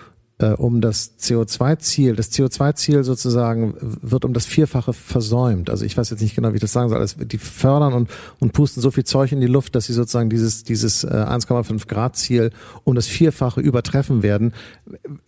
äh, 0.40 0.52
um 0.52 0.80
das 0.80 1.18
CO2-Ziel, 1.18 2.16
das 2.16 2.32
CO2-Ziel 2.32 3.04
sozusagen 3.04 3.74
wird 3.80 4.24
um 4.24 4.32
das 4.32 4.46
Vierfache 4.46 4.92
versäumt. 4.92 5.70
Also 5.70 5.84
ich 5.84 5.96
weiß 5.96 6.10
jetzt 6.10 6.22
nicht 6.22 6.34
genau, 6.34 6.52
wie 6.52 6.56
ich 6.56 6.60
das 6.60 6.72
sagen 6.72 6.88
soll. 6.88 6.98
Also 6.98 7.22
die 7.24 7.38
fördern 7.38 7.92
und, 7.92 8.10
und 8.38 8.52
pusten 8.52 8.80
so 8.80 8.90
viel 8.90 9.04
Zeug 9.04 9.32
in 9.32 9.40
die 9.40 9.46
Luft, 9.46 9.74
dass 9.74 9.86
sie 9.86 9.92
sozusagen 9.92 10.30
dieses, 10.30 10.64
dieses 10.64 11.04
äh, 11.04 11.08
1,5 11.08 11.86
Grad 11.86 12.16
Ziel 12.16 12.50
um 12.84 12.94
das 12.94 13.06
Vierfache 13.06 13.60
übertreffen 13.60 14.22
werden. 14.22 14.52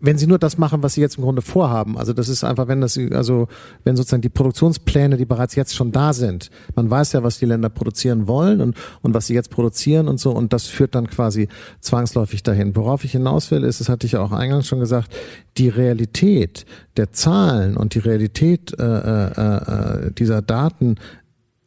Wenn 0.01 0.19
sie 0.19 0.27
nur 0.27 0.39
das 0.39 0.59
machen, 0.59 0.83
was 0.83 0.95
sie 0.95 1.01
jetzt 1.01 1.19
im 1.19 1.25
Grunde 1.25 1.43
vorhaben. 1.43 1.99
Also 1.99 2.13
das 2.13 2.29
ist 2.29 2.45
einfach, 2.45 2.69
wenn 2.69 2.81
das, 2.81 2.99
also 3.13 3.49
wenn 3.85 3.97
sozusagen 3.97 4.23
die 4.23 4.29
Produktionspläne, 4.29 5.17
die 5.17 5.25
bereits 5.27 5.55
jetzt 5.55 5.75
schon 5.75 5.93
da 5.93 6.13
sind. 6.13 6.51
Man 6.75 6.91
weiß 6.91 7.13
ja, 7.13 7.23
was 7.23 7.39
die 7.39 7.47
Länder 7.47 7.69
produzieren 7.69 8.27
wollen 8.27 8.61
und, 8.61 8.77
und 9.03 9.15
was 9.15 9.27
sie 9.27 9.35
jetzt 9.35 9.51
produzieren 9.51 10.09
und 10.09 10.19
so. 10.19 10.31
Und 10.31 10.53
das 10.53 10.67
führt 10.67 10.95
dann 10.95 11.09
quasi 11.09 11.49
zwangsläufig 11.81 12.43
dahin. 12.43 12.75
Worauf 12.75 13.05
ich 13.05 13.13
hinaus 13.13 13.51
will, 13.51 13.65
ist, 13.65 13.81
das 13.81 13.89
hatte 13.89 14.07
ich 14.07 14.13
ja 14.13 14.21
auch 14.21 14.33
eingangs 14.33 14.67
schon 14.67 14.81
gesagt, 14.81 15.02
die 15.59 15.69
Realität 15.69 16.67
der 16.97 17.13
Zahlen 17.13 17.77
und 17.77 17.95
die 17.95 17.99
Realität 17.99 18.79
äh, 18.79 18.83
äh, 18.85 20.07
äh, 20.07 20.13
dieser 20.13 20.43
Daten 20.43 20.97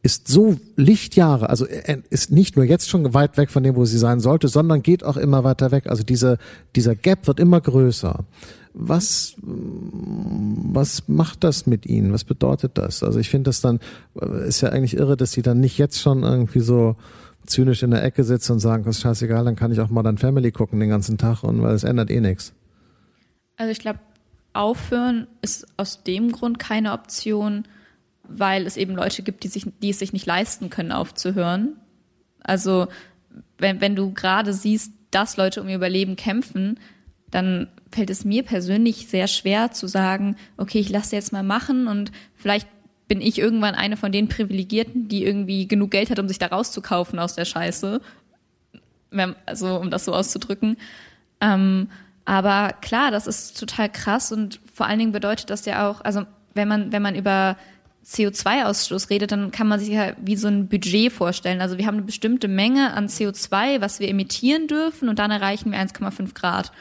ist 0.02 0.28
so 0.28 0.56
Lichtjahre, 0.76 1.50
also 1.50 1.66
ist 2.12 2.32
nicht 2.32 2.56
nur 2.58 2.66
jetzt 2.66 2.90
schon 2.90 3.16
weit 3.16 3.38
weg 3.38 3.50
von 3.50 3.64
dem, 3.64 3.76
wo 3.76 3.86
sie 3.86 3.98
sein 3.98 4.20
sollte, 4.20 4.48
sondern 4.48 4.84
geht 4.84 5.04
auch 5.04 5.18
immer 5.18 5.44
weiter 5.44 5.72
weg. 5.72 5.88
Also 5.88 6.04
dieser, 6.04 6.38
dieser 6.76 6.96
Gap 6.96 7.26
wird 7.26 7.40
immer 7.40 7.60
größer. 7.60 8.24
Was, 8.76 9.34
was 9.42 11.08
macht 11.08 11.44
das 11.44 11.66
mit 11.66 11.88
ihnen? 11.88 12.14
Was 12.14 12.24
bedeutet 12.24 12.78
das? 12.78 13.02
Also 13.02 13.20
ich 13.20 13.30
finde 13.30 13.50
das 13.50 13.62
dann, 13.62 13.80
ist 14.46 14.62
ja 14.62 14.70
eigentlich 14.70 14.96
irre, 14.96 15.18
dass 15.18 15.32
sie 15.32 15.42
dann 15.42 15.60
nicht 15.60 15.80
jetzt 15.80 16.00
schon 16.00 16.22
irgendwie 16.22 16.60
so 16.60 16.98
zynisch 17.48 17.82
in 17.82 17.92
der 17.92 18.04
Ecke 18.04 18.24
sitzen 18.24 18.54
und 18.54 18.60
sagen, 18.60 18.84
das 18.84 18.98
ist 18.98 19.02
scheißegal, 19.02 19.44
dann 19.44 19.56
kann 19.56 19.72
ich 19.72 19.80
auch 19.80 19.90
mal 19.90 20.04
dann 20.04 20.20
Family 20.20 20.52
gucken 20.52 20.80
den 20.80 20.90
ganzen 20.90 21.18
Tag 21.18 21.44
und 21.44 21.64
weil 21.64 21.74
es 21.74 21.84
ändert 21.84 22.12
eh 22.12 22.20
nichts. 22.20 22.54
Also 23.58 23.72
ich 23.72 23.80
glaube, 23.80 24.00
aufhören 24.54 25.28
ist 25.42 25.68
aus 25.78 26.04
dem 26.04 26.32
Grund 26.32 26.60
keine 26.60 26.94
Option, 26.94 27.66
weil 28.24 28.66
es 28.66 28.78
eben 28.78 28.96
Leute 28.96 29.22
gibt, 29.22 29.44
die, 29.44 29.48
sich, 29.48 29.66
die 29.82 29.90
es 29.90 30.00
sich 30.00 30.14
nicht 30.14 30.26
leisten 30.26 30.70
können, 30.70 30.92
aufzuhören. 30.92 31.76
Also 32.42 32.88
wenn, 33.58 33.82
wenn 33.82 33.96
du 33.96 34.14
gerade 34.14 34.54
siehst, 34.54 34.92
dass 35.12 35.38
Leute 35.38 35.62
um 35.62 35.70
ihr 35.70 35.76
Überleben 35.76 36.16
kämpfen, 36.16 36.80
dann 37.32 37.68
fällt 37.92 38.10
es 38.10 38.26
mir 38.26 38.44
persönlich 38.44 39.08
sehr 39.08 39.28
schwer 39.28 39.72
zu 39.72 39.88
sagen, 39.88 40.36
okay, 40.58 40.80
ich 40.80 40.90
lasse 40.90 41.16
jetzt 41.16 41.34
mal 41.34 41.44
machen 41.44 41.88
und 41.88 42.12
vielleicht 42.36 42.68
bin 43.08 43.22
ich 43.22 43.38
irgendwann 43.38 43.76
eine 43.76 43.98
von 43.98 44.12
den 44.12 44.28
Privilegierten, 44.28 45.08
die 45.08 45.24
irgendwie 45.24 45.68
genug 45.68 45.92
Geld 45.92 46.10
hat, 46.10 46.20
um 46.20 46.28
sich 46.28 46.40
da 46.40 46.48
rauszukaufen 46.48 47.20
aus 47.20 47.36
der 47.36 47.46
Scheiße. 47.46 48.02
Also, 49.46 49.80
um 49.80 49.92
das 49.92 50.06
so 50.06 50.14
auszudrücken. 50.14 50.78
Ähm, 51.40 51.90
aber 52.26 52.74
klar, 52.82 53.12
das 53.12 53.28
ist 53.28 53.60
total 53.60 53.90
krass 53.90 54.32
und 54.32 54.60
vor 54.74 54.88
allen 54.88 55.00
Dingen 55.00 55.12
bedeutet 55.12 55.50
das 55.50 55.66
ja 55.66 55.90
auch, 55.90 56.02
also 56.02 56.26
wenn 56.56 56.68
man, 56.68 56.92
wenn 56.92 57.02
man 57.02 57.16
über 57.16 57.56
CO2-Ausstoß 58.06 59.10
redet, 59.10 59.32
dann 59.32 59.52
kann 59.52 59.68
man 59.68 59.80
sich 59.80 59.90
ja 59.90 60.14
wie 60.22 60.36
so 60.36 60.48
ein 60.48 60.68
Budget 60.68 61.12
vorstellen. 61.12 61.62
Also 61.62 61.78
wir 61.78 61.86
haben 61.86 61.96
eine 61.96 62.06
bestimmte 62.06 62.48
Menge 62.48 62.94
an 62.94 63.08
CO2, 63.08 63.82
was 63.82 64.00
wir 64.00 64.10
emittieren 64.10 64.68
dürfen 64.68 65.10
und 65.10 65.20
dann 65.20 65.32
erreichen 65.32 65.72
wir 65.72 65.80
1,5 65.80 66.34
Grad. 66.34 66.72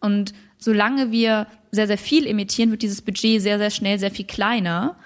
Und 0.00 0.34
solange 0.58 1.10
wir 1.10 1.46
sehr, 1.70 1.86
sehr 1.86 1.98
viel 1.98 2.26
emittieren, 2.26 2.70
wird 2.70 2.82
dieses 2.82 3.02
Budget 3.02 3.40
sehr, 3.40 3.58
sehr 3.58 3.70
schnell 3.70 3.98
sehr 3.98 4.10
viel 4.10 4.26
kleiner. 4.26 4.96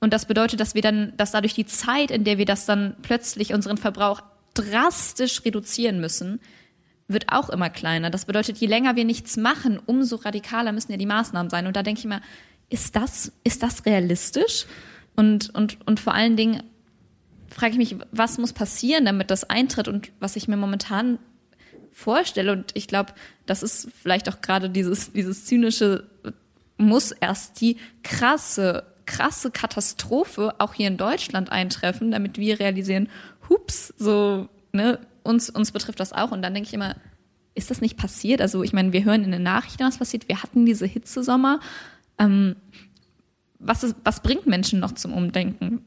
Und 0.00 0.12
das 0.12 0.26
bedeutet, 0.26 0.60
dass 0.60 0.74
wir 0.74 0.82
dann, 0.82 1.12
dass 1.16 1.32
dadurch 1.32 1.54
die 1.54 1.66
Zeit, 1.66 2.10
in 2.10 2.24
der 2.24 2.38
wir 2.38 2.46
das 2.46 2.66
dann 2.66 2.96
plötzlich 3.02 3.52
unseren 3.52 3.76
Verbrauch 3.76 4.22
drastisch 4.54 5.44
reduzieren 5.44 6.00
müssen, 6.00 6.40
wird 7.08 7.26
auch 7.32 7.50
immer 7.50 7.70
kleiner. 7.70 8.10
Das 8.10 8.24
bedeutet, 8.24 8.58
je 8.58 8.66
länger 8.66 8.96
wir 8.96 9.04
nichts 9.04 9.36
machen, 9.36 9.80
umso 9.84 10.16
radikaler 10.16 10.72
müssen 10.72 10.92
ja 10.92 10.98
die 10.98 11.06
Maßnahmen 11.06 11.50
sein. 11.50 11.66
Und 11.66 11.76
da 11.76 11.82
denke 11.82 12.00
ich 12.00 12.06
mir, 12.06 12.20
ist 12.68 12.96
das, 12.96 13.32
ist 13.44 13.62
das 13.62 13.86
realistisch? 13.86 14.66
Und, 15.14 15.54
und, 15.54 15.78
und 15.86 16.00
vor 16.00 16.14
allen 16.14 16.36
Dingen 16.36 16.62
frage 17.48 17.72
ich 17.72 17.78
mich, 17.78 17.96
was 18.10 18.38
muss 18.38 18.52
passieren, 18.52 19.04
damit 19.04 19.30
das 19.30 19.44
eintritt 19.44 19.88
und 19.88 20.10
was 20.20 20.36
ich 20.36 20.48
mir 20.48 20.56
momentan 20.56 21.18
vorstelle. 21.92 22.52
Und 22.52 22.72
ich 22.74 22.88
glaube, 22.88 23.12
das 23.46 23.62
ist 23.62 23.88
vielleicht 24.02 24.28
auch 24.28 24.40
gerade 24.40 24.68
dieses, 24.68 25.12
dieses 25.12 25.46
zynische, 25.46 26.06
muss 26.76 27.12
erst 27.12 27.60
die 27.60 27.78
krasse, 28.02 28.84
krasse 29.06 29.50
Katastrophe 29.50 30.54
auch 30.58 30.74
hier 30.74 30.88
in 30.88 30.98
Deutschland 30.98 31.50
eintreffen, 31.50 32.10
damit 32.10 32.36
wir 32.36 32.60
realisieren, 32.60 33.08
hups, 33.48 33.94
so, 33.96 34.48
ne, 34.72 34.98
uns, 35.26 35.50
uns 35.50 35.72
betrifft 35.72 36.00
das 36.00 36.12
auch. 36.12 36.30
Und 36.30 36.42
dann 36.42 36.54
denke 36.54 36.68
ich 36.68 36.74
immer, 36.74 36.96
ist 37.54 37.70
das 37.70 37.80
nicht 37.80 37.96
passiert? 37.96 38.40
Also 38.40 38.62
ich 38.62 38.72
meine, 38.72 38.92
wir 38.92 39.04
hören 39.04 39.24
in 39.24 39.32
den 39.32 39.42
Nachrichten, 39.42 39.84
was 39.84 39.98
passiert. 39.98 40.28
Wir 40.28 40.42
hatten 40.42 40.66
diese 40.66 40.86
Hitzesommer. 40.86 41.60
Ähm, 42.18 42.56
was, 43.58 43.82
ist, 43.82 43.96
was 44.04 44.22
bringt 44.22 44.46
Menschen 44.46 44.80
noch 44.80 44.92
zum 44.92 45.12
Umdenken? 45.12 45.80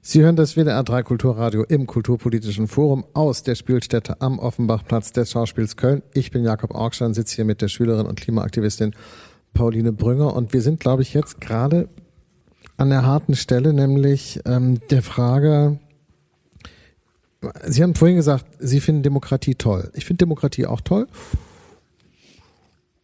Sie 0.00 0.22
hören 0.22 0.36
das 0.36 0.54
WDR 0.54 0.82
3 0.82 1.02
Kulturradio 1.02 1.64
im 1.64 1.86
Kulturpolitischen 1.86 2.68
Forum 2.68 3.06
aus 3.14 3.42
der 3.42 3.54
Spielstätte 3.54 4.20
am 4.20 4.38
Offenbachplatz 4.38 5.12
des 5.12 5.30
Schauspiels 5.30 5.76
Köln. 5.76 6.02
Ich 6.12 6.30
bin 6.30 6.44
Jakob 6.44 6.74
Augstein, 6.74 7.14
sitze 7.14 7.36
hier 7.36 7.46
mit 7.46 7.62
der 7.62 7.68
Schülerin 7.68 8.06
und 8.06 8.20
Klimaaktivistin 8.20 8.94
Pauline 9.54 9.92
Brünger 9.92 10.34
und 10.36 10.52
wir 10.52 10.60
sind, 10.60 10.80
glaube 10.80 11.02
ich, 11.02 11.14
jetzt 11.14 11.40
gerade 11.40 11.88
an 12.76 12.90
der 12.90 13.06
harten 13.06 13.34
Stelle, 13.34 13.72
nämlich 13.72 14.40
ähm, 14.44 14.80
der 14.90 15.02
Frage, 15.02 15.78
Sie 17.66 17.82
haben 17.82 17.94
vorhin 17.94 18.16
gesagt, 18.16 18.46
Sie 18.58 18.80
finden 18.80 19.02
Demokratie 19.02 19.54
toll. 19.54 19.90
Ich 19.94 20.04
finde 20.04 20.18
Demokratie 20.18 20.66
auch 20.66 20.80
toll. 20.80 21.06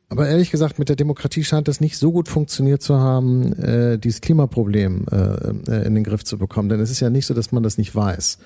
Aber 0.08 0.28
ehrlich 0.28 0.50
gesagt, 0.50 0.80
mit 0.80 0.88
der 0.88 0.96
Demokratie 0.96 1.44
scheint 1.44 1.68
es 1.68 1.80
nicht 1.80 1.96
so 1.96 2.10
gut 2.10 2.28
funktioniert 2.28 2.82
zu 2.82 2.98
haben, 2.98 3.52
äh, 3.54 3.96
dieses 3.96 4.20
Klimaproblem 4.20 5.06
äh, 5.10 5.16
äh, 5.16 5.86
in 5.86 5.94
den 5.94 6.02
Griff 6.02 6.24
zu 6.24 6.36
bekommen. 6.36 6.68
Denn 6.68 6.80
es 6.80 6.90
ist 6.90 6.98
ja 6.98 7.10
nicht 7.10 7.26
so, 7.26 7.34
dass 7.34 7.52
man 7.52 7.62
das 7.62 7.78
nicht 7.78 7.94
weiß. 7.94 8.38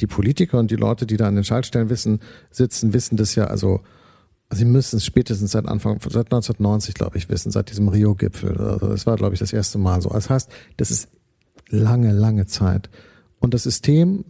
Die 0.00 0.06
Politiker 0.06 0.58
und 0.58 0.70
die 0.70 0.76
Leute, 0.76 1.04
die 1.06 1.18
da 1.18 1.28
an 1.28 1.34
den 1.34 1.44
Schaltstellen 1.44 1.90
wissen, 1.90 2.20
sitzen, 2.50 2.94
wissen 2.94 3.18
das 3.18 3.34
ja, 3.34 3.44
also 3.44 3.80
Sie 4.52 4.64
müssen 4.64 4.96
es 4.96 5.04
spätestens 5.04 5.52
seit 5.52 5.68
Anfang, 5.68 6.00
seit 6.00 6.26
1990, 6.26 6.94
glaube 6.94 7.16
ich, 7.16 7.28
wissen, 7.28 7.52
seit 7.52 7.70
diesem 7.70 7.86
Rio-Gipfel. 7.86 8.58
Also 8.58 8.88
das 8.88 9.06
war, 9.06 9.16
glaube 9.16 9.34
ich, 9.34 9.38
das 9.38 9.52
erste 9.52 9.78
Mal 9.78 10.02
so. 10.02 10.08
Das 10.08 10.28
heißt, 10.28 10.50
das 10.76 10.90
ist 10.90 11.08
lange, 11.68 12.12
lange 12.12 12.46
Zeit. 12.46 12.90
Und 13.38 13.54
das 13.54 13.62
System, 13.62 14.24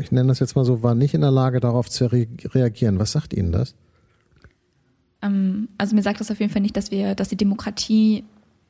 ich 0.00 0.12
nenne 0.12 0.28
das 0.28 0.38
jetzt 0.38 0.56
mal 0.56 0.64
so, 0.64 0.82
war 0.82 0.94
nicht 0.94 1.14
in 1.14 1.20
der 1.20 1.30
Lage, 1.30 1.60
darauf 1.60 1.88
zu 1.88 2.06
re 2.06 2.26
reagieren. 2.44 2.98
Was 2.98 3.12
sagt 3.12 3.32
Ihnen 3.32 3.52
das? 3.52 3.74
Ähm, 5.22 5.68
also 5.78 5.94
mir 5.94 6.02
sagt 6.02 6.20
das 6.20 6.30
auf 6.30 6.40
jeden 6.40 6.52
Fall 6.52 6.62
nicht, 6.62 6.76
dass 6.76 6.90
wir, 6.90 7.14
dass 7.14 7.28
die 7.28 7.36
Demokratie 7.36 8.24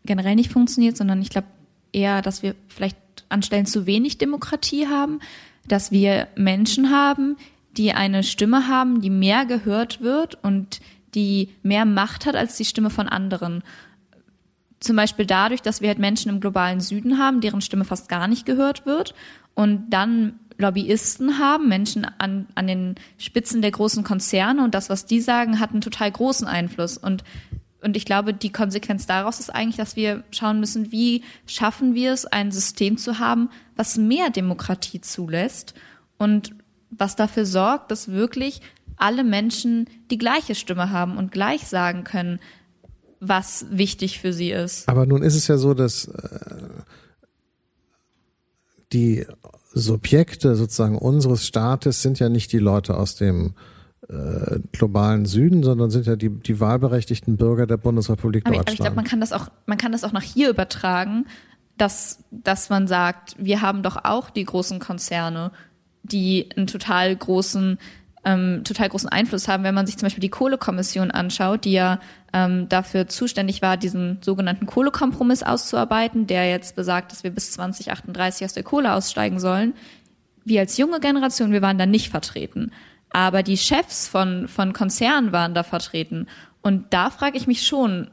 generell 0.05 0.37
nicht 0.37 0.53
funktioniert, 0.53 0.97
sondern 0.97 1.21
ich 1.21 1.31
glaube 1.31 1.49
eher, 1.93 2.23
dass 2.23 2.43
wir 2.43 2.55
vielleicht 2.69 2.97
an 3.29 3.43
Stellen 3.43 3.67
zu 3.67 3.87
wenig 3.87 4.19
Demokratie 4.19 4.87
haben, 4.87 5.21
dass 5.67 5.91
wir 5.91 6.29
Menschen 6.37 6.91
haben, 6.91 7.37
die 7.77 7.93
eine 7.93 8.23
Stimme 8.23 8.69
haben, 8.69 9.01
die 9.01 9.11
mehr 9.11 9.45
gehört 9.45 10.01
wird 10.01 10.43
und 10.43 10.81
die 11.15 11.51
mehr 11.63 11.85
Macht 11.85 12.27
hat 12.27 12.37
als 12.37 12.57
die 12.57 12.65
Stimme 12.65 12.91
von 12.91 13.09
anderen. 13.09 13.63
Zum 14.81 14.97
Beispiel 14.97 15.27
dadurch, 15.27 15.63
dass 15.63 15.81
wir 15.81 15.89
halt 15.89 15.99
Menschen 15.99 16.31
im 16.31 16.41
globalen 16.41 16.81
Süden 16.81 17.19
haben, 17.19 17.41
deren 17.41 17.61
Stimme 17.61 17.85
fast 17.85 18.09
gar 18.09 18.29
nicht 18.29 18.47
gehört 18.47 18.87
wird 18.87 19.15
und 19.55 19.91
dann 19.91 20.39
Lobbyisten 20.59 21.39
haben, 21.39 21.69
Menschen 21.69 22.05
an, 22.19 22.47
an 22.55 22.67
den 22.67 22.97
Spitzen 23.17 23.63
der 23.63 23.71
großen 23.71 24.03
Konzerne 24.03 24.65
und 24.65 24.75
das, 24.75 24.91
was 24.91 25.07
die 25.07 25.21
sagen, 25.21 25.61
hat 25.61 25.71
einen 25.71 25.81
total 25.81 26.11
großen 26.11 26.49
Einfluss. 26.49 26.99
Und, 26.99 27.23
und 27.81 27.97
ich 27.97 28.05
glaube, 28.05 28.35
die 28.35 28.51
Konsequenz 28.51 29.07
daraus 29.07 29.39
ist 29.39 29.55
eigentlich, 29.55 29.77
dass 29.77 29.95
wir 29.95 30.25
schauen 30.33 30.59
müssen, 30.59 30.91
wie 30.91 31.23
schaffen 31.47 31.95
wir 31.95 32.13
es, 32.13 32.27
ein 32.27 32.51
System 32.51 32.99
zu 32.99 33.21
haben, 33.21 33.51
was 33.77 33.97
mehr 33.97 34.31
Demokratie 34.31 35.01
zulässt 35.01 35.75
und 36.19 36.55
was 36.91 37.15
dafür 37.15 37.47
sorgt, 37.47 37.93
dass 37.93 38.09
wirklich 38.09 38.61
alle 38.97 39.23
Menschen 39.23 39.89
die 40.11 40.19
gleiche 40.19 40.57
Stimme 40.57 40.91
haben 40.91 41.17
und 41.17 41.31
gleich 41.31 41.69
sagen 41.69 42.03
können, 42.03 42.41
was 43.21 43.67
wichtig 43.71 44.19
für 44.19 44.33
sie 44.33 44.51
ist. 44.51 44.89
Aber 44.89 45.07
nun 45.07 45.23
ist 45.23 45.37
es 45.37 45.47
ja 45.47 45.57
so, 45.57 45.75
dass 45.75 46.07
äh, 46.07 46.83
die 48.93 49.25
Subjekte 49.81 50.55
sozusagen 50.55 50.99
unseres 50.99 51.47
Staates 51.47 52.03
sind 52.03 52.19
ja 52.19 52.29
nicht 52.29 52.53
die 52.53 52.59
Leute 52.59 52.97
aus 52.97 53.15
dem 53.15 53.55
äh, 54.09 54.61
globalen 54.73 55.27
Süden, 55.27 55.63
sondern 55.63 55.91
sind 55.91 56.07
ja 56.07 56.17
die, 56.17 56.31
die 56.31 56.61
wahlberechtigten 56.61 57.37
Bürger 57.37 57.67
der 57.67 57.77
Bundesrepublik 57.77 58.47
aber, 58.47 58.57
Deutschland. 58.57 58.69
Aber 58.69 58.73
ich 58.73 58.79
glaube, 58.81 58.97
man 58.97 59.05
kann 59.05 59.21
das 59.21 59.33
auch, 59.33 59.49
man 59.67 59.79
kann 59.79 59.93
das 59.93 60.05
auch 60.05 60.13
nach 60.13 60.23
hier 60.23 60.51
übertragen, 60.51 61.27
dass, 61.77 62.25
dass 62.31 62.71
man 62.71 62.87
sagt, 62.89 63.37
wir 63.39 63.61
haben 63.61 63.83
doch 63.83 63.97
auch 64.05 64.31
die 64.31 64.45
großen 64.45 64.79
Konzerne, 64.79 65.53
die 66.03 66.49
einen 66.57 66.67
total 66.67 67.15
großen 67.15 67.79
ähm, 68.25 68.63
total 68.65 68.89
großen 68.89 69.09
Einfluss 69.09 69.49
haben, 69.49 69.65
wenn 69.65 69.75
man 69.75 69.87
sich 69.87 69.97
zum 69.97 70.07
Beispiel 70.07 70.21
die 70.21 70.29
Kohlekommission 70.29 71.11
anschaut, 71.11 71.65
die 71.65 71.73
ja 71.73 72.01
ähm, 72.33 72.69
dafür 72.69 73.09
zuständig 73.09 73.63
war, 73.63 73.77
diesen 73.77 74.19
sogenannten 74.21 74.67
Kohlekompromiss 74.67 75.43
auszuarbeiten, 75.43 76.27
der 76.27 76.51
jetzt 76.51 76.77
besagt, 76.77 77.13
dass 77.13 77.25
wir 77.25 77.31
bis 77.31 77.53
2038 77.53 78.45
aus 78.45 78.53
der 78.53 78.63
Kohle 78.63 78.93
aussteigen 78.93 79.41
sollen. 79.41 79.75
Wir 80.45 80.61
als 80.61 80.77
junge 80.77 81.01
Generation, 81.01 81.53
wir 81.53 81.63
waren 81.63 81.79
da 81.79 81.87
nicht 81.87 82.11
vertreten. 82.11 82.73
Aber 83.11 83.43
die 83.43 83.57
Chefs 83.57 84.09
von, 84.09 84.49
von 84.49 84.73
Konzernen 84.73 85.33
waren 85.33 85.55
da 85.55 85.63
vertreten. 85.63 86.27
Und 86.61 86.87
da 86.91 87.11
frage 87.11 87.39
ich 87.39 87.47
mich 87.47 87.67
schon, 87.67 88.11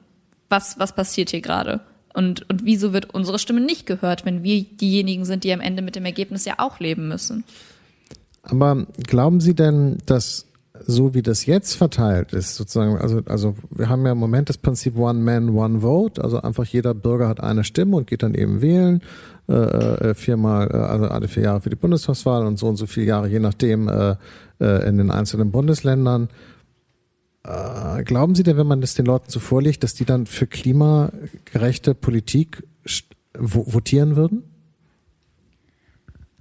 was, 0.50 0.80
was 0.80 0.94
passiert 0.94 1.32
hier 1.32 1.41
gerade? 1.41 1.82
Und, 2.13 2.50
und 2.50 2.63
wieso 2.63 2.94
wird 2.94 3.13
unsere 3.13 3.39
Stimme 3.39 3.60
nicht 3.60 3.86
gehört, 3.86 4.24
wenn 4.26 4.44
wir 4.44 4.63
diejenigen 4.63 5.26
sind, 5.26 5.44
die 5.44 5.52
am 5.52 5.60
Ende 5.60 5.82
mit 5.82 5.98
dem 5.98 6.06
Ergebnis 6.06 6.46
ja 6.46 6.56
auch 6.60 6.80
leben 6.80 7.10
müssen? 7.10 7.44
Aber 8.45 8.86
glauben 9.08 9.39
Sie 9.39 9.55
denn, 9.55 9.97
dass 10.05 10.45
so 10.88 11.13
wie 11.13 11.21
das 11.21 11.45
jetzt 11.45 11.75
verteilt 11.75 12.34
ist, 12.34 12.55
sozusagen, 12.55 12.97
also, 12.97 13.21
also 13.25 13.55
wir 13.71 13.89
haben 13.89 14.05
ja 14.05 14.12
im 14.12 14.17
Moment 14.17 14.49
das 14.49 14.58
Prinzip 14.58 14.97
One 14.97 15.19
Man, 15.19 15.49
One 15.49 15.81
Vote, 15.81 16.23
also 16.23 16.41
einfach 16.41 16.65
jeder 16.65 16.93
Bürger 16.93 17.27
hat 17.27 17.41
eine 17.41 17.63
Stimme 17.63 17.95
und 17.95 18.08
geht 18.08 18.23
dann 18.23 18.34
eben 18.34 18.62
wählen, 18.62 19.01
äh, 19.47 19.53
äh 19.53 20.13
viermal, 20.15 20.69
äh, 20.71 20.77
also 20.77 21.05
alle 21.05 21.27
vier 21.27 21.43
Jahre 21.43 21.62
für 21.62 21.69
die 21.69 21.75
Bundestagswahl 21.75 22.45
und 22.45 22.60
so 22.60 22.67
und 22.67 22.75
so 22.75 22.88
viele 22.88 23.08
Jahre, 23.08 23.27
je 23.27 23.39
nachdem, 23.39 23.88
äh, 23.88 24.15
äh, 24.60 24.88
in 24.88 24.97
den 24.97 25.12
einzelnen 25.12 25.51
Bundesländern. 25.51 26.29
Glauben 28.05 28.34
Sie 28.34 28.41
denn, 28.41 28.58
wenn 28.58 28.65
man 28.65 28.81
das 28.81 28.95
den 28.95 29.05
Leuten 29.05 29.29
so 29.29 29.39
vorlegt, 29.39 29.84
dass 29.84 29.93
die 29.93 30.03
dann 30.03 30.25
für 30.25 30.47
klimagerechte 30.47 31.93
Politik 31.93 32.63
votieren 33.38 34.15
würden? 34.15 34.55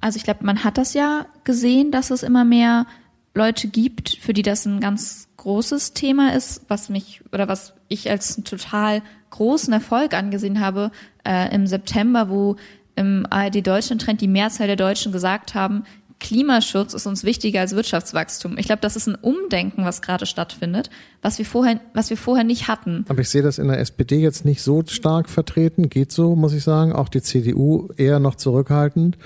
Also 0.04 0.18
ich 0.18 0.24
glaube, 0.24 0.44
man 0.44 0.64
hat 0.64 0.76
das 0.76 0.92
ja 0.92 1.24
gesehen, 1.44 1.90
dass 1.90 2.10
es 2.10 2.22
immer 2.22 2.44
mehr 2.44 2.84
Leute 3.32 3.68
gibt, 3.68 4.18
für 4.20 4.34
die 4.34 4.42
das 4.42 4.66
ein 4.66 4.80
ganz 4.80 5.28
großes 5.38 5.94
Thema 5.94 6.34
ist, 6.34 6.60
was 6.68 6.90
mich 6.90 7.22
oder 7.32 7.48
was 7.48 7.72
ich 7.88 8.10
als 8.10 8.36
einen 8.36 8.44
total 8.44 9.00
großen 9.30 9.72
Erfolg 9.72 10.12
angesehen 10.12 10.60
habe 10.60 10.90
äh, 11.26 11.54
im 11.54 11.66
September, 11.66 12.28
wo 12.28 12.56
im 12.96 13.26
ARD 13.30 13.66
Deutschland 13.66 14.02
Trend 14.02 14.20
die 14.20 14.28
Mehrzahl 14.28 14.66
der 14.66 14.76
Deutschen 14.76 15.10
gesagt 15.10 15.54
haben, 15.54 15.84
Klimaschutz 16.20 16.92
ist 16.92 17.06
uns 17.06 17.24
wichtiger 17.24 17.60
als 17.60 17.74
Wirtschaftswachstum. 17.74 18.58
Ich 18.58 18.66
glaube, 18.66 18.82
das 18.82 18.96
ist 18.96 19.06
ein 19.06 19.14
Umdenken, 19.14 19.86
was 19.86 20.02
gerade 20.02 20.26
stattfindet, 20.26 20.90
was 21.22 21.38
wir 21.38 21.46
vorher, 21.46 21.80
was 21.94 22.10
wir 22.10 22.18
vorher 22.18 22.44
nicht 22.44 22.68
hatten. 22.68 23.06
Aber 23.08 23.22
ich 23.22 23.30
sehe 23.30 23.42
das 23.42 23.58
in 23.58 23.68
der 23.68 23.78
SPD 23.78 24.16
jetzt 24.16 24.44
nicht 24.44 24.60
so 24.60 24.82
stark 24.86 25.30
vertreten. 25.30 25.88
Geht 25.88 26.12
so, 26.12 26.36
muss 26.36 26.52
ich 26.52 26.62
sagen. 26.62 26.92
Auch 26.92 27.08
die 27.08 27.22
CDU 27.22 27.88
eher 27.96 28.20
noch 28.20 28.34
zurückhaltend. 28.34 29.16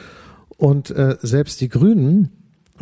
Und 0.59 0.91
äh, 0.91 1.17
selbst 1.23 1.63
die 1.63 1.71
Grünen 1.71 2.31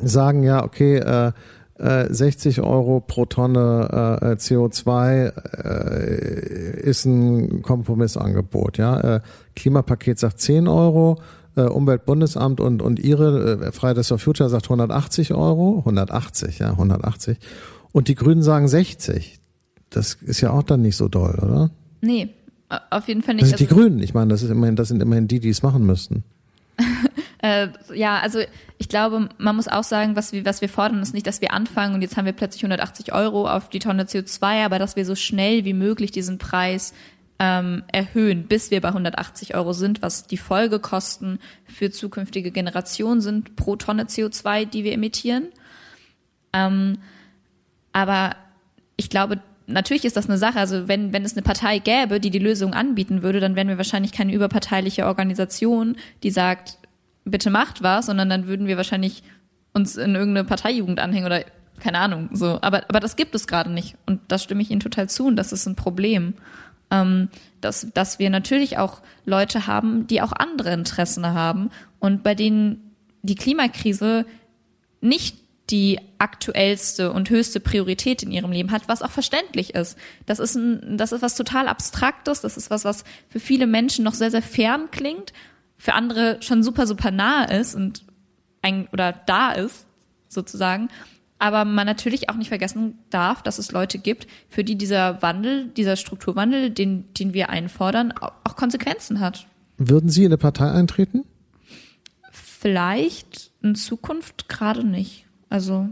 sagen 0.03 0.43
ja, 0.43 0.65
okay, 0.65 0.97
äh, 0.97 1.33
äh, 1.79 2.13
60 2.13 2.63
Euro 2.63 3.01
pro 3.01 3.27
Tonne 3.27 4.19
äh, 4.23 4.27
CO2 4.33 5.33
äh, 5.63 6.81
ist 6.81 7.05
ein 7.05 7.63
Kompromissangebot. 7.63 8.79
Ja, 8.79 9.17
äh, 9.17 9.21
Klimapaket 9.55 10.19
sagt 10.19 10.41
10 10.41 10.69
Euro, 10.69 11.21
äh, 11.55 11.63
Umweltbundesamt 11.63 12.61
und 12.61 12.81
und 12.81 12.99
ihre 12.99 13.67
äh, 13.67 13.73
Fridays 13.73 14.09
for 14.09 14.19
Future 14.19 14.49
sagt 14.49 14.65
180 14.65 15.35
Euro, 15.35 15.81
180, 15.81 16.59
ja, 16.61 16.71
180. 16.71 17.39
Und 17.93 18.09
die 18.09 18.15
Grünen 18.15 18.43
sagen 18.43 18.69
60. 18.69 19.39
Das 19.91 20.15
ist 20.15 20.41
ja 20.41 20.51
auch 20.51 20.63
dann 20.63 20.81
nicht 20.81 20.97
so 20.97 21.09
doll, 21.09 21.39
oder? 21.43 21.71
Nee, 22.01 22.31
auf 22.91 23.07
jeden 23.07 23.23
Fall 23.23 23.35
nicht. 23.35 23.43
Das 23.43 23.51
sind 23.51 23.61
die 23.61 23.67
also 23.67 23.83
Grünen. 23.83 24.03
Ich 24.03 24.15
meine, 24.15 24.31
das 24.31 24.43
ist 24.43 24.51
immerhin, 24.51 24.77
das 24.77 24.89
sind 24.89 25.03
immerhin 25.03 25.29
die, 25.29 25.41
die 25.41 25.51
es 25.51 25.63
machen 25.63 25.85
müssten. 25.85 26.25
Äh, 27.47 27.69
ja, 27.95 28.19
also 28.19 28.41
ich 28.77 28.89
glaube, 28.89 29.29
man 29.39 29.55
muss 29.55 29.69
auch 29.69 29.85
sagen, 29.85 30.17
was 30.17 30.33
wir, 30.33 30.45
was 30.45 30.63
wir 30.63 30.69
fordern, 30.69 31.01
ist 31.01 31.15
nicht, 31.15 31.29
dass 31.29 31.41
wir 31.41 31.53
anfangen 31.53 31.95
und 31.95 32.03
jetzt 32.03 32.17
haben 32.17 32.25
wir 32.25 32.33
plötzlich 32.33 32.65
180 32.65 33.13
Euro 33.13 33.49
auf 33.49 33.71
die 33.71 33.79
Tonne 33.79 34.03
CO2, 34.03 34.65
aber 34.65 34.81
dass 34.81 34.97
wir 34.97 35.07
so 35.07 35.15
schnell 35.15 35.65
wie 35.65 35.73
möglich 35.73 36.11
diesen 36.11 36.39
Preis 36.39 36.93
ähm, 37.39 37.85
erhöhen, 37.93 38.49
bis 38.49 38.73
wir 38.73 38.81
bei 38.81 38.89
180 38.89 39.55
Euro 39.55 39.75
sind, 39.75 40.03
was 40.03 40.27
die 40.27 40.39
Folgekosten 40.39 41.39
für 41.67 41.93
zukünftige 41.93 42.51
Generationen 42.51 43.21
sind 43.21 43.55
pro 43.55 43.77
Tonne 43.77 44.07
CO2, 44.07 44.65
die 44.65 44.83
wir 44.83 44.93
emittieren. 44.93 45.47
Ähm, 46.53 46.99
aber 47.93 48.35
ich 48.97 49.09
glaube, 49.09 49.41
natürlich 49.69 50.05
ist 50.05 50.17
das 50.17 50.29
eine 50.29 50.39
Sache. 50.39 50.59
Also 50.59 50.89
wenn, 50.89 51.13
wenn 51.13 51.25
es 51.25 51.35
eine 51.35 51.43
Partei 51.43 51.79
gäbe, 51.79 52.19
die 52.19 52.31
die 52.31 52.41
Lösung 52.41 52.75
anbieten 52.75 53.23
würde, 53.23 53.39
dann 53.39 53.55
wären 53.55 53.69
wir 53.69 53.79
wahrscheinlich 53.79 54.11
keine 54.11 54.33
überparteiliche 54.33 55.07
Organisation, 55.07 55.97
die 56.25 56.31
sagt, 56.33 56.79
bitte 57.27 57.51
macht 57.51 57.83
was, 57.83 58.07
sondern 58.07 58.31
dann 58.31 58.47
würden 58.47 58.67
wir 58.67 58.77
wahrscheinlich 58.77 59.23
uns 59.75 59.97
in 59.97 60.15
irgendeine 60.15 60.47
Parteijugend 60.47 61.01
anhängen 61.01 61.27
oder 61.27 61.45
keine 61.81 61.99
Ahnung, 61.99 62.31
so. 62.33 62.59
Aber, 62.63 62.85
aber 62.89 63.01
das 63.01 63.17
gibt 63.17 63.35
es 63.35 63.47
gerade 63.47 63.71
nicht. 63.71 63.97
Und 64.07 64.21
das 64.29 64.43
stimme 64.43 64.63
ich 64.63 64.71
Ihnen 64.71 64.81
total 64.81 65.11
zu 65.11 65.27
und 65.27 65.37
das 65.37 65.53
ist 65.53 65.67
ein 65.67 65.77
Problem. 65.77 66.35
Ähm, 66.91 67.29
dass, 67.61 67.89
dass 67.93 68.19
wir 68.19 68.31
natürlich 68.31 68.79
auch 68.79 69.03
Leute 69.25 69.67
haben, 69.67 70.07
die 70.07 70.23
auch 70.23 70.33
andere 70.33 70.73
Interessen 70.73 71.27
haben 71.27 71.71
und 71.99 72.23
bei 72.23 72.37
denen 72.37 72.95
die 73.23 73.35
Klimakrise 73.35 74.25
nicht 75.01 75.37
die 75.69 75.99
aktuellste 76.19 77.13
und 77.13 77.29
höchste 77.29 77.59
Priorität 77.59 78.23
in 78.23 78.31
ihrem 78.31 78.53
Leben 78.53 78.71
hat, 78.71 78.89
was 78.89 79.03
auch 79.03 79.11
verständlich 79.11 79.75
ist. 79.75 79.99
Das 80.25 80.39
ist 80.39 80.55
ein, 80.55 80.97
das 80.97 81.11
ist 81.11 81.23
was 81.23 81.35
total 81.35 81.67
Abstraktes, 81.67 82.41
das 82.41 82.57
ist 82.57 82.71
was, 82.71 82.85
was 82.85 83.03
für 83.29 83.41
viele 83.41 83.67
Menschen 83.67 84.05
noch 84.05 84.15
sehr, 84.15 84.31
sehr 84.31 84.43
fern 84.43 84.89
klingt 84.93 85.33
für 85.77 85.95
andere 85.95 86.39
schon 86.41 86.63
super, 86.63 86.87
super 86.87 87.11
nah 87.11 87.45
ist 87.45 87.75
und 87.75 88.05
ein, 88.63 88.89
oder 88.93 89.13
da 89.13 89.53
ist, 89.53 89.87
sozusagen. 90.29 90.89
Aber 91.39 91.65
man 91.65 91.87
natürlich 91.87 92.31
auch 92.31 92.37
nicht 92.37 92.49
vergessen 92.49 92.99
darf, 93.11 93.43
dass 93.43 93.59
es 93.59 93.71
Leute 93.71 93.99
gibt, 93.99 94.27
für 94.49 94.65
die 94.65 94.77
dieser 94.77 95.21
Wandel, 95.23 95.69
dieser 95.69 95.97
Strukturwandel, 95.97 96.71
den, 96.71 97.13
den 97.15 97.35
wir 97.35 97.51
einfordern, 97.51 98.13
auch 98.13 98.57
Konsequenzen 98.57 99.21
hat. 99.21 99.47
Würden 99.77 100.09
Sie 100.09 100.23
in 100.23 100.29
eine 100.29 100.39
Partei 100.39 100.71
eintreten? 100.71 101.25
Vielleicht 102.31 103.51
in 103.63 103.75
Zukunft 103.75 104.49
gerade 104.49 104.85
nicht. 104.85 105.27
Also 105.51 105.91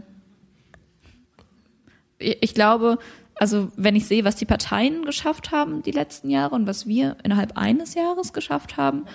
ich 2.17 2.53
glaube, 2.53 2.97
also 3.35 3.71
wenn 3.75 3.95
ich 3.95 4.07
sehe, 4.07 4.23
was 4.23 4.35
die 4.35 4.45
Parteien 4.45 5.05
geschafft 5.05 5.51
haben 5.51 5.83
die 5.83 5.91
letzten 5.91 6.29
Jahre 6.29 6.55
und 6.55 6.65
was 6.67 6.87
wir 6.87 7.17
innerhalb 7.23 7.57
eines 7.57 7.93
Jahres 7.93 8.33
geschafft 8.33 8.77
haben, 8.77 9.05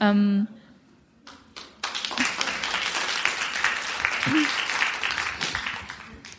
ähm, 0.00 0.48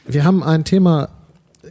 Wir 0.10 0.24
haben 0.24 0.41
ein 0.41 0.63
Thema 0.63 1.10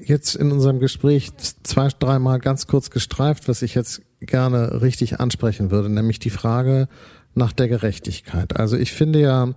jetzt 0.05 0.37
in 0.37 0.53
unserem 0.53 0.79
Gespräch 0.79 1.31
zwei, 1.63 1.89
dreimal 1.89 2.39
ganz 2.39 2.67
kurz 2.67 2.91
gestreift, 2.91 3.49
was 3.49 3.63
ich 3.63 3.75
jetzt 3.75 4.03
gerne 4.21 4.83
richtig 4.83 5.21
ansprechen 5.21 5.71
würde, 5.71 5.89
nämlich 5.89 6.19
die 6.19 6.31
Frage 6.31 6.89
nach 7.35 7.53
der 7.53 7.69
Gerechtigkeit. 7.69 8.57
Also 8.57 8.77
ich 8.77 8.93
finde 8.93 9.21
ja 9.21 9.55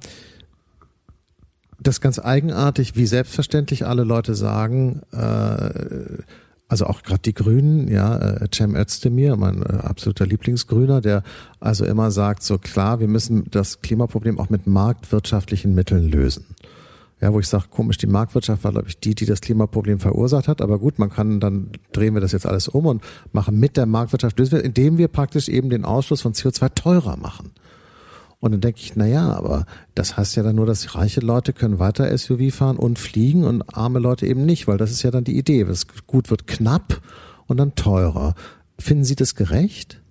das 1.78 2.00
ganz 2.00 2.20
eigenartig, 2.20 2.96
wie 2.96 3.06
selbstverständlich 3.06 3.86
alle 3.86 4.04
Leute 4.04 4.34
sagen, 4.34 5.02
äh, 5.12 6.24
also 6.70 6.86
auch 6.86 7.02
gerade 7.02 7.22
die 7.24 7.34
Grünen, 7.34 7.88
ja, 7.88 8.18
äh, 8.18 8.48
Cem 8.54 8.76
Özdemir, 8.76 9.36
mein 9.36 9.64
äh, 9.64 9.74
absoluter 9.82 10.28
Lieblingsgrüner, 10.28 11.02
der 11.02 11.24
also 11.60 11.84
immer 11.84 12.12
sagt, 12.12 12.44
so 12.44 12.60
klar, 12.60 13.00
wir 13.00 13.08
müssen 13.08 13.46
das 13.50 13.82
Klimaproblem 13.82 14.40
auch 14.40 14.50
mit 14.50 14.68
marktwirtschaftlichen 14.68 15.74
Mitteln 15.74 16.10
lösen. 16.10 16.46
Ja, 17.22 17.34
wo 17.34 17.40
ich 17.40 17.48
sage, 17.48 17.66
komisch, 17.70 17.98
die 17.98 18.08
Marktwirtschaft 18.08 18.64
war, 18.64 18.72
glaube 18.72 18.88
ich, 18.88 19.00
die, 19.00 19.14
die 19.14 19.26
das 19.26 19.42
Klimaproblem 19.42 20.00
verursacht 20.00 20.48
hat. 20.48 20.62
Aber 20.62 20.80
gut, 20.80 21.00
man 21.00 21.10
kann, 21.10 21.42
dann 21.42 21.72
drehen 21.92 22.14
wir 22.14 22.22
das 22.22 22.32
jetzt 22.32 22.46
alles 22.46 22.70
um 22.70 22.86
und 22.86 23.04
machen 23.34 23.60
mit 23.60 23.76
der 23.76 23.86
Marktwirtschaft 23.88 24.40
lösen 24.40 24.54
wir, 24.54 24.64
indem 24.64 24.98
wir 24.98 25.10
praktisch 25.10 25.50
eben 25.50 25.70
den 25.70 25.84
Ausstoß 25.84 26.22
von 26.22 26.34
CO2 26.34 26.74
teurer 26.76 27.18
machen. 27.18 27.52
Und 28.42 28.52
dann 28.52 28.62
denke 28.62 28.80
ich, 28.80 28.96
na 28.96 29.06
ja, 29.06 29.34
aber 29.34 29.66
das 29.96 30.16
heißt 30.16 30.38
ja 30.38 30.44
dann 30.44 30.56
nur, 30.56 30.66
dass 30.66 30.96
reiche 30.96 31.20
Leute 31.20 31.52
können 31.52 31.80
weiter 31.80 32.18
SUV 32.18 32.54
fahren 32.54 32.78
und 32.78 32.98
fliegen 32.98 33.44
und 33.44 33.64
arme 33.76 34.00
Leute 34.00 34.26
eben 34.26 34.46
nicht, 34.46 34.68
weil 34.68 34.78
das 34.78 34.92
ist 34.92 35.04
ja 35.04 35.12
dann 35.12 35.26
die 35.26 35.38
Idee. 35.38 35.66
Das 35.66 35.88
Gut 36.08 36.30
wird 36.30 36.48
knapp 36.48 37.02
und 37.48 37.58
dann 37.58 37.76
teurer. 37.76 38.36
Finden 38.78 39.04
Sie 39.04 39.16
das 39.16 39.36
gerecht? 39.36 40.02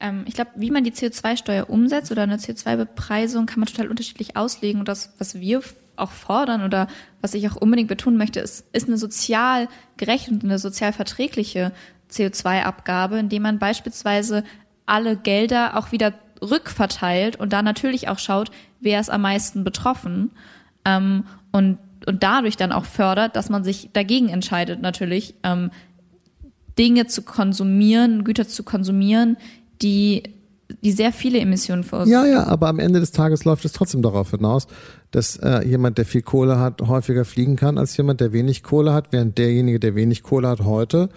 Ähm, 0.00 0.24
ich 0.26 0.34
glaube, 0.34 0.52
wie 0.56 0.70
man 0.70 0.82
die 0.82 0.92
CO2-Steuer 0.92 1.68
umsetzt 1.68 2.10
oder 2.10 2.22
eine 2.22 2.36
CO2-Bepreisung 2.36 3.44
kann 3.44 3.60
man 3.60 3.66
total 3.66 3.88
unterschiedlich 3.88 4.36
auslegen. 4.36 4.80
Und 4.80 4.88
das, 4.88 5.12
was 5.18 5.38
wir 5.38 5.60
auch 5.96 6.10
fordern 6.10 6.64
oder 6.64 6.88
was 7.20 7.34
ich 7.34 7.46
auch 7.50 7.56
unbedingt 7.56 7.88
betonen 7.88 8.16
möchte, 8.16 8.40
ist, 8.40 8.64
ist 8.72 8.88
eine 8.88 8.96
sozial 8.96 9.68
gerechte 9.98 10.30
und 10.30 10.42
eine 10.42 10.58
sozial 10.58 10.94
verträgliche 10.94 11.72
CO2-Abgabe, 12.10 13.18
indem 13.18 13.42
man 13.42 13.58
beispielsweise 13.58 14.42
alle 14.86 15.16
Gelder 15.16 15.76
auch 15.76 15.92
wieder 15.92 16.14
rückverteilt 16.42 17.36
und 17.36 17.52
da 17.52 17.62
natürlich 17.62 18.08
auch 18.08 18.18
schaut, 18.18 18.50
wer 18.80 19.00
ist 19.00 19.10
am 19.10 19.22
meisten 19.22 19.64
betroffen 19.64 20.30
ähm, 20.84 21.24
und, 21.52 21.78
und 22.06 22.22
dadurch 22.22 22.56
dann 22.56 22.72
auch 22.72 22.84
fördert, 22.84 23.36
dass 23.36 23.50
man 23.50 23.64
sich 23.64 23.90
dagegen 23.92 24.28
entscheidet, 24.28 24.80
natürlich 24.80 25.34
ähm, 25.42 25.70
Dinge 26.78 27.06
zu 27.06 27.22
konsumieren, 27.22 28.24
Güter 28.24 28.48
zu 28.48 28.62
konsumieren, 28.62 29.36
die 29.82 30.22
die 30.82 30.92
sehr 30.92 31.12
viele 31.12 31.38
Emissionen 31.38 31.84
verursachen. 31.84 32.12
Ja, 32.12 32.26
ja, 32.26 32.46
aber 32.46 32.68
am 32.68 32.78
Ende 32.78 33.00
des 33.00 33.12
Tages 33.12 33.44
läuft 33.44 33.64
es 33.64 33.72
trotzdem 33.72 34.02
darauf 34.02 34.30
hinaus, 34.30 34.66
dass 35.10 35.36
äh, 35.36 35.66
jemand, 35.66 35.98
der 35.98 36.04
viel 36.04 36.22
Kohle 36.22 36.58
hat, 36.58 36.80
häufiger 36.82 37.24
fliegen 37.24 37.56
kann 37.56 37.78
als 37.78 37.96
jemand, 37.96 38.20
der 38.20 38.32
wenig 38.32 38.62
Kohle 38.62 38.92
hat, 38.92 39.08
während 39.10 39.38
derjenige, 39.38 39.80
der 39.80 39.94
wenig 39.94 40.22
Kohle 40.22 40.48
hat, 40.48 40.60
heute 40.60 41.08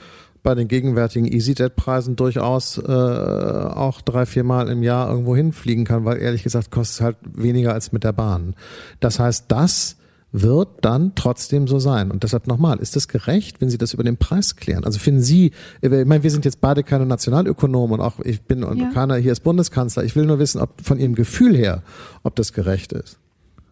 bei 0.43 0.55
den 0.55 0.67
gegenwärtigen 0.67 1.25
EasyJet-Preisen 1.25 2.15
durchaus 2.15 2.77
äh, 2.77 2.81
auch 2.83 4.01
drei, 4.01 4.25
vier 4.25 4.43
Mal 4.43 4.69
im 4.69 4.83
Jahr 4.83 5.09
irgendwo 5.09 5.35
hinfliegen 5.35 5.85
kann, 5.85 6.05
weil 6.05 6.21
ehrlich 6.21 6.43
gesagt 6.43 6.69
kostet 6.69 6.95
es 6.95 7.01
halt 7.01 7.17
weniger 7.33 7.73
als 7.73 7.93
mit 7.93 8.03
der 8.03 8.11
Bahn. 8.11 8.55
Das 8.99 9.19
heißt, 9.19 9.45
das 9.47 9.95
wird 10.33 10.69
dann 10.81 11.13
trotzdem 11.15 11.67
so 11.67 11.79
sein. 11.79 12.11
Und 12.11 12.23
deshalb 12.23 12.47
nochmal, 12.47 12.79
ist 12.79 12.95
das 12.95 13.07
gerecht, 13.07 13.61
wenn 13.61 13.69
Sie 13.69 13.77
das 13.77 13.93
über 13.93 14.03
den 14.03 14.17
Preis 14.17 14.55
klären? 14.55 14.83
Also 14.83 14.99
finden 14.99 15.21
Sie, 15.21 15.51
ich 15.81 15.89
meine, 15.89 16.23
wir 16.23 16.31
sind 16.31 16.43
jetzt 16.43 16.59
beide 16.59 16.83
keine 16.83 17.05
Nationalökonomen 17.05 17.99
und 17.99 18.05
auch 18.05 18.19
ich 18.19 18.41
bin 18.41 18.61
ja. 18.61 18.89
keiner 18.89 19.15
hier 19.15 19.31
ist 19.31 19.41
Bundeskanzler. 19.41 20.03
Ich 20.03 20.15
will 20.15 20.25
nur 20.25 20.39
wissen, 20.39 20.59
ob 20.59 20.81
von 20.81 20.99
Ihrem 20.99 21.13
Gefühl 21.13 21.55
her, 21.55 21.83
ob 22.23 22.35
das 22.35 22.51
gerecht 22.51 22.93
ist. 22.93 23.19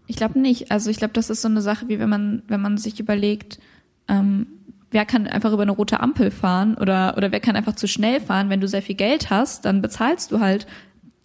Ich 0.05 0.17
glaube 0.17 0.39
nicht. 0.39 0.71
Also 0.71 0.91
ich 0.91 0.97
glaube, 0.97 1.13
das 1.13 1.31
ist 1.31 1.41
so 1.41 1.47
eine 1.47 1.61
Sache, 1.61 1.87
wie 1.89 1.99
wenn 1.99 2.09
man, 2.09 2.43
wenn 2.47 2.61
man 2.61 2.77
sich 2.77 2.99
überlegt, 2.99 3.59
ähm, 4.07 4.45
wer 4.91 5.05
kann 5.05 5.27
einfach 5.27 5.51
über 5.51 5.63
eine 5.63 5.71
rote 5.71 5.99
Ampel 5.99 6.31
fahren 6.31 6.75
oder, 6.75 7.15
oder 7.17 7.31
wer 7.31 7.39
kann 7.39 7.55
einfach 7.55 7.75
zu 7.75 7.87
schnell 7.87 8.19
fahren. 8.19 8.49
Wenn 8.49 8.61
du 8.61 8.67
sehr 8.67 8.81
viel 8.81 8.95
Geld 8.95 9.29
hast, 9.29 9.65
dann 9.65 9.81
bezahlst 9.81 10.31
du 10.31 10.39
halt, 10.39 10.67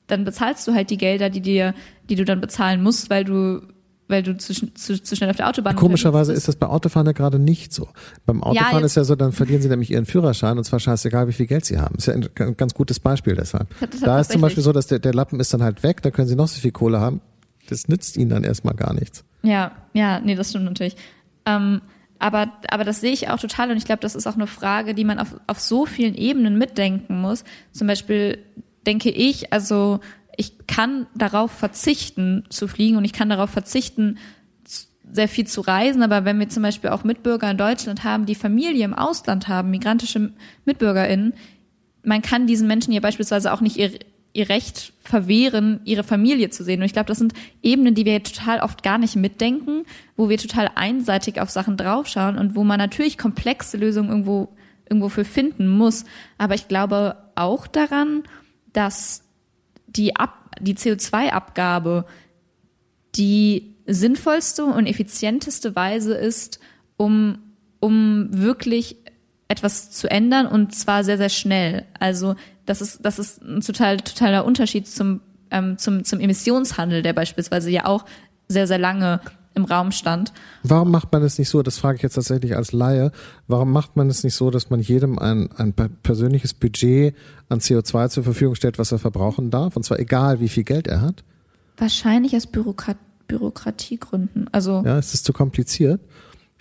dann 0.07 0.25
bezahlst 0.25 0.67
du 0.67 0.73
halt 0.73 0.91
die 0.91 0.99
Gelder, 0.99 1.31
die 1.31 1.41
dir, 1.41 1.75
die 2.09 2.15
du 2.15 2.25
dann 2.25 2.41
bezahlen 2.41 2.83
musst, 2.83 3.11
weil 3.11 3.25
du 3.25 3.63
weil 4.09 4.23
du 4.23 4.37
zu, 4.37 4.55
zu, 4.55 5.03
zu 5.03 5.17
schnell 5.17 5.31
auf 5.31 5.37
der 5.37 5.49
Autobahn 5.49 5.75
Komischerweise 5.75 6.33
ist 6.33 6.47
das 6.47 6.55
bei 6.55 6.69
Autofahren 6.69 7.07
ja 7.07 7.13
gerade 7.13 7.41
nicht 7.41 7.73
so. 7.73 7.89
Beim 8.25 8.41
Autofahren 8.43 8.81
ja, 8.81 8.87
ist 8.87 8.95
ja 8.95 9.03
so, 9.03 9.17
dann 9.17 9.33
verlieren 9.33 9.63
sie 9.63 9.69
nämlich 9.69 9.91
ihren 9.91 10.07
Führerschein 10.07 10.57
und 10.57 10.63
zwar 10.65 10.79
scheißegal, 10.79 11.27
wie 11.27 11.33
viel 11.33 11.47
Geld 11.47 11.65
sie 11.65 11.79
haben. 11.79 11.97
Ist 11.97 12.07
ja 12.07 12.15
ein 12.15 12.57
ganz 12.57 12.75
gutes 12.75 13.01
Beispiel 13.01 13.35
deshalb. 13.35 13.67
Da 14.01 14.21
ist 14.21 14.31
zum 14.31 14.41
Beispiel 14.41 14.63
so, 14.63 14.73
dass 14.73 14.87
der, 14.87 15.01
der 15.01 15.13
Lappen 15.13 15.41
ist 15.41 15.53
dann 15.53 15.63
halt 15.63 15.83
weg, 15.83 16.03
da 16.03 16.13
können 16.13 16.29
sie 16.29 16.37
noch 16.37 16.47
so 16.47 16.61
viel 16.61 16.71
Kohle 16.71 17.01
haben. 17.01 17.21
Das 17.69 17.89
nützt 17.89 18.17
ihnen 18.17 18.31
dann 18.31 18.45
erstmal 18.45 18.75
gar 18.75 18.95
nichts. 18.95 19.25
Ja, 19.43 19.73
ja, 19.93 20.21
nee, 20.21 20.37
das 20.37 20.51
stimmt 20.51 20.67
natürlich. 20.67 20.97
Ähm, 21.45 21.81
aber, 22.19 22.53
aber 22.71 22.85
das 22.85 23.01
sehe 23.01 23.13
ich 23.13 23.29
auch 23.29 23.39
total 23.39 23.71
und 23.71 23.77
ich 23.77 23.85
glaube, 23.85 24.01
das 24.01 24.15
ist 24.15 24.27
auch 24.27 24.35
eine 24.35 24.47
Frage, 24.47 24.95
die 24.95 25.05
man 25.05 25.19
auf, 25.19 25.37
auf 25.47 25.61
so 25.61 25.87
vielen 25.87 26.15
Ebenen 26.15 26.59
mitdenken 26.59 27.21
muss. 27.21 27.45
Zum 27.73 27.87
Beispiel 27.87 28.39
denke 28.87 29.11
ich, 29.11 29.53
also 29.53 30.01
ich 30.37 30.67
kann 30.67 31.07
darauf 31.15 31.51
verzichten 31.51 32.45
zu 32.49 32.69
fliegen 32.69 32.97
und 32.97 33.05
ich 33.05 33.13
kann 33.13 33.29
darauf 33.29 33.51
verzichten, 33.51 34.19
sehr 35.13 35.29
viel 35.29 35.47
zu 35.47 35.61
reisen, 35.61 36.03
aber 36.03 36.25
wenn 36.25 36.39
wir 36.39 36.49
zum 36.49 36.63
Beispiel 36.63 36.91
auch 36.91 37.05
Mitbürger 37.05 37.51
in 37.51 37.57
Deutschland 37.57 38.05
haben, 38.05 38.27
die 38.27 38.35
Familie 38.35 38.85
im 38.85 38.95
Ausland 38.95 39.49
haben, 39.49 39.71
migrantische 39.71 40.33
MitbürgerInnen, 40.65 41.35
man 42.03 42.23
kann 42.23 42.47
diesen 42.47 42.67
Menschen 42.67 42.93
ja 42.93 43.01
beispielsweise 43.01 43.53
auch 43.53 43.61
nicht 43.61 43.79
ihr, 44.37 44.49
Recht 44.49 44.93
verwehren, 45.03 45.81
ihre 45.85 46.05
Familie 46.05 46.51
zu 46.51 46.65
sehen. 46.65 46.81
Und 46.81 46.87
ich 46.87 46.93
glaube, 46.93 47.09
das 47.09 47.19
sind 47.19 47.33
Ebenen, 47.63 47.95
die 47.95 48.05
wir 48.05 48.23
total 48.23 48.61
oft 48.61 48.83
gar 48.83 48.99
nicht 48.99 49.17
mitdenken, 49.17 49.85
wo 50.17 50.29
wir 50.29 50.39
total 50.39 50.71
einseitig 50.75 51.41
auf 51.41 51.51
Sachen 51.51 51.77
draufschauen 51.77 52.39
und 52.39 52.55
wo 52.55 52.65
man 52.65 52.79
natürlich 52.79 53.19
komplexe 53.19 53.77
Lösungen 53.77 54.11
irgendwo, 54.11 54.49
irgendwo 54.89 55.09
für 55.09 55.25
finden 55.25 55.69
muss. 55.69 56.05
Aber 56.39 56.55
ich 56.55 56.69
glaube 56.69 57.17
auch 57.35 57.67
daran, 57.67 58.25
dass 58.73 59.23
die, 59.87 60.17
Ab 60.17 60.51
die 60.61 60.75
CO2-Abgabe 60.75 62.07
die 63.15 63.75
sinnvollste 63.87 64.65
und 64.65 64.87
effizienteste 64.87 65.77
Weise 65.77 66.15
ist, 66.15 66.61
um, 66.97 67.39
um 67.81 68.29
wirklich 68.31 68.97
etwas 69.49 69.91
zu 69.91 70.11
ändern 70.11 70.47
und 70.47 70.75
zwar 70.75 71.05
sehr, 71.05 71.19
sehr 71.19 71.29
schnell. 71.29 71.85
Also 71.99 72.35
das 72.67 72.81
ist, 72.81 72.99
das 73.03 73.19
ist 73.19 73.43
ein 73.43 73.61
total, 73.61 73.99
totaler 73.99 74.45
Unterschied 74.45 74.87
zum, 74.87 75.21
ähm, 75.51 75.79
zum, 75.79 76.05
zum 76.05 76.21
Emissionshandel, 76.21 77.03
der 77.03 77.13
beispielsweise 77.13 77.71
ja 77.71 77.87
auch 77.87 78.05
sehr, 78.49 78.67
sehr 78.67 78.79
lange 78.79 79.21
im 79.55 79.65
Raum 79.65 79.91
stand. 79.91 80.33
Warum 80.63 80.91
macht 80.91 81.11
man 81.13 81.23
es 81.23 81.39
nicht 81.39 81.49
so, 81.49 81.63
das 81.63 81.79
frage 81.79 81.97
ich 81.97 82.03
jetzt 82.03 82.15
tatsächlich 82.15 82.55
als 82.55 82.73
Laie, 82.73 83.11
warum 83.49 83.73
macht 83.73 83.97
man 83.97 84.11
es 84.11 84.23
nicht 84.23 84.35
so, 84.35 84.51
dass 84.51 84.69
man 84.69 84.81
jedem 84.81 85.19
ein, 85.19 85.49
ein 85.57 85.73
persönliches 85.73 86.53
Budget 86.53 87.17
an 87.49 87.61
CO2 87.61 88.11
zur 88.11 88.23
Verfügung 88.23 88.55
stellt, 88.55 88.79
was 88.79 88.93
er 88.93 88.99
verbrauchen 88.99 89.51
darf, 89.51 89.75
und 89.75 89.83
zwar 89.83 89.99
egal, 89.99 90.41
wie 90.41 90.49
viel 90.49 90.65
Geld 90.65 90.87
er 90.87 91.01
hat? 91.01 91.25
Wahrscheinlich 91.79 92.37
aus 92.37 92.47
Bürokrat 92.47 92.99
Bürokratiegründen. 93.29 94.47
Also 94.53 94.85
ja, 94.87 94.99
ist 94.99 95.13
es 95.13 95.25
zu 95.25 95.33
kompliziert? 95.33 96.01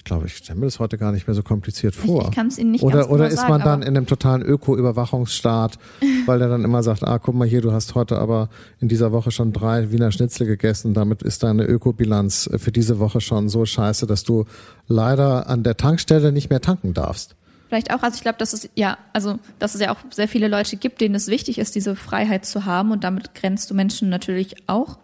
Ich 0.05 0.07
glaube, 0.07 0.27
ich 0.27 0.37
stelle 0.37 0.59
mir 0.59 0.67
das 0.67 0.77
heute 0.77 0.99
gar 0.99 1.11
nicht 1.11 1.25
mehr 1.25 1.33
so 1.33 1.41
kompliziert 1.41 1.95
vor. 1.95 2.21
Ich, 2.21 2.27
ich 2.27 2.35
kann 2.35 2.45
es 2.45 2.59
Ihnen 2.59 2.69
nicht 2.69 2.83
Oder, 2.83 2.99
ganz 2.99 3.09
oder 3.09 3.23
genau 3.23 3.33
ist 3.33 3.39
sagen, 3.39 3.49
man 3.49 3.61
dann 3.61 3.81
in 3.81 3.97
einem 3.97 4.05
totalen 4.05 4.43
Öko-Überwachungsstaat, 4.43 5.79
weil 6.27 6.37
der 6.37 6.47
dann 6.47 6.63
immer 6.63 6.83
sagt, 6.83 7.03
ah, 7.03 7.17
guck 7.17 7.33
mal 7.33 7.47
hier, 7.47 7.61
du 7.61 7.71
hast 7.71 7.95
heute 7.95 8.19
aber 8.19 8.49
in 8.79 8.87
dieser 8.87 9.11
Woche 9.11 9.31
schon 9.31 9.51
drei 9.51 9.89
Wiener 9.89 10.11
Schnitzel 10.11 10.45
gegessen, 10.45 10.93
damit 10.93 11.23
ist 11.23 11.41
deine 11.41 11.63
Ökobilanz 11.63 12.47
für 12.55 12.71
diese 12.71 12.99
Woche 12.99 13.19
schon 13.19 13.49
so 13.49 13.65
scheiße, 13.65 14.05
dass 14.05 14.23
du 14.23 14.45
leider 14.85 15.49
an 15.49 15.63
der 15.63 15.75
Tankstelle 15.75 16.31
nicht 16.31 16.51
mehr 16.51 16.61
tanken 16.61 16.93
darfst. 16.93 17.35
Vielleicht 17.69 17.91
auch, 17.91 18.03
also 18.03 18.13
ich 18.13 18.21
glaube, 18.21 18.37
dass 18.37 18.53
es 18.53 18.69
ja, 18.75 18.99
also 19.11 19.39
dass 19.57 19.73
es 19.73 19.81
ja 19.81 19.91
auch 19.91 19.97
sehr 20.11 20.27
viele 20.27 20.49
Leute 20.49 20.77
gibt, 20.77 21.01
denen 21.01 21.15
es 21.15 21.29
wichtig 21.29 21.57
ist, 21.57 21.73
diese 21.73 21.95
Freiheit 21.95 22.45
zu 22.45 22.65
haben 22.65 22.91
und 22.91 23.03
damit 23.03 23.33
grenzt 23.33 23.71
du 23.71 23.73
Menschen 23.73 24.09
natürlich 24.09 24.69
auch 24.69 24.99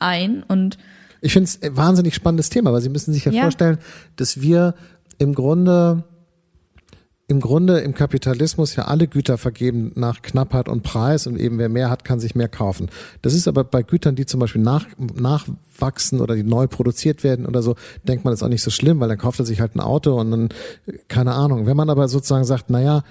ein 0.00 0.42
und 0.42 0.76
ich 1.20 1.32
finde 1.32 1.48
es 1.48 1.62
ein 1.62 1.76
wahnsinnig 1.76 2.14
spannendes 2.14 2.48
Thema, 2.48 2.72
weil 2.72 2.80
Sie 2.80 2.88
müssen 2.88 3.12
sich 3.12 3.24
ja, 3.24 3.32
ja, 3.32 3.42
vorstellen, 3.42 3.78
dass 4.16 4.40
wir 4.40 4.74
im 5.18 5.34
Grunde 5.34 6.04
im 7.30 7.38
Grunde 7.38 7.78
im 7.78 7.94
Kapitalismus 7.94 8.74
ja 8.74 8.86
alle 8.86 9.06
Güter 9.06 9.38
vergeben 9.38 9.92
nach 9.94 10.20
Knappheit 10.20 10.68
und 10.68 10.82
Preis 10.82 11.28
und 11.28 11.38
eben 11.38 11.58
wer 11.58 11.68
mehr 11.68 11.88
hat, 11.88 12.04
kann 12.04 12.18
sich 12.18 12.34
mehr 12.34 12.48
kaufen. 12.48 12.90
Das 13.22 13.34
ist 13.34 13.46
aber 13.46 13.62
bei 13.62 13.84
Gütern, 13.84 14.16
die 14.16 14.26
zum 14.26 14.40
Beispiel 14.40 14.60
nach, 14.60 14.84
nachwachsen 14.98 16.20
oder 16.20 16.34
die 16.34 16.42
neu 16.42 16.66
produziert 16.66 17.22
werden 17.22 17.46
oder 17.46 17.62
so, 17.62 17.76
denkt 18.02 18.24
man 18.24 18.32
das 18.32 18.42
auch 18.42 18.48
nicht 18.48 18.64
so 18.64 18.72
schlimm, 18.72 18.98
weil 18.98 19.08
dann 19.08 19.16
kauft 19.16 19.38
er 19.38 19.46
sich 19.46 19.60
halt 19.60 19.76
ein 19.76 19.80
Auto 19.80 20.18
und 20.18 20.32
dann, 20.32 20.48
keine 21.06 21.34
Ahnung. 21.34 21.66
Wenn 21.66 21.76
man 21.76 21.88
aber 21.88 22.08
sozusagen 22.08 22.42
sagt, 22.42 22.68
naja, 22.68 23.04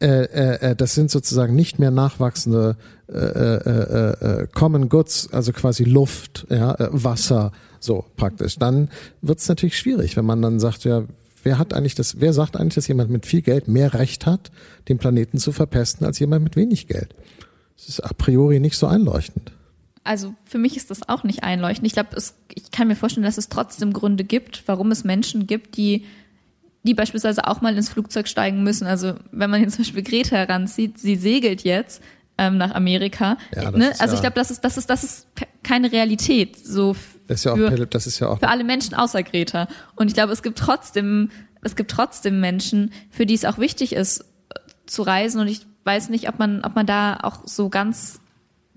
äh, 0.00 0.24
äh, 0.24 0.70
äh, 0.70 0.76
das 0.76 0.94
sind 0.94 1.10
sozusagen 1.10 1.54
nicht 1.54 1.78
mehr 1.78 1.90
nachwachsende 1.90 2.76
äh, 3.08 3.12
äh, 3.12 3.60
äh, 3.64 4.42
äh, 4.42 4.46
Common 4.52 4.88
Goods, 4.88 5.32
also 5.32 5.52
quasi 5.52 5.84
Luft, 5.84 6.46
ja, 6.50 6.74
äh, 6.74 6.88
Wasser, 6.90 7.52
so 7.80 8.04
praktisch. 8.16 8.56
Dann 8.56 8.90
wird 9.22 9.38
es 9.38 9.48
natürlich 9.48 9.78
schwierig, 9.78 10.16
wenn 10.16 10.24
man 10.24 10.42
dann 10.42 10.60
sagt, 10.60 10.84
ja, 10.84 11.04
Wer 11.46 11.60
hat 11.60 11.74
eigentlich 11.74 11.94
das, 11.94 12.20
wer 12.20 12.32
sagt 12.32 12.56
eigentlich, 12.56 12.74
dass 12.74 12.88
jemand 12.88 13.08
mit 13.08 13.24
viel 13.24 13.40
Geld 13.40 13.68
mehr 13.68 13.94
Recht 13.94 14.26
hat, 14.26 14.50
den 14.88 14.98
Planeten 14.98 15.38
zu 15.38 15.52
verpesten, 15.52 16.04
als 16.04 16.18
jemand 16.18 16.42
mit 16.42 16.56
wenig 16.56 16.88
Geld? 16.88 17.14
Das 17.76 17.88
ist 17.88 18.00
a 18.00 18.12
priori 18.14 18.58
nicht 18.58 18.76
so 18.76 18.88
einleuchtend. 18.88 19.52
Also 20.02 20.34
für 20.44 20.58
mich 20.58 20.76
ist 20.76 20.90
das 20.90 21.08
auch 21.08 21.22
nicht 21.22 21.44
einleuchtend. 21.44 21.86
Ich 21.86 21.92
glaube, 21.92 22.20
ich 22.52 22.72
kann 22.72 22.88
mir 22.88 22.96
vorstellen, 22.96 23.22
dass 23.22 23.38
es 23.38 23.48
trotzdem 23.48 23.92
Gründe 23.92 24.24
gibt, 24.24 24.64
warum 24.66 24.90
es 24.90 25.04
Menschen 25.04 25.46
gibt, 25.46 25.76
die 25.76 26.04
die 26.86 26.94
beispielsweise 26.94 27.46
auch 27.46 27.60
mal 27.60 27.76
ins 27.76 27.88
Flugzeug 27.88 28.28
steigen 28.28 28.62
müssen. 28.62 28.86
Also 28.86 29.14
wenn 29.30 29.50
man 29.50 29.60
hier 29.60 29.68
zum 29.68 29.84
Beispiel 29.84 30.02
Greta 30.02 30.36
heranzieht, 30.36 30.98
sie 30.98 31.16
segelt 31.16 31.62
jetzt 31.62 32.02
ähm, 32.38 32.56
nach 32.56 32.74
Amerika. 32.74 33.36
Ja, 33.54 33.70
ne? 33.70 33.92
Also 33.98 34.06
ja 34.06 34.14
ich 34.14 34.20
glaube, 34.20 34.34
das 34.34 34.50
ist, 34.50 34.64
das 34.64 34.76
ist, 34.76 34.88
das 34.88 35.04
ist 35.04 35.26
keine 35.62 35.92
Realität. 35.92 36.56
So 36.56 36.96
das 37.28 37.40
ist 37.40 37.44
ja 37.44 37.52
auch, 37.52 37.56
für, 37.56 37.86
das 37.86 38.06
ist 38.06 38.20
ja 38.20 38.28
auch 38.28 38.38
für 38.38 38.48
alle 38.48 38.64
Menschen 38.64 38.94
außer 38.94 39.22
Greta. 39.22 39.68
Und 39.96 40.08
ich 40.08 40.14
glaube, 40.14 40.32
es 40.32 40.42
gibt 40.42 40.58
trotzdem, 40.58 41.30
es 41.62 41.76
gibt 41.76 41.90
trotzdem 41.90 42.40
Menschen, 42.40 42.92
für 43.10 43.26
die 43.26 43.34
es 43.34 43.44
auch 43.44 43.58
wichtig 43.58 43.92
ist, 43.92 44.20
äh, 44.20 44.58
zu 44.86 45.02
reisen. 45.02 45.40
Und 45.40 45.48
ich 45.48 45.66
weiß 45.84 46.08
nicht, 46.08 46.28
ob 46.28 46.38
man, 46.38 46.64
ob 46.64 46.74
man 46.74 46.86
da 46.86 47.18
auch 47.22 47.40
so 47.46 47.68
ganz 47.68 48.20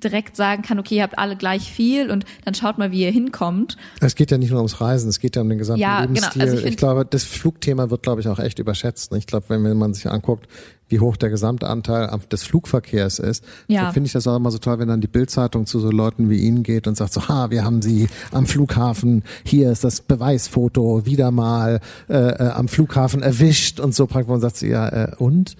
direkt 0.04 0.36
sagen 0.36 0.62
kann, 0.62 0.80
okay, 0.80 0.95
ihr 0.95 1.04
habt 1.04 1.18
alle 1.18 1.36
gleich 1.36 1.72
viel 1.72 2.12
und 2.12 2.26
dann 2.45 2.54
schaut 2.54 2.78
mal, 2.78 2.91
wie 2.91 3.02
ihr 3.02 3.12
hinkommt. 3.12 3.78
Es 4.00 4.16
geht 4.16 4.32
ja 4.32 4.38
nicht 4.38 4.52
nur 4.52 4.60
ums 4.60 4.82
Reisen, 4.82 5.10
es 5.10 5.20
geht 5.20 5.36
ja 5.36 5.41
um 5.41 5.50
den 5.50 5.58
gesamten 5.58 5.82
ja, 5.82 6.02
genau. 6.02 6.14
Lebensstil. 6.14 6.41
Genau. 6.41 6.52
Also 6.52 6.66
ich, 6.66 6.72
ich, 6.72 6.78
glaube, 6.78 7.06
das 7.06 7.24
Flugthema 7.24 7.89
wird, 7.89 8.04
glaube 8.04 8.22
ich, 8.22 8.28
auch 8.28 8.39
echt 8.39 8.60
überschätzt. 8.60 9.14
Ich 9.14 9.28
glaube, 9.28 9.45
wenn 9.50 9.78
man 9.78 9.93
sich 9.93 10.10
anguckt, 10.10 10.47
wie 10.89 11.00
hoch 11.00 11.18
der 11.18 11.30
Gesamtanteil 11.30 12.10
des 12.32 12.43
Flugverkehrs 12.43 13.20
ist, 13.20 13.43
ja. 13.68 13.91
finde 13.91 14.08
ich 14.08 14.14
das 14.14 14.28
auch 14.28 14.36
immer 14.36 14.52
so 14.52 14.58
toll, 14.58 14.80
wenn 14.80 14.88
dann 14.88 15.02
die 15.02 15.08
Bildzeitung 15.08 15.66
zu 15.66 15.80
so 15.80 15.91
Leuten 15.91 16.30
wie 16.30 16.39
Ihnen 16.39 16.64
geht 16.64 16.88
und 16.88 16.97
sagt 16.97 17.14
so, 17.14 17.28
ha, 17.28 17.52
wir 17.52 17.64
haben 17.64 17.82
Sie 17.82 18.10
am 18.32 18.47
Flughafen, 18.47 19.24
hier 19.43 19.72
ist 19.72 19.84
das 19.84 20.02
Beweisfoto, 20.02 21.06
wieder 21.06 21.32
mal 21.32 21.80
äh, 22.10 22.18
äh, 22.18 22.50
am 22.50 22.68
Flughafen 22.68 23.22
erwischt 23.22 23.80
und 23.80 23.93
so, 23.93 24.08
praktisch, 24.08 24.34
und 24.34 24.41
sagt 24.41 24.58
sie, 24.58 24.70
ja, 24.70 24.89
äh, 24.89 25.16
und? 25.18 25.56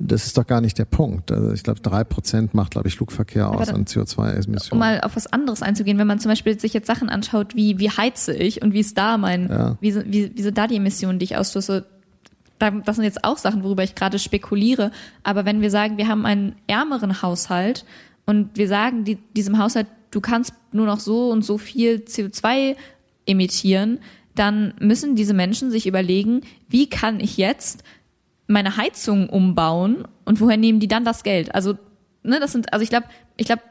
Das 0.00 0.26
ist 0.26 0.38
doch 0.38 0.46
gar 0.46 0.60
nicht 0.60 0.78
der 0.78 0.84
Punkt. 0.84 1.32
Also 1.32 1.52
ich 1.52 1.64
glaube, 1.64 1.80
drei 1.80 2.04
Prozent 2.04 2.54
macht, 2.54 2.70
glaube 2.70 2.86
ich, 2.86 2.94
Flugverkehr 2.94 3.50
aus 3.50 3.68
an 3.68 3.84
CO2-Emissionen. 3.84 4.72
Um 4.72 4.78
mal 4.78 5.00
auf 5.00 5.16
was 5.16 5.26
anderes 5.26 5.60
einzugehen, 5.60 5.98
wenn 5.98 6.06
man 6.06 6.20
zum 6.20 6.30
Beispiel 6.30 6.58
sich 6.58 6.72
jetzt 6.72 6.86
Sachen 6.86 7.08
anschaut, 7.08 7.56
wie 7.56 7.80
wie 7.80 7.90
heize 7.90 8.32
ich 8.32 8.62
und 8.62 8.72
wie 8.72 8.80
ist 8.80 8.96
da 8.96 9.18
mein, 9.18 9.48
ja. 9.48 9.76
wie, 9.80 9.96
wie, 10.06 10.36
wie 10.36 10.42
sind 10.42 10.56
da 10.56 10.68
die 10.68 10.76
Emissionen, 10.76 11.18
die 11.18 11.24
ich 11.24 11.36
ausstoße, 11.36 11.84
das 12.58 12.96
sind 12.96 13.04
jetzt 13.04 13.24
auch 13.24 13.38
Sachen, 13.38 13.64
worüber 13.64 13.82
ich 13.82 13.94
gerade 13.94 14.18
spekuliere. 14.18 14.92
Aber 15.22 15.44
wenn 15.44 15.60
wir 15.60 15.70
sagen, 15.70 15.96
wir 15.96 16.08
haben 16.08 16.26
einen 16.26 16.54
ärmeren 16.66 17.22
Haushalt 17.22 17.84
und 18.24 18.56
wir 18.56 18.68
sagen 18.68 19.04
die, 19.04 19.16
diesem 19.36 19.58
Haushalt, 19.58 19.86
du 20.10 20.20
kannst 20.20 20.52
nur 20.72 20.86
noch 20.86 21.00
so 21.00 21.30
und 21.30 21.44
so 21.44 21.58
viel 21.58 22.04
CO2 22.06 22.76
emittieren, 23.26 23.98
dann 24.34 24.74
müssen 24.78 25.16
diese 25.16 25.34
Menschen 25.34 25.70
sich 25.70 25.86
überlegen, 25.86 26.42
wie 26.68 26.88
kann 26.88 27.20
ich 27.20 27.36
jetzt 27.36 27.82
meine 28.48 28.76
Heizung 28.76 29.28
umbauen 29.28 30.08
und 30.24 30.40
woher 30.40 30.56
nehmen 30.56 30.80
die 30.80 30.88
dann 30.88 31.04
das 31.04 31.22
Geld? 31.22 31.54
Also, 31.54 31.78
ne, 32.24 32.40
das 32.40 32.52
sind, 32.52 32.72
also 32.72 32.82
ich 32.82 32.88
glaube, 32.88 33.06
ich 33.36 33.46
glaube, 33.46 33.62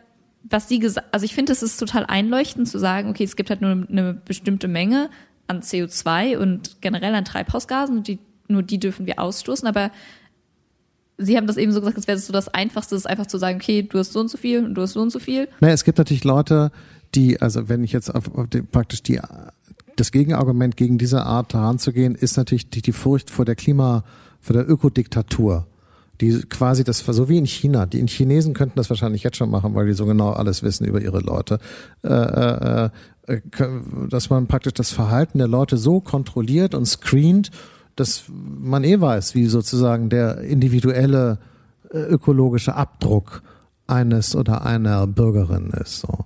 was 0.44 0.70
sie 0.70 0.80
gesagt, 0.80 1.08
also 1.12 1.26
ich 1.26 1.36
finde, 1.36 1.52
es 1.52 1.62
ist 1.62 1.78
total 1.78 2.06
einleuchtend 2.06 2.70
zu 2.70 2.80
sagen, 2.80 3.10
okay, 3.10 3.26
es 3.26 3.36
gibt 3.36 3.50
halt 3.50 3.62
nur 3.62 3.72
eine 3.72 4.14
bestimmte 4.14 4.70
Menge 4.70 5.10
an 5.48 5.62
CO2 5.62 6.38
und 6.38 6.82
generell 6.82 7.14
an 7.16 7.26
Treibhausgasen 7.26 7.98
und 7.98 8.08
die, 8.08 8.20
nur 8.48 8.64
die 8.64 8.80
dürfen 8.80 9.06
wir 9.06 9.20
ausstoßen, 9.20 9.68
aber 9.68 9.92
Sie 11.20 11.36
haben 11.36 11.48
das 11.48 11.58
eben 11.58 11.72
so 11.72 11.80
gesagt, 11.80 11.98
es 11.98 12.08
wäre 12.08 12.20
so 12.20 12.32
das 12.32 12.48
Einfachste, 12.48 12.96
ist 12.96 13.10
einfach 13.10 13.26
zu 13.26 13.40
sagen, 13.40 13.58
okay, 13.58 13.82
du 13.82 13.98
hast 13.98 14.14
so 14.14 14.20
und 14.20 14.30
so 14.30 14.38
viel 14.38 14.64
und 14.64 14.76
du 14.76 14.84
hast 14.84 14.94
so 14.94 15.02
und 15.02 15.10
so 15.10 15.18
viel. 15.18 15.50
Naja, 15.62 15.74
es 15.74 15.84
gibt 15.84 15.98
natürlich 15.98 16.24
Leute, 16.24 16.72
die, 17.16 17.42
also 17.42 17.70
wenn 17.70 17.84
ich 17.84 17.92
jetzt 17.92 18.14
auf, 18.14 18.34
auf 18.36 18.48
die, 18.48 18.62
praktisch 18.62 19.02
die, 19.02 19.20
das 19.96 20.12
Gegenargument 20.12 20.78
gegen 20.78 21.00
diese 21.00 21.24
Art 21.24 21.56
heranzugehen, 21.56 22.14
ist 22.14 22.38
natürlich 22.38 22.70
die, 22.70 22.84
die 22.84 22.92
Furcht 22.92 23.32
vor 23.32 23.46
der 23.46 23.56
Klima, 23.56 24.04
vor 24.48 24.56
der 24.56 24.70
Ökodiktatur, 24.70 25.68
die 26.22 26.40
quasi 26.50 26.84
das, 26.84 27.00
so 27.00 27.30
wie 27.30 27.38
in 27.38 27.46
China, 27.46 27.86
die 27.86 28.00
in 28.00 28.08
Chinesen 28.08 28.54
könnten 28.54 28.78
das 28.78 28.90
wahrscheinlich 28.90 29.24
jetzt 29.24 29.38
schon 29.38 29.52
machen, 29.52 29.76
weil 29.76 29.86
die 29.86 29.94
so 29.94 30.06
genau 30.06 30.32
alles 30.32 30.64
wissen 30.64 30.86
über 30.86 31.02
ihre 31.02 31.20
Leute, 31.20 31.60
äh, 32.04 32.08
äh, 32.08 32.90
äh 33.28 33.42
dass 34.10 34.30
man 34.30 34.48
praktisch 34.48 34.74
das 34.74 34.92
Verhalten 34.92 35.38
der 35.38 35.50
Leute 35.50 35.76
so 35.76 36.00
kontrolliert 36.00 36.74
und 36.74 36.86
screent, 36.86 37.52
dass 37.98 38.24
man 38.30 38.86
eh 38.86 39.02
weiß, 39.02 39.36
wie 39.36 39.48
sozusagen 39.48 40.10
der 40.10 40.40
individuelle 40.40 41.40
äh, 41.92 41.98
ökologische 41.98 42.76
Abdruck 42.76 43.44
eines 43.86 44.34
oder 44.34 44.66
einer 44.66 45.06
Bürgerin 45.08 45.72
ist. 45.72 46.00
So. 46.00 46.26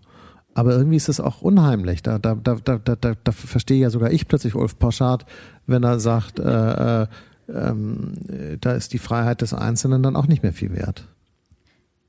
Aber 0.53 0.73
irgendwie 0.73 0.97
ist 0.97 1.09
es 1.09 1.19
auch 1.19 1.41
unheimlich. 1.41 2.03
Da, 2.03 2.19
da, 2.19 2.35
da, 2.35 2.55
da, 2.63 2.77
da, 2.77 2.95
da 2.95 3.31
verstehe 3.31 3.79
ja 3.79 3.89
sogar 3.89 4.11
ich 4.11 4.27
plötzlich 4.27 4.53
Ulf 4.53 4.77
Poschardt, 4.77 5.25
wenn 5.65 5.83
er 5.83 5.99
sagt, 5.99 6.39
äh, 6.39 7.01
äh, 7.03 7.07
ähm, 7.49 8.13
da 8.59 8.73
ist 8.73 8.93
die 8.93 8.99
Freiheit 8.99 9.41
des 9.41 9.53
Einzelnen 9.53 10.03
dann 10.03 10.15
auch 10.15 10.27
nicht 10.27 10.43
mehr 10.43 10.53
viel 10.53 10.73
wert. 10.73 11.07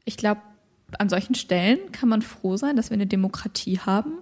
Ich 0.05 0.17
glaube, 0.17 0.41
an 0.99 1.09
solchen 1.09 1.35
Stellen 1.35 1.79
kann 1.93 2.09
man 2.09 2.23
froh 2.23 2.57
sein, 2.57 2.77
dass 2.77 2.91
wir 2.91 2.95
eine 2.95 3.07
Demokratie 3.07 3.79
haben 3.79 4.19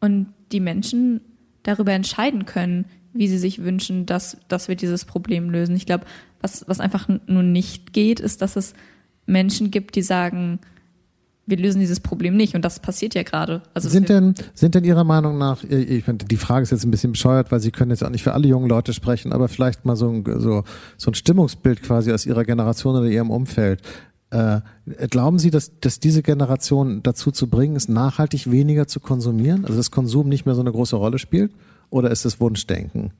und 0.00 0.32
die 0.52 0.60
Menschen 0.60 1.20
darüber 1.62 1.92
entscheiden 1.92 2.46
können, 2.46 2.86
wie 3.12 3.28
sie 3.28 3.38
sich 3.38 3.62
wünschen, 3.62 4.06
dass, 4.06 4.36
dass 4.48 4.68
wir 4.68 4.76
dieses 4.76 5.04
Problem 5.04 5.50
lösen. 5.50 5.74
Ich 5.74 5.86
glaube, 5.86 6.04
was, 6.40 6.66
was 6.68 6.80
einfach 6.80 7.08
nun 7.26 7.52
nicht 7.52 7.92
geht, 7.92 8.20
ist, 8.20 8.40
dass 8.40 8.56
es 8.56 8.74
Menschen 9.26 9.70
gibt, 9.70 9.96
die 9.96 10.02
sagen, 10.02 10.60
wir 11.50 11.58
lösen 11.58 11.80
dieses 11.80 12.00
Problem 12.00 12.36
nicht 12.36 12.54
und 12.54 12.64
das 12.64 12.80
passiert 12.80 13.14
ja 13.14 13.22
gerade. 13.22 13.62
Also 13.74 13.88
sind 13.88 14.08
denn 14.08 14.34
sind 14.54 14.74
denn 14.74 14.84
Ihrer 14.84 15.04
Meinung 15.04 15.36
nach, 15.38 15.62
ich 15.64 16.04
finde, 16.04 16.24
die 16.24 16.36
Frage 16.36 16.62
ist 16.62 16.70
jetzt 16.70 16.84
ein 16.84 16.90
bisschen 16.90 17.12
bescheuert, 17.12 17.52
weil 17.52 17.60
Sie 17.60 17.70
können 17.70 17.90
jetzt 17.90 18.04
auch 18.04 18.10
nicht 18.10 18.22
für 18.22 18.32
alle 18.32 18.48
jungen 18.48 18.68
Leute 18.68 18.94
sprechen, 18.94 19.32
aber 19.32 19.48
vielleicht 19.48 19.84
mal 19.84 19.96
so 19.96 20.08
ein, 20.08 20.24
so, 20.24 20.64
so 20.96 21.10
ein 21.10 21.14
Stimmungsbild 21.14 21.82
quasi 21.82 22.12
aus 22.12 22.24
Ihrer 22.24 22.44
Generation 22.44 22.96
oder 22.96 23.06
Ihrem 23.06 23.30
Umfeld. 23.30 23.82
Äh, 24.30 24.60
glauben 25.08 25.38
Sie, 25.40 25.50
dass, 25.50 25.78
dass 25.80 25.98
diese 25.98 26.22
Generation 26.22 27.02
dazu 27.02 27.32
zu 27.32 27.48
bringen 27.48 27.74
ist, 27.74 27.88
nachhaltig 27.88 28.50
weniger 28.50 28.86
zu 28.86 29.00
konsumieren? 29.00 29.64
Also 29.64 29.76
dass 29.76 29.90
Konsum 29.90 30.28
nicht 30.28 30.46
mehr 30.46 30.54
so 30.54 30.60
eine 30.60 30.70
große 30.70 30.96
Rolle 30.96 31.18
spielt? 31.18 31.52
Oder 31.90 32.10
ist 32.10 32.24
es 32.24 32.40
Wunschdenken? 32.40 33.12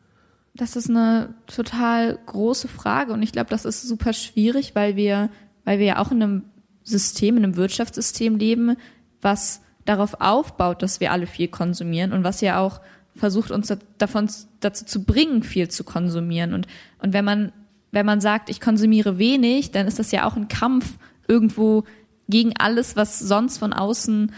Das 0.55 0.77
ist 0.77 0.89
eine 0.89 1.35
total 1.47 2.19
große 2.27 2.69
Frage 2.69 3.13
und 3.13 3.23
ich 3.23 3.33
glaube, 3.33 3.51
das 3.51 3.65
ist 3.65 3.83
super 3.83 4.13
schwierig, 4.13 4.75
weil 4.75 4.97
wir, 4.97 5.31
weil 5.65 5.79
wir 5.79 5.87
ja 5.87 5.99
auch 5.99 6.11
in 6.11 6.23
einem 6.23 6.43
System, 6.83 7.37
in 7.37 7.45
einem 7.45 7.57
Wirtschaftssystem 7.57 8.37
leben, 8.37 8.77
was 9.21 9.61
darauf 9.85 10.21
aufbaut, 10.21 10.83
dass 10.83 11.01
wir 11.01 11.13
alle 11.13 11.27
viel 11.27 11.49
konsumieren 11.49 12.13
und 12.13 12.25
was 12.25 12.41
ja 12.41 12.61
auch 12.61 12.81
versucht, 13.15 13.51
uns 13.51 13.75
davon 13.99 14.31
dazu 14.61 14.85
zu 14.85 15.05
bringen, 15.05 15.43
viel 15.43 15.69
zu 15.69 15.85
konsumieren. 15.85 16.55
Und, 16.55 16.67
und 16.99 17.13
wenn 17.13 17.25
man, 17.25 17.53
wenn 17.91 18.07
man 18.07 18.21
sagt, 18.21 18.51
ich 18.51 18.61
konsumiere 18.61 19.19
wenig, 19.19 19.73
dann 19.73 19.87
ist 19.87 19.99
das 19.99 20.13
ja 20.13 20.27
auch 20.27 20.37
ein 20.37 20.49
Kampf 20.49 20.97
irgendwo 21.27 21.85
gegen 22.29 22.57
alles, 22.57 22.97
was 22.97 23.19
sonst 23.19 23.59
von 23.59 23.73
außen 23.73 24.33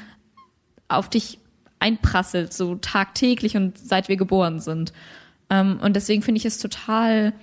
auf 0.88 1.10
dich 1.10 1.38
einprasselt, 1.78 2.52
so 2.52 2.76
tagtäglich 2.76 3.56
und 3.56 3.78
seit 3.78 4.08
wir 4.08 4.16
geboren 4.16 4.60
sind. 4.60 4.92
Ähm, 5.50 5.78
und 5.82 5.96
deswegen 5.96 6.22
finde 6.22 6.38
ich 6.38 6.46
es 6.46 6.58
total 6.58 7.34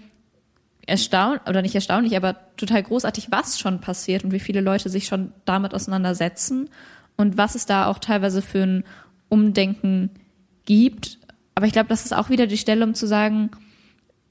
erstaunlich, 0.89 1.47
oder 1.47 1.61
nicht 1.61 1.75
erstaunlich, 1.75 2.17
aber 2.17 2.35
total 2.57 2.83
großartig, 2.83 3.31
was 3.31 3.59
schon 3.59 3.79
passiert 3.79 4.23
und 4.23 4.31
wie 4.31 4.39
viele 4.39 4.61
Leute 4.61 4.89
sich 4.89 5.07
schon 5.07 5.31
damit 5.45 5.73
auseinandersetzen 5.73 6.69
und 7.15 7.37
was 7.37 7.55
es 7.55 7.65
da 7.65 7.87
auch 7.87 7.99
teilweise 7.99 8.41
für 8.41 8.63
ein 8.63 8.83
Umdenken 9.29 10.09
gibt. 10.65 11.19
Aber 11.55 11.67
ich 11.67 11.73
glaube, 11.73 11.89
das 11.89 12.05
ist 12.05 12.13
auch 12.13 12.29
wieder 12.29 12.47
die 12.47 12.57
Stelle, 12.57 12.83
um 12.83 12.93
zu 12.93 13.07
sagen, 13.07 13.51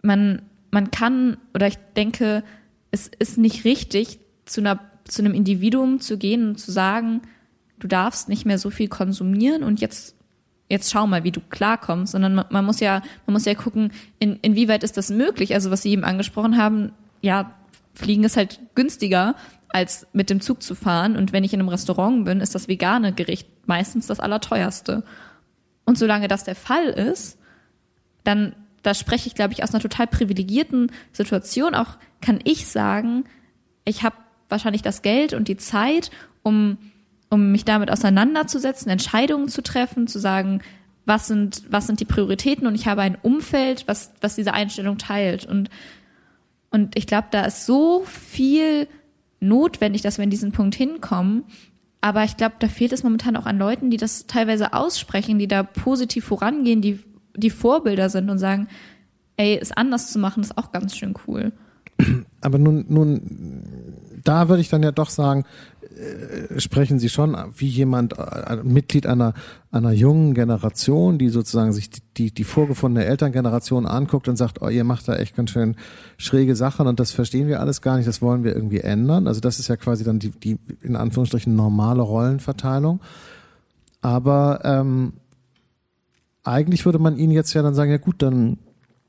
man, 0.02 0.42
man 0.70 0.90
kann, 0.90 1.36
oder 1.54 1.66
ich 1.66 1.76
denke, 1.96 2.42
es 2.90 3.08
ist 3.18 3.38
nicht 3.38 3.64
richtig, 3.64 4.18
zu, 4.44 4.60
einer, 4.60 4.80
zu 5.04 5.22
einem 5.22 5.34
Individuum 5.34 6.00
zu 6.00 6.18
gehen 6.18 6.48
und 6.48 6.58
zu 6.58 6.72
sagen, 6.72 7.22
du 7.78 7.86
darfst 7.86 8.28
nicht 8.28 8.46
mehr 8.46 8.58
so 8.58 8.70
viel 8.70 8.88
konsumieren 8.88 9.62
und 9.62 9.80
jetzt 9.80 10.17
jetzt 10.68 10.90
schau 10.90 11.06
mal, 11.06 11.24
wie 11.24 11.32
du 11.32 11.40
klarkommst, 11.40 12.12
sondern 12.12 12.34
man, 12.34 12.46
man, 12.50 12.64
muss 12.64 12.80
ja, 12.80 13.02
man 13.26 13.32
muss 13.32 13.44
ja 13.44 13.54
gucken, 13.54 13.92
in, 14.18 14.38
inwieweit 14.42 14.82
ist 14.82 14.96
das 14.96 15.10
möglich? 15.10 15.54
Also 15.54 15.70
was 15.70 15.82
Sie 15.82 15.90
eben 15.90 16.04
angesprochen 16.04 16.56
haben, 16.56 16.92
ja, 17.20 17.54
Fliegen 17.94 18.24
ist 18.24 18.36
halt 18.36 18.60
günstiger, 18.74 19.34
als 19.70 20.06
mit 20.12 20.30
dem 20.30 20.40
Zug 20.40 20.62
zu 20.62 20.74
fahren. 20.74 21.16
Und 21.16 21.32
wenn 21.32 21.44
ich 21.44 21.52
in 21.52 21.60
einem 21.60 21.68
Restaurant 21.68 22.24
bin, 22.24 22.40
ist 22.40 22.54
das 22.54 22.68
vegane 22.68 23.12
Gericht 23.12 23.48
meistens 23.66 24.06
das 24.06 24.20
allerteuerste. 24.20 25.04
Und 25.84 25.98
solange 25.98 26.28
das 26.28 26.44
der 26.44 26.54
Fall 26.54 26.86
ist, 26.86 27.38
dann, 28.24 28.54
da 28.82 28.94
spreche 28.94 29.26
ich, 29.26 29.34
glaube 29.34 29.52
ich, 29.52 29.62
aus 29.62 29.74
einer 29.74 29.82
total 29.82 30.06
privilegierten 30.06 30.92
Situation. 31.12 31.74
Auch 31.74 31.96
kann 32.20 32.40
ich 32.44 32.66
sagen, 32.66 33.24
ich 33.84 34.02
habe 34.02 34.16
wahrscheinlich 34.48 34.82
das 34.82 35.02
Geld 35.02 35.34
und 35.34 35.48
die 35.48 35.56
Zeit, 35.56 36.10
um 36.42 36.78
um 37.30 37.52
mich 37.52 37.64
damit 37.64 37.90
auseinanderzusetzen, 37.90 38.90
Entscheidungen 38.90 39.48
zu 39.48 39.62
treffen, 39.62 40.06
zu 40.06 40.18
sagen, 40.18 40.62
was 41.04 41.26
sind, 41.26 41.62
was 41.70 41.86
sind 41.86 42.00
die 42.00 42.04
Prioritäten 42.04 42.66
und 42.66 42.74
ich 42.74 42.86
habe 42.86 43.02
ein 43.02 43.16
Umfeld, 43.20 43.84
was, 43.86 44.12
was 44.20 44.34
diese 44.36 44.52
Einstellung 44.52 44.98
teilt. 44.98 45.46
Und, 45.46 45.70
und 46.70 46.96
ich 46.96 47.06
glaube, 47.06 47.28
da 47.30 47.44
ist 47.44 47.66
so 47.66 48.04
viel 48.04 48.88
notwendig, 49.40 50.02
dass 50.02 50.18
wir 50.18 50.24
in 50.24 50.30
diesen 50.30 50.52
Punkt 50.52 50.74
hinkommen. 50.74 51.44
Aber 52.00 52.24
ich 52.24 52.36
glaube, 52.36 52.56
da 52.58 52.68
fehlt 52.68 52.92
es 52.92 53.02
momentan 53.02 53.36
auch 53.36 53.46
an 53.46 53.58
Leuten, 53.58 53.90
die 53.90 53.96
das 53.96 54.26
teilweise 54.26 54.72
aussprechen, 54.72 55.38
die 55.38 55.48
da 55.48 55.62
positiv 55.62 56.26
vorangehen, 56.26 56.80
die, 56.80 57.00
die 57.36 57.50
Vorbilder 57.50 58.08
sind 58.10 58.30
und 58.30 58.38
sagen, 58.38 58.68
ey, 59.36 59.58
es 59.60 59.72
anders 59.72 60.12
zu 60.12 60.18
machen, 60.18 60.42
ist 60.42 60.58
auch 60.58 60.72
ganz 60.72 60.96
schön 60.96 61.14
cool. 61.26 61.52
Aber 62.40 62.58
nun, 62.58 62.84
nun, 62.88 63.22
da 64.22 64.48
würde 64.48 64.60
ich 64.60 64.68
dann 64.68 64.82
ja 64.82 64.92
doch 64.92 65.10
sagen, 65.10 65.44
äh, 65.98 66.60
sprechen 66.60 66.98
Sie 66.98 67.08
schon 67.08 67.36
wie 67.56 67.66
jemand, 67.66 68.18
äh, 68.18 68.56
Mitglied 68.62 69.06
einer, 69.06 69.34
einer 69.70 69.92
jungen 69.92 70.34
Generation, 70.34 71.18
die 71.18 71.28
sozusagen 71.28 71.72
sich 71.72 71.90
die, 71.90 72.00
die, 72.16 72.30
die 72.32 72.44
vorgefundene 72.44 73.06
Elterngeneration 73.06 73.86
anguckt 73.86 74.28
und 74.28 74.36
sagt, 74.36 74.62
oh, 74.62 74.68
ihr 74.68 74.84
macht 74.84 75.08
da 75.08 75.16
echt 75.16 75.36
ganz 75.36 75.50
schön 75.50 75.76
schräge 76.16 76.56
Sachen 76.56 76.86
und 76.86 77.00
das 77.00 77.10
verstehen 77.10 77.48
wir 77.48 77.60
alles 77.60 77.82
gar 77.82 77.96
nicht, 77.96 78.08
das 78.08 78.22
wollen 78.22 78.44
wir 78.44 78.54
irgendwie 78.54 78.80
ändern. 78.80 79.26
Also 79.26 79.40
das 79.40 79.58
ist 79.58 79.68
ja 79.68 79.76
quasi 79.76 80.04
dann 80.04 80.18
die, 80.18 80.30
die 80.30 80.58
in 80.82 80.96
Anführungsstrichen 80.96 81.54
normale 81.54 82.02
Rollenverteilung. 82.02 83.00
Aber 84.00 84.60
ähm, 84.64 85.14
eigentlich 86.44 86.84
würde 86.84 86.98
man 86.98 87.18
ihnen 87.18 87.32
jetzt 87.32 87.52
ja 87.54 87.62
dann 87.62 87.74
sagen, 87.74 87.90
ja 87.90 87.98
gut, 87.98 88.22
dann 88.22 88.58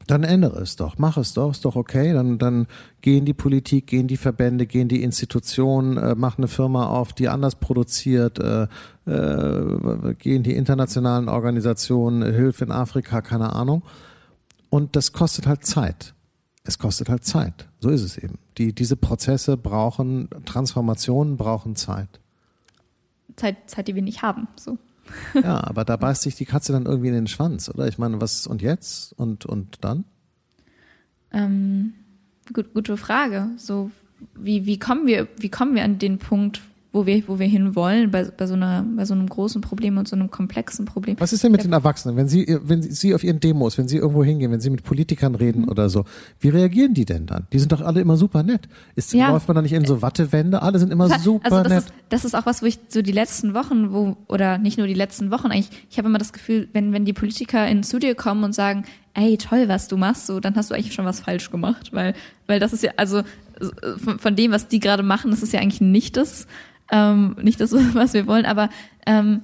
dann 0.10 0.24
ändere 0.24 0.62
es 0.62 0.76
doch, 0.76 0.98
mach 0.98 1.18
es 1.18 1.34
doch, 1.34 1.52
ist 1.52 1.66
doch 1.66 1.76
okay. 1.76 2.14
Dann, 2.14 2.40
dann 2.40 2.66
gehen 3.02 3.26
die 3.26 3.34
Politik, 3.34 3.86
gehen 3.88 4.08
die 4.08 4.18
Verbände, 4.18 4.66
gehen 4.66 4.88
die 4.88 5.04
Institutionen, 5.04 5.98
äh, 5.98 6.16
mach 6.16 6.38
eine 6.38 6.48
Firma 6.48 6.88
auf, 6.88 7.14
die 7.14 7.30
anders 7.30 7.56
produziert, 7.56 8.40
äh, 8.40 8.64
äh, 9.06 10.14
gehen 10.16 10.42
die 10.42 10.56
internationalen 10.56 11.30
Organisationen, 11.30 12.24
Hilfe 12.24 12.66
in 12.66 12.72
Afrika, 12.72 13.22
keine 13.22 13.54
Ahnung. 13.54 13.84
Und 14.70 14.96
das 14.96 15.14
kostet 15.14 15.46
halt 15.46 15.64
Zeit. 15.64 16.16
Es 16.64 16.80
kostet 16.80 17.10
halt 17.10 17.24
Zeit. 17.24 17.68
So 17.80 17.90
ist 17.90 18.02
es 18.02 18.18
eben. 18.18 18.40
Die, 18.58 18.74
diese 18.74 18.96
Prozesse 18.96 19.58
brauchen, 19.58 20.30
Transformationen 20.46 21.38
brauchen 21.38 21.76
Zeit. 21.76 22.20
Zeit, 23.36 23.58
Zeit, 23.68 23.88
die 23.88 23.96
wir 23.96 24.02
nicht 24.02 24.24
haben. 24.24 24.48
So. 24.56 24.78
Ja, 25.34 25.64
aber 25.64 25.86
da 25.86 25.98
beißt 25.98 26.24
sich 26.24 26.36
die 26.36 26.46
Katze 26.46 26.72
dann 26.72 26.86
irgendwie 26.86 27.10
in 27.10 27.14
den 27.14 27.28
Schwanz, 27.28 27.70
oder? 27.70 27.88
Ich 27.88 27.98
meine, 27.98 28.22
was 28.22 28.48
und 28.48 28.62
jetzt 28.62 29.14
und 29.14 29.46
und 29.46 29.78
dann? 29.82 30.06
Ähm, 31.32 31.94
gut, 32.54 32.74
gute 32.74 32.98
Frage. 32.98 33.50
So 33.58 33.92
wie 34.36 34.66
wie 34.66 34.80
kommen 34.80 35.08
wir 35.08 35.28
wie 35.38 35.50
kommen 35.50 35.76
wir 35.76 35.84
an 35.84 36.00
den 36.00 36.18
Punkt, 36.18 36.62
wo 36.92 37.06
wir, 37.06 37.28
wo 37.28 37.38
wir 37.38 37.46
hinwollen 37.46 38.10
bei, 38.10 38.24
bei, 38.24 38.48
so 38.48 38.56
einer, 38.56 38.84
bei 38.96 39.06
so 39.06 39.14
einem 39.14 39.30
großen 39.30 39.62
Problem 39.62 39.98
und 39.98 40.08
so 40.08 40.16
einem 40.16 40.32
komplexen 40.32 40.86
Problem. 40.86 41.18
Was 41.20 41.34
ist 41.34 41.44
denn 41.44 41.52
mit 41.52 41.64
den 41.64 41.72
Erwachsenen, 41.72 42.18
wenn 42.18 42.28
Sie, 42.28 42.58
wenn 42.64 42.82
Sie 42.82 43.14
auf 43.14 43.24
Ihren 43.24 43.40
Demos, 43.40 43.78
wenn 43.78 43.88
Sie 43.88 43.98
irgendwo 43.98 44.24
hingehen, 44.24 44.52
wenn 44.52 44.60
Sie 44.60 44.72
mit 44.72 44.84
Politikern 44.84 45.36
reden 45.36 45.64
mhm. 45.64 45.70
oder 45.70 45.90
so, 45.90 46.06
wie 46.40 46.50
reagieren 46.50 46.96
die 46.96 47.06
denn 47.06 47.28
dann? 47.28 47.46
Die 47.54 47.60
sind 47.60 47.72
doch 47.72 47.82
alle 47.82 48.02
immer 48.02 48.18
super 48.18 48.42
nett. 48.42 48.68
Ist, 48.96 49.14
ja. 49.14 49.30
Läuft 49.30 49.48
man 49.48 49.56
da 49.56 49.62
nicht 49.62 49.74
in 49.74 49.86
so 49.86 50.02
Wattewände? 50.02 50.64
Alle 50.64 50.80
sind 50.80 50.92
immer 50.92 51.10
super 51.20 51.46
also 51.46 51.64
das 51.64 51.72
nett. 51.72 51.84
Ist, 51.86 51.94
das 52.10 52.26
ist 52.26 52.36
auch 52.36 52.48
was, 52.48 52.64
wo 52.64 52.66
ich 52.66 52.80
so 52.88 53.04
die 53.04 53.12
letzten 53.12 53.54
Wochen, 53.54 53.94
wo, 53.94 54.18
oder 54.28 54.58
nicht 54.58 54.80
nur 54.80 54.88
die 54.88 54.96
letzten 54.96 55.30
Wochen 55.30 55.48
eigentlich, 55.52 55.70
ich 55.92 56.00
habe 56.00 56.08
immer 56.08 56.18
das 56.18 56.34
Gefühl, 56.34 56.70
wenn, 56.74 56.92
wenn 56.92 57.06
die 57.06 57.14
Politiker 57.14 57.68
ins 57.68 57.90
Studio 57.90 58.16
kommen 58.16 58.44
und 58.44 58.56
sagen, 58.56 58.84
ey, 59.14 59.38
toll, 59.38 59.68
was 59.68 59.88
du 59.88 59.98
machst, 59.98 60.26
so, 60.26 60.40
dann 60.40 60.56
hast 60.56 60.72
du 60.72 60.76
eigentlich 60.76 60.94
schon 60.94 61.06
was 61.06 61.20
falsch 61.20 61.52
gemacht, 61.52 61.94
weil, 61.94 62.16
weil 62.48 62.60
das 62.60 62.74
ist 62.74 62.84
ja, 62.84 62.92
also, 62.98 63.22
von, 63.98 64.20
von 64.20 64.36
dem, 64.36 64.52
was 64.52 64.68
die 64.68 64.80
gerade 64.80 65.04
machen, 65.04 65.32
das 65.32 65.44
ist 65.44 65.54
ja 65.54 65.60
eigentlich 65.60 65.82
nicht 65.82 66.18
das, 66.18 66.48
ähm, 66.92 67.36
nicht 67.42 67.60
das, 67.60 67.72
was 67.94 68.14
wir 68.14 68.28
wollen, 68.28 68.46
aber 68.46 68.70
ähm, 69.06 69.42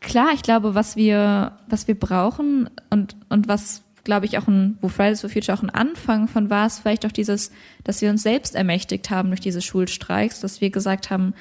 klar, 0.00 0.28
ich 0.34 0.42
glaube, 0.42 0.74
was 0.74 0.96
wir, 0.96 1.52
was 1.68 1.86
wir 1.86 1.98
brauchen 1.98 2.68
und, 2.90 3.16
und 3.28 3.48
was, 3.48 3.82
glaube 4.04 4.26
ich, 4.26 4.38
auch 4.38 4.48
ein, 4.48 4.78
wo 4.80 4.88
Fridays 4.88 5.20
for 5.20 5.30
Future 5.30 5.56
auch 5.56 5.62
ein 5.62 5.70
Anfang 5.70 6.26
von 6.26 6.50
war, 6.50 6.66
ist 6.66 6.80
vielleicht 6.80 7.06
auch 7.06 7.12
dieses, 7.12 7.52
dass 7.84 8.02
wir 8.02 8.10
uns 8.10 8.22
selbst 8.22 8.54
ermächtigt 8.54 9.10
haben 9.10 9.28
durch 9.28 9.40
diese 9.40 9.62
Schulstreiks, 9.62 10.40
dass 10.40 10.60
wir 10.60 10.70
gesagt 10.70 11.10
haben, 11.10 11.34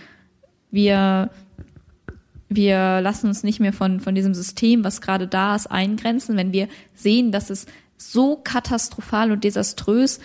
wir, 0.71 1.31
wir 2.49 3.01
lassen 3.01 3.27
uns 3.27 3.43
nicht 3.43 3.59
mehr 3.59 3.73
von, 3.73 3.99
von 3.99 4.13
diesem 4.13 4.33
System, 4.33 4.83
was 4.83 5.01
gerade 5.01 5.27
da 5.27 5.55
ist, 5.55 5.67
eingrenzen, 5.67 6.37
wenn 6.37 6.53
wir 6.53 6.67
sehen, 6.93 7.31
dass 7.31 7.49
es 7.49 7.65
so 7.97 8.37
katastrophal 8.37 9.31
und 9.31 9.43
desaströs 9.43 10.19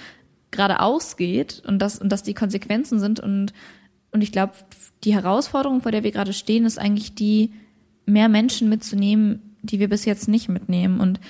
gerade 0.50 0.80
ausgeht 0.80 1.62
und 1.66 1.80
dass, 1.80 1.98
und 1.98 2.10
dass 2.10 2.22
die 2.22 2.34
Konsequenzen 2.34 3.00
sind 3.00 3.20
und, 3.20 3.52
und 4.14 4.22
ich 4.22 4.32
glaube, 4.32 4.52
die 5.02 5.12
Herausforderung, 5.12 5.82
vor 5.82 5.92
der 5.92 6.04
wir 6.04 6.12
gerade 6.12 6.32
stehen, 6.32 6.64
ist 6.64 6.78
eigentlich 6.78 7.14
die, 7.14 7.50
mehr 8.06 8.28
Menschen 8.28 8.68
mitzunehmen, 8.68 9.56
die 9.62 9.80
wir 9.80 9.88
bis 9.88 10.04
jetzt 10.04 10.28
nicht 10.28 10.48
mitnehmen. 10.48 11.00
Und 11.00 11.20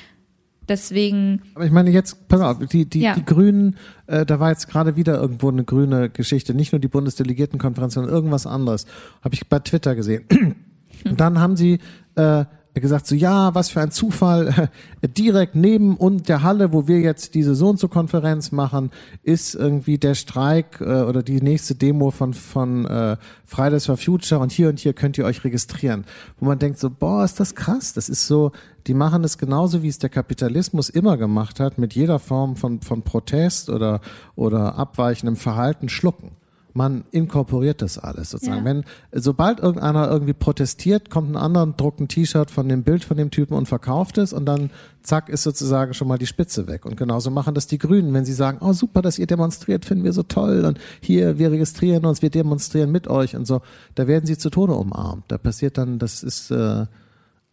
deswegen. 0.68 1.42
Aber 1.54 1.64
ich 1.64 1.72
meine 1.72 1.90
jetzt, 1.90 2.28
pass 2.28 2.40
auf, 2.40 2.58
die, 2.66 2.84
die, 2.84 3.00
ja. 3.00 3.14
die 3.14 3.24
Grünen, 3.24 3.76
äh, 4.06 4.26
da 4.26 4.40
war 4.40 4.50
jetzt 4.50 4.68
gerade 4.68 4.96
wieder 4.96 5.20
irgendwo 5.20 5.48
eine 5.48 5.64
grüne 5.64 6.10
Geschichte, 6.10 6.54
nicht 6.54 6.72
nur 6.72 6.80
die 6.80 6.88
Bundesdelegiertenkonferenz, 6.88 7.94
sondern 7.94 8.12
irgendwas 8.12 8.46
anderes. 8.46 8.86
Habe 9.22 9.34
ich 9.34 9.48
bei 9.48 9.58
Twitter 9.60 9.94
gesehen. 9.94 10.24
Und 11.04 11.20
dann 11.20 11.38
haben 11.38 11.56
sie 11.56 11.78
äh, 12.16 12.44
gesagt 12.80 13.06
so, 13.06 13.14
ja, 13.14 13.54
was 13.54 13.70
für 13.70 13.80
ein 13.80 13.92
Zufall, 13.92 14.70
direkt 15.16 15.54
neben 15.54 15.96
und 15.96 16.28
der 16.28 16.42
Halle, 16.42 16.72
wo 16.72 16.88
wir 16.88 17.00
jetzt 17.00 17.34
diese 17.34 17.54
so 17.54 17.68
und 17.68 17.78
so 17.78 17.86
Konferenz 17.88 18.50
machen, 18.50 18.90
ist 19.22 19.54
irgendwie 19.54 19.96
der 19.96 20.14
Streik 20.14 20.80
äh, 20.80 21.02
oder 21.02 21.22
die 21.22 21.40
nächste 21.40 21.76
Demo 21.76 22.10
von, 22.10 22.34
von 22.34 22.84
äh, 22.86 23.16
Fridays 23.44 23.86
for 23.86 23.96
Future 23.96 24.40
und 24.40 24.50
hier 24.50 24.68
und 24.68 24.80
hier 24.80 24.92
könnt 24.92 25.16
ihr 25.18 25.24
euch 25.24 25.44
registrieren. 25.44 26.04
Wo 26.40 26.46
man 26.46 26.58
denkt 26.58 26.80
so, 26.80 26.90
boah, 26.90 27.24
ist 27.24 27.38
das 27.38 27.54
krass, 27.54 27.92
das 27.92 28.08
ist 28.08 28.26
so, 28.26 28.50
die 28.88 28.94
machen 28.94 29.22
es 29.22 29.38
genauso, 29.38 29.82
wie 29.82 29.88
es 29.88 29.98
der 29.98 30.10
Kapitalismus 30.10 30.90
immer 30.90 31.16
gemacht 31.16 31.60
hat, 31.60 31.78
mit 31.78 31.94
jeder 31.94 32.18
Form 32.18 32.56
von, 32.56 32.80
von 32.80 33.02
Protest 33.02 33.70
oder, 33.70 34.00
oder 34.34 34.76
abweichendem 34.76 35.36
Verhalten 35.36 35.88
schlucken 35.88 36.32
man 36.74 37.04
inkorporiert 37.12 37.82
das 37.82 37.98
alles 37.98 38.30
sozusagen. 38.30 38.58
Ja. 38.58 38.64
Wenn 38.64 38.84
sobald 39.12 39.60
irgendeiner 39.60 40.10
irgendwie 40.10 40.32
protestiert, 40.32 41.08
kommt 41.08 41.30
ein 41.30 41.36
anderer, 41.36 41.66
druckt 41.66 42.00
ein 42.00 42.08
T-Shirt 42.08 42.50
von 42.50 42.68
dem 42.68 42.82
Bild 42.82 43.04
von 43.04 43.16
dem 43.16 43.30
Typen 43.30 43.54
und 43.54 43.66
verkauft 43.66 44.18
es 44.18 44.32
und 44.32 44.44
dann 44.44 44.70
zack 45.02 45.28
ist 45.28 45.44
sozusagen 45.44 45.94
schon 45.94 46.08
mal 46.08 46.18
die 46.18 46.26
Spitze 46.26 46.66
weg. 46.66 46.84
Und 46.84 46.96
genauso 46.96 47.30
machen 47.30 47.54
das 47.54 47.68
die 47.68 47.78
Grünen, 47.78 48.12
wenn 48.12 48.24
sie 48.24 48.32
sagen, 48.32 48.58
oh 48.60 48.72
super, 48.72 49.02
dass 49.02 49.20
ihr 49.20 49.26
demonstriert, 49.28 49.84
finden 49.84 50.02
wir 50.02 50.12
so 50.12 50.24
toll 50.24 50.64
und 50.64 50.78
hier 51.00 51.38
wir 51.38 51.52
registrieren 51.52 52.04
uns, 52.06 52.22
wir 52.22 52.30
demonstrieren 52.30 52.90
mit 52.90 53.06
euch 53.06 53.36
und 53.36 53.46
so. 53.46 53.62
Da 53.94 54.08
werden 54.08 54.26
sie 54.26 54.36
zu 54.36 54.50
Tode 54.50 54.74
umarmt. 54.74 55.24
Da 55.28 55.38
passiert 55.38 55.78
dann, 55.78 56.00
das 56.00 56.24
ist 56.24 56.50
äh, 56.50 56.86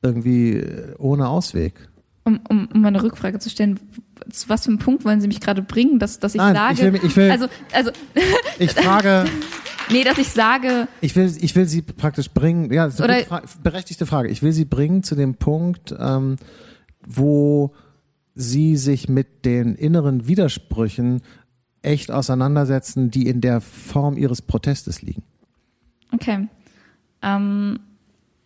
irgendwie 0.01 0.65
ohne 0.97 1.29
Ausweg 1.29 1.90
um, 2.23 2.39
um, 2.49 2.67
um 2.73 2.85
eine 2.85 3.01
Rückfrage 3.01 3.39
zu 3.39 3.49
stellen, 3.49 3.79
zu 4.29 4.49
was 4.49 4.65
für 4.65 4.69
einem 4.69 4.79
Punkt 4.79 5.05
wollen 5.05 5.21
Sie 5.21 5.27
mich 5.27 5.39
gerade 5.39 5.61
bringen, 5.61 5.99
dass, 5.99 6.19
dass 6.19 6.35
ich 6.35 6.39
Nein, 6.39 6.55
sage, 6.55 6.73
ich 6.73 6.93
will, 6.93 7.01
ich 7.03 7.15
will, 7.15 7.31
also, 7.31 7.47
also, 7.73 7.91
ich 8.59 8.71
frage, 8.71 9.25
nee, 9.89 10.03
dass 10.03 10.17
ich 10.17 10.29
sage, 10.29 10.87
ich 11.01 11.15
will, 11.15 11.31
ich 11.41 11.55
will 11.55 11.65
Sie 11.65 11.81
praktisch 11.81 12.29
bringen, 12.29 12.71
ja, 12.71 12.89
so 12.89 13.03
oder, 13.03 13.19
Fra 13.21 13.41
berechtigte 13.63 14.05
Frage, 14.05 14.29
ich 14.29 14.43
will 14.43 14.51
Sie 14.51 14.65
bringen 14.65 15.03
zu 15.03 15.15
dem 15.15 15.35
Punkt, 15.35 15.95
ähm, 15.97 16.35
wo 17.05 17.73
Sie 18.35 18.77
sich 18.77 19.09
mit 19.09 19.45
den 19.45 19.75
inneren 19.75 20.27
Widersprüchen 20.27 21.21
echt 21.81 22.11
auseinandersetzen, 22.11 23.09
die 23.11 23.27
in 23.27 23.41
der 23.41 23.61
Form 23.61 24.17
Ihres 24.17 24.41
Protestes 24.41 25.01
liegen. 25.01 25.23
Okay. 26.13 26.47
Ähm, 27.23 27.79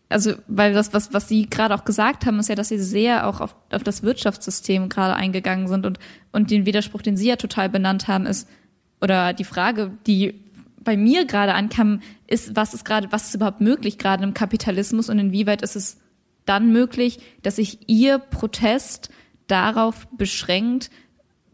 also 0.09 0.33
weil 0.47 0.73
das, 0.73 0.93
was, 0.93 1.13
was 1.13 1.27
Sie 1.27 1.49
gerade 1.49 1.73
auch 1.73 1.85
gesagt 1.85 2.25
haben, 2.25 2.39
ist 2.39 2.49
ja, 2.49 2.55
dass 2.55 2.69
Sie 2.69 2.77
sehr 2.77 3.27
auch 3.27 3.41
auf, 3.41 3.55
auf 3.71 3.83
das 3.83 4.03
Wirtschaftssystem 4.03 4.89
gerade 4.89 5.15
eingegangen 5.15 5.67
sind 5.67 5.85
und, 5.85 5.99
und 6.31 6.51
den 6.51 6.65
Widerspruch, 6.65 7.01
den 7.01 7.17
Sie 7.17 7.27
ja 7.27 7.35
total 7.35 7.69
benannt 7.69 8.07
haben, 8.07 8.25
ist, 8.25 8.47
oder 9.01 9.33
die 9.33 9.43
Frage, 9.43 9.91
die 10.07 10.41
bei 10.83 10.95
mir 10.95 11.25
gerade 11.25 11.53
ankam, 11.53 12.01
ist, 12.27 12.55
was 12.55 12.73
ist 12.73 12.85
gerade, 12.85 13.11
was 13.11 13.27
ist 13.27 13.35
überhaupt 13.35 13.61
möglich 13.61 13.97
gerade 13.97 14.23
im 14.23 14.33
Kapitalismus 14.33 15.09
und 15.09 15.17
inwieweit 15.17 15.63
ist 15.63 15.75
es 15.75 15.97
dann 16.45 16.71
möglich, 16.71 17.19
dass 17.41 17.55
sich 17.55 17.79
Ihr 17.87 18.19
Protest 18.19 19.09
darauf 19.47 20.07
beschränkt, 20.09 20.91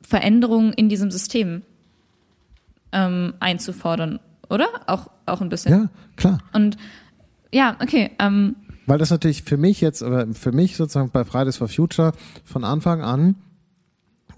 Veränderungen 0.02 0.74
in 0.74 0.90
diesem 0.90 1.10
System 1.10 1.62
ähm, 2.92 3.34
einzufordern, 3.40 4.20
oder? 4.50 4.68
Auch, 4.88 5.10
auch 5.26 5.40
ein 5.40 5.48
bisschen. 5.48 5.72
Ja, 5.72 5.90
klar. 6.18 6.40
Und 6.52 6.76
ja, 7.54 7.78
okay. 7.82 8.12
Ähm. 8.20 8.56
Weil 8.88 8.98
das 8.98 9.10
natürlich 9.10 9.44
für 9.44 9.58
mich 9.58 9.80
jetzt, 9.82 10.02
oder 10.02 10.28
für 10.34 10.52
mich 10.52 10.76
sozusagen 10.76 11.12
bei 11.12 11.24
Fridays 11.24 11.58
for 11.58 11.68
Future 11.68 12.14
von 12.44 12.64
Anfang 12.64 13.02
an 13.02 13.36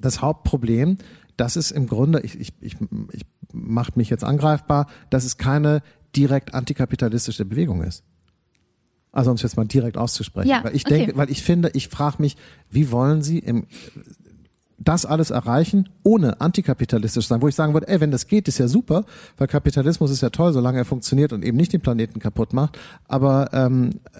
das 0.01 0.21
Hauptproblem, 0.21 0.97
das 1.37 1.55
ist 1.55 1.71
im 1.71 1.87
Grunde, 1.87 2.19
ich, 2.21 2.39
ich, 2.39 2.53
ich, 2.59 2.75
ich 3.11 3.25
macht 3.53 3.97
mich 3.97 4.09
jetzt 4.09 4.23
angreifbar, 4.23 4.87
dass 5.09 5.23
es 5.23 5.37
keine 5.37 5.81
direkt 6.15 6.53
antikapitalistische 6.53 7.45
Bewegung 7.45 7.83
ist. 7.83 8.03
Also 9.11 9.29
um 9.29 9.35
es 9.35 9.43
jetzt 9.43 9.57
mal 9.57 9.65
direkt 9.65 9.97
auszusprechen. 9.97 10.49
Ja, 10.49 10.63
weil 10.63 10.75
ich 10.75 10.85
okay. 10.85 10.97
denke, 10.97 11.17
weil 11.17 11.29
ich 11.29 11.43
finde, 11.43 11.69
ich 11.73 11.87
frage 11.87 12.17
mich, 12.19 12.35
wie 12.69 12.91
wollen 12.91 13.21
Sie 13.21 13.39
im 13.39 13.67
das 14.83 15.05
alles 15.05 15.31
erreichen, 15.31 15.89
ohne 16.03 16.41
antikapitalistisch 16.41 17.27
sein, 17.27 17.41
wo 17.41 17.47
ich 17.47 17.55
sagen 17.55 17.73
würde, 17.73 17.87
ey, 17.87 17.99
wenn 17.99 18.11
das 18.11 18.27
geht, 18.27 18.47
ist 18.47 18.57
ja 18.57 18.67
super, 18.67 19.05
weil 19.37 19.47
Kapitalismus 19.47 20.11
ist 20.11 20.21
ja 20.21 20.29
toll, 20.29 20.53
solange 20.53 20.79
er 20.79 20.85
funktioniert 20.85 21.33
und 21.33 21.43
eben 21.43 21.57
nicht 21.57 21.73
den 21.73 21.81
Planeten 21.81 22.19
kaputt 22.19 22.53
macht. 22.53 22.77
Aber 23.07 23.49
ähm, 23.53 23.91
äh, 24.13 24.19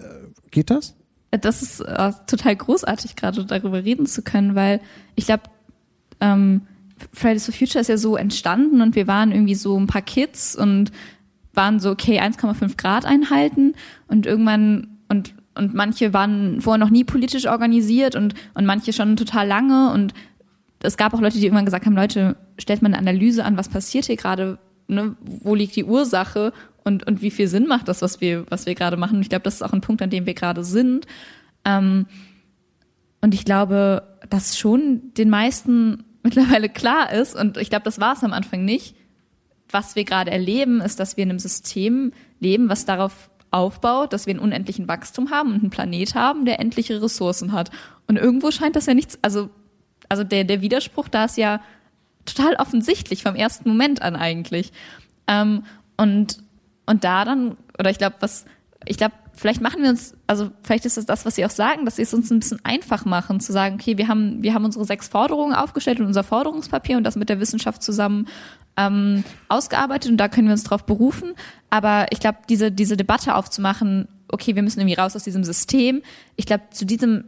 geht 0.52 0.70
das? 0.70 0.96
Das 1.32 1.62
ist 1.64 1.80
äh, 1.80 2.12
total 2.28 2.56
großartig, 2.56 3.16
gerade 3.16 3.46
darüber 3.46 3.84
reden 3.84 4.06
zu 4.06 4.22
können, 4.22 4.54
weil 4.56 4.82
ich 5.16 5.26
glaube, 5.26 5.44
ähm, 6.20 6.62
Fridays 7.12 7.46
for 7.46 7.54
Future 7.54 7.82
ist 7.82 7.88
ja 7.88 7.98
so 7.98 8.16
entstanden 8.16 8.82
und 8.82 8.96
wir 8.96 9.08
waren 9.08 9.32
irgendwie 9.32 9.56
so 9.56 9.78
ein 9.78 9.88
paar 9.88 10.02
Kids 10.02 10.56
und 10.56 10.92
waren 11.54 11.80
so, 11.80 11.90
okay, 11.90 12.20
1,5 12.20 12.78
Grad 12.78 13.06
einhalten 13.06 13.74
und 14.08 14.26
irgendwann 14.26 14.88
und 15.10 15.36
und 15.56 15.76
manche 15.76 16.14
waren 16.14 16.62
vorher 16.62 16.84
noch 16.84 16.90
nie 16.90 17.04
politisch 17.04 17.48
organisiert 17.48 18.16
und 18.16 18.34
und 18.56 18.66
manche 18.66 18.92
schon 18.92 19.16
total 19.18 19.48
lange 19.48 19.92
und 19.94 20.14
es 20.84 20.98
gab 20.98 21.14
auch 21.14 21.22
Leute, 21.22 21.38
die 21.38 21.46
irgendwann 21.46 21.66
gesagt 21.66 21.86
haben, 21.86 21.96
Leute, 21.96 22.36
stellt 22.58 22.82
mal 22.82 22.90
eine 22.90 22.98
Analyse 22.98 23.44
an, 23.46 23.58
was 23.58 23.70
passiert 23.70 24.06
hier 24.06 24.18
gerade, 24.18 24.60
ne? 24.88 25.16
wo 25.22 25.56
liegt 25.56 25.76
die 25.76 25.86
Ursache 25.86 26.54
und, 26.84 27.08
und 27.08 27.22
wie 27.22 27.32
viel 27.32 27.48
Sinn 27.48 27.68
macht 27.68 27.88
das, 27.88 28.02
was 28.02 28.22
wir, 28.22 28.46
was 28.50 28.66
wir 28.66 28.76
gerade 28.76 28.98
machen. 28.98 29.22
Ich 29.22 29.30
glaube, 29.30 29.44
das 29.44 29.56
ist 29.56 29.62
auch 29.62 29.74
ein 29.74 29.82
Punkt, 29.82 30.02
an 30.02 30.10
dem 30.10 30.26
wir 30.26 30.34
gerade 30.34 30.64
sind. 30.64 31.08
Ähm, 31.66 32.06
und 33.22 33.34
ich 33.34 33.46
glaube, 33.46 34.04
dass 34.30 34.58
schon 34.58 35.14
den 35.18 35.30
meisten 35.30 36.04
mittlerweile 36.24 36.70
klar 36.70 37.12
ist, 37.12 37.36
und 37.36 37.58
ich 37.58 37.70
glaube, 37.70 37.86
das 37.86 38.00
war 38.00 38.14
es 38.14 38.24
am 38.24 38.34
Anfang 38.34 38.66
nicht, 38.66 38.96
was 39.70 39.96
wir 39.96 40.04
gerade 40.04 40.32
erleben, 40.32 40.82
ist, 40.82 41.00
dass 41.00 41.18
wir 41.18 41.24
in 41.24 41.32
einem 41.32 41.40
System 41.40 42.12
leben, 42.40 42.70
was 42.70 42.86
darauf 42.86 43.30
aufbaut, 43.50 44.14
dass 44.14 44.26
wir 44.26 44.32
einen 44.32 44.44
unendlichen 44.44 44.88
Wachstum 44.88 45.30
haben 45.30 45.54
und 45.54 45.62
einen 45.62 45.70
Planet 45.70 46.16
haben, 46.16 46.46
der 46.46 46.60
endliche 46.60 47.02
Ressourcen 47.02 47.54
hat. 47.54 47.72
Und 48.08 48.18
irgendwo 48.18 48.52
scheint 48.52 48.76
das 48.76 48.86
ja 48.86 48.94
nichts, 48.94 49.18
also, 49.22 49.50
also 50.14 50.24
der, 50.24 50.44
der 50.44 50.62
Widerspruch 50.62 51.10
da 51.10 51.26
ist 51.26 51.38
ja 51.38 51.60
total 52.26 52.54
offensichtlich 52.56 53.24
vom 53.24 53.36
ersten 53.36 53.68
Moment 53.68 54.04
an 54.04 54.16
eigentlich. 54.16 54.72
Ähm, 55.28 55.64
und, 55.98 56.38
und 56.86 57.04
da 57.04 57.26
dann, 57.26 57.58
oder 57.80 57.90
ich 57.90 57.98
glaube, 57.98 58.18
was, 58.20 58.46
ich 58.86 58.98
glaube, 58.98 59.16
vielleicht 59.34 59.60
machen 59.60 59.82
wir 59.82 59.90
uns, 59.90 60.16
also 60.28 60.52
vielleicht 60.62 60.86
ist 60.86 60.98
das 60.98 61.08
das, 61.08 61.26
was 61.26 61.36
Sie 61.36 61.46
auch 61.46 61.50
sagen, 61.50 61.86
dass 61.86 61.96
Sie 61.96 62.04
es 62.04 62.14
uns 62.14 62.30
ein 62.30 62.40
bisschen 62.40 62.64
einfach 62.64 63.06
machen, 63.06 63.40
zu 63.40 63.52
sagen, 63.52 63.76
okay, 63.82 63.98
wir 63.98 64.08
haben, 64.08 64.44
wir 64.44 64.54
haben 64.54 64.66
unsere 64.66 64.86
sechs 64.86 65.08
Forderungen 65.08 65.56
aufgestellt 65.56 66.00
in 66.00 66.06
unser 66.06 66.24
Forderungspapier 66.24 66.98
und 66.98 67.04
das 67.04 67.16
mit 67.16 67.30
der 67.30 67.40
Wissenschaft 67.40 67.82
zusammen 67.82 68.28
ähm, 68.78 69.24
ausgearbeitet 69.50 70.12
und 70.12 70.18
da 70.18 70.28
können 70.28 70.48
wir 70.48 70.54
uns 70.54 70.64
drauf 70.64 70.86
berufen. 70.86 71.34
Aber 71.72 72.06
ich 72.12 72.20
glaube, 72.20 72.38
diese, 72.48 72.72
diese 72.72 72.98
Debatte 72.98 73.34
aufzumachen, 73.34 74.08
okay, 74.28 74.56
wir 74.56 74.62
müssen 74.62 74.80
irgendwie 74.80 75.00
raus 75.00 75.16
aus 75.16 75.24
diesem 75.24 75.44
System, 75.44 76.04
ich 76.36 76.46
glaube, 76.46 76.64
zu 76.72 76.86
diesem 76.86 77.26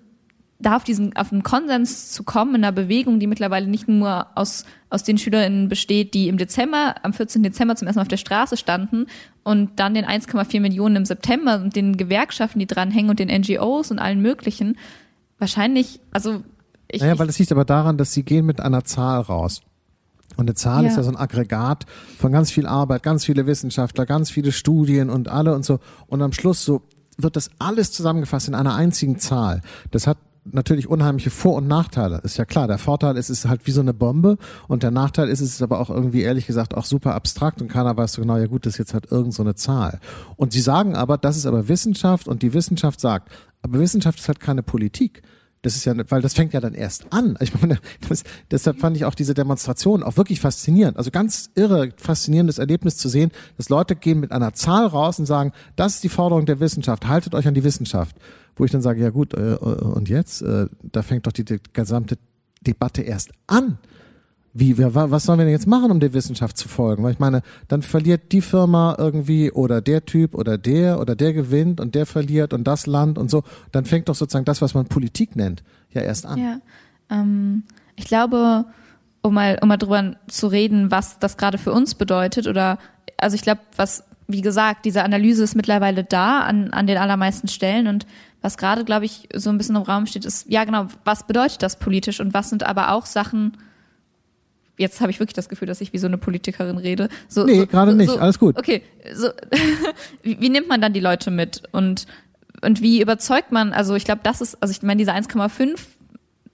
da 0.59 0.77
auf 0.77 0.83
diesen 0.83 1.15
auf 1.15 1.31
einen 1.31 1.43
Konsens 1.43 2.11
zu 2.11 2.23
kommen 2.23 2.55
in 2.55 2.63
einer 2.63 2.71
Bewegung, 2.71 3.19
die 3.19 3.27
mittlerweile 3.27 3.67
nicht 3.67 3.87
nur 3.87 4.27
aus 4.35 4.65
aus 4.89 5.03
den 5.03 5.17
SchülerInnen 5.17 5.67
besteht, 5.67 6.13
die 6.13 6.29
im 6.29 6.37
Dezember 6.37 6.95
am 7.03 7.11
14. 7.11 7.43
Dezember 7.43 7.75
zum 7.75 7.87
ersten 7.87 7.99
Mal 7.99 8.03
auf 8.03 8.07
der 8.07 8.17
Straße 8.17 8.55
standen 8.55 9.07
und 9.43 9.71
dann 9.79 9.93
den 9.93 10.05
1,4 10.05 10.61
Millionen 10.61 10.95
im 10.95 11.05
September 11.05 11.55
und 11.61 11.75
den 11.75 11.97
Gewerkschaften, 11.97 12.59
die 12.59 12.67
dranhängen 12.67 13.09
und 13.09 13.19
den 13.19 13.27
NGOs 13.27 13.91
und 13.91 13.99
allen 13.99 14.21
möglichen. 14.21 14.77
Wahrscheinlich, 15.37 15.99
also 16.11 16.43
ich, 16.87 17.01
naja, 17.01 17.19
weil 17.19 17.27
es 17.27 17.37
liegt 17.39 17.51
aber 17.51 17.65
daran, 17.65 17.97
dass 17.97 18.13
sie 18.13 18.23
gehen 18.23 18.45
mit 18.45 18.61
einer 18.61 18.85
Zahl 18.85 19.21
raus. 19.21 19.61
Und 20.37 20.47
eine 20.47 20.55
Zahl 20.55 20.83
Ja. 20.83 20.89
ist 20.89 20.97
ja 20.97 21.03
so 21.03 21.09
ein 21.09 21.17
Aggregat 21.17 21.85
von 22.17 22.31
ganz 22.31 22.51
viel 22.51 22.65
Arbeit, 22.65 23.03
ganz 23.03 23.25
viele 23.25 23.45
Wissenschaftler, 23.45 24.05
ganz 24.05 24.29
viele 24.29 24.51
Studien 24.51 25.09
und 25.09 25.27
alle 25.27 25.53
und 25.55 25.65
so. 25.65 25.79
Und 26.07 26.21
am 26.21 26.31
Schluss 26.31 26.63
so 26.63 26.83
wird 27.17 27.35
das 27.35 27.49
alles 27.59 27.91
zusammengefasst 27.91 28.47
in 28.47 28.55
einer 28.55 28.75
einzigen 28.75 29.19
Zahl. 29.19 29.61
Das 29.91 30.07
hat 30.07 30.17
natürlich 30.45 30.87
unheimliche 30.87 31.29
Vor- 31.29 31.55
und 31.55 31.67
Nachteile. 31.67 32.19
Ist 32.23 32.37
ja 32.37 32.45
klar. 32.45 32.67
Der 32.67 32.77
Vorteil 32.77 33.17
ist, 33.17 33.29
es 33.29 33.39
ist 33.39 33.49
halt 33.49 33.65
wie 33.65 33.71
so 33.71 33.81
eine 33.81 33.93
Bombe 33.93 34.37
und 34.67 34.83
der 34.83 34.91
Nachteil 34.91 35.29
ist, 35.29 35.41
es 35.41 35.49
ist 35.49 35.61
aber 35.61 35.79
auch 35.79 35.89
irgendwie 35.89 36.21
ehrlich 36.21 36.47
gesagt 36.47 36.75
auch 36.75 36.85
super 36.85 37.15
abstrakt 37.15 37.61
und 37.61 37.67
keiner 37.67 37.97
weiß 37.97 38.13
so 38.13 38.21
genau, 38.21 38.37
ja 38.37 38.47
gut, 38.47 38.65
das 38.65 38.73
ist 38.73 38.79
jetzt 38.79 38.93
halt 38.93 39.11
irgend 39.11 39.33
so 39.33 39.43
eine 39.43 39.55
Zahl. 39.55 39.99
Und 40.35 40.53
sie 40.53 40.61
sagen 40.61 40.95
aber, 40.95 41.17
das 41.17 41.37
ist 41.37 41.45
aber 41.45 41.67
Wissenschaft 41.67 42.27
und 42.27 42.43
die 42.43 42.53
Wissenschaft 42.53 42.99
sagt, 42.99 43.31
aber 43.61 43.79
Wissenschaft 43.79 44.19
ist 44.19 44.27
halt 44.27 44.39
keine 44.39 44.63
Politik. 44.63 45.23
Das 45.65 45.75
ist 45.75 45.83
ja, 45.85 45.95
weil 46.09 46.21
das 46.21 46.35
fängt 46.35 46.53
ja 46.53 46.59
dann 46.59 46.75
erst 46.75 47.11
an. 47.11 47.35
Ich 47.39 47.59
meine, 47.59 47.79
das, 48.07 48.23
deshalb 48.51 48.79
fand 48.79 48.95
ich 48.97 49.05
auch 49.05 49.15
diese 49.15 49.33
Demonstration 49.33 50.03
auch 50.03 50.15
wirklich 50.15 50.39
faszinierend. 50.39 50.95
Also 50.95 51.09
ganz 51.09 51.49
irre, 51.55 51.89
faszinierendes 51.97 52.59
Erlebnis 52.59 52.97
zu 52.97 53.09
sehen, 53.09 53.31
dass 53.57 53.69
Leute 53.69 53.95
gehen 53.95 54.19
mit 54.19 54.31
einer 54.31 54.53
Zahl 54.53 54.85
raus 54.85 55.17
und 55.17 55.25
sagen, 55.25 55.53
das 55.75 55.95
ist 55.95 56.03
die 56.03 56.09
Forderung 56.09 56.45
der 56.45 56.59
Wissenschaft, 56.59 57.07
haltet 57.07 57.33
euch 57.33 57.47
an 57.47 57.55
die 57.55 57.63
Wissenschaft. 57.63 58.15
Wo 58.55 58.63
ich 58.63 58.69
dann 58.69 58.83
sage, 58.83 59.01
ja 59.01 59.09
gut, 59.09 59.33
äh, 59.33 59.55
und 59.55 60.07
jetzt? 60.07 60.43
Äh, 60.43 60.67
da 60.83 61.01
fängt 61.01 61.25
doch 61.25 61.31
die, 61.31 61.43
die 61.43 61.57
gesamte 61.73 62.19
Debatte 62.61 63.01
erst 63.01 63.31
an. 63.47 63.79
Wie, 64.57 64.77
was 64.77 65.25
sollen 65.25 65.39
wir 65.39 65.43
denn 65.43 65.51
jetzt 65.51 65.67
machen, 65.67 65.91
um 65.91 65.99
der 65.99 66.13
Wissenschaft 66.13 66.57
zu 66.57 66.69
folgen? 66.69 67.03
Weil 67.03 67.11
ich 67.11 67.19
meine, 67.19 67.41
dann 67.67 67.81
verliert 67.81 68.31
die 68.31 68.39
Firma 68.39 68.95
irgendwie 68.97 69.51
oder 69.51 69.81
der 69.81 70.05
Typ 70.05 70.33
oder 70.33 70.57
der 70.57 71.01
oder 71.01 71.13
der 71.13 71.33
gewinnt 71.33 71.81
und 71.81 71.93
der 71.93 72.05
verliert 72.05 72.53
und 72.53 72.63
das 72.63 72.87
Land 72.87 73.17
und 73.17 73.29
so. 73.29 73.43
Dann 73.73 73.83
fängt 73.83 74.07
doch 74.07 74.15
sozusagen 74.15 74.45
das, 74.45 74.61
was 74.61 74.73
man 74.73 74.85
Politik 74.85 75.35
nennt, 75.35 75.61
ja 75.91 76.03
erst 76.03 76.25
an. 76.25 76.37
Ja, 76.37 76.61
ähm, 77.09 77.63
ich 77.97 78.05
glaube, 78.05 78.63
um 79.21 79.33
mal, 79.33 79.59
um 79.61 79.67
mal 79.67 79.75
drüber 79.75 80.15
zu 80.27 80.47
reden, 80.47 80.89
was 80.89 81.19
das 81.19 81.35
gerade 81.35 81.57
für 81.57 81.73
uns 81.73 81.95
bedeutet 81.95 82.47
oder, 82.47 82.77
also 83.17 83.35
ich 83.35 83.41
glaube, 83.41 83.59
was, 83.75 84.05
wie 84.29 84.39
gesagt, 84.39 84.85
diese 84.85 85.03
Analyse 85.03 85.43
ist 85.43 85.55
mittlerweile 85.55 86.05
da 86.05 86.39
an, 86.39 86.71
an 86.71 86.87
den 86.87 86.97
allermeisten 86.97 87.49
Stellen 87.49 87.87
und 87.87 88.07
was 88.41 88.55
gerade, 88.55 88.85
glaube 88.85 89.03
ich, 89.03 89.27
so 89.33 89.49
ein 89.49 89.57
bisschen 89.57 89.75
im 89.75 89.81
Raum 89.81 90.05
steht, 90.05 90.23
ist, 90.23 90.49
ja 90.49 90.63
genau, 90.63 90.87
was 91.03 91.27
bedeutet 91.27 91.61
das 91.61 91.77
politisch 91.77 92.21
und 92.21 92.33
was 92.33 92.49
sind 92.49 92.63
aber 92.63 92.93
auch 92.93 93.05
Sachen, 93.05 93.57
jetzt 94.77 95.01
habe 95.01 95.11
ich 95.11 95.19
wirklich 95.19 95.33
das 95.33 95.49
Gefühl, 95.49 95.67
dass 95.67 95.81
ich 95.81 95.93
wie 95.93 95.97
so 95.97 96.07
eine 96.07 96.17
Politikerin 96.17 96.77
rede. 96.77 97.09
So, 97.27 97.45
Nee, 97.45 97.59
so, 97.59 97.67
gerade 97.67 97.91
so, 97.91 97.97
nicht. 97.97 98.09
Alles 98.09 98.39
gut. 98.39 98.57
Okay, 98.57 98.81
so, 99.13 99.29
wie, 100.23 100.39
wie 100.39 100.49
nimmt 100.49 100.67
man 100.67 100.81
dann 100.81 100.93
die 100.93 100.99
Leute 100.99 101.31
mit 101.31 101.63
und 101.71 102.07
und 102.61 102.81
wie 102.81 103.01
überzeugt 103.01 103.51
man? 103.51 103.73
Also 103.73 103.95
ich 103.95 104.05
glaube, 104.05 104.21
das 104.23 104.41
ist, 104.41 104.61
also 104.61 104.71
ich 104.71 104.81
meine, 104.81 104.97
diese 104.97 105.13
1,5 105.13 105.77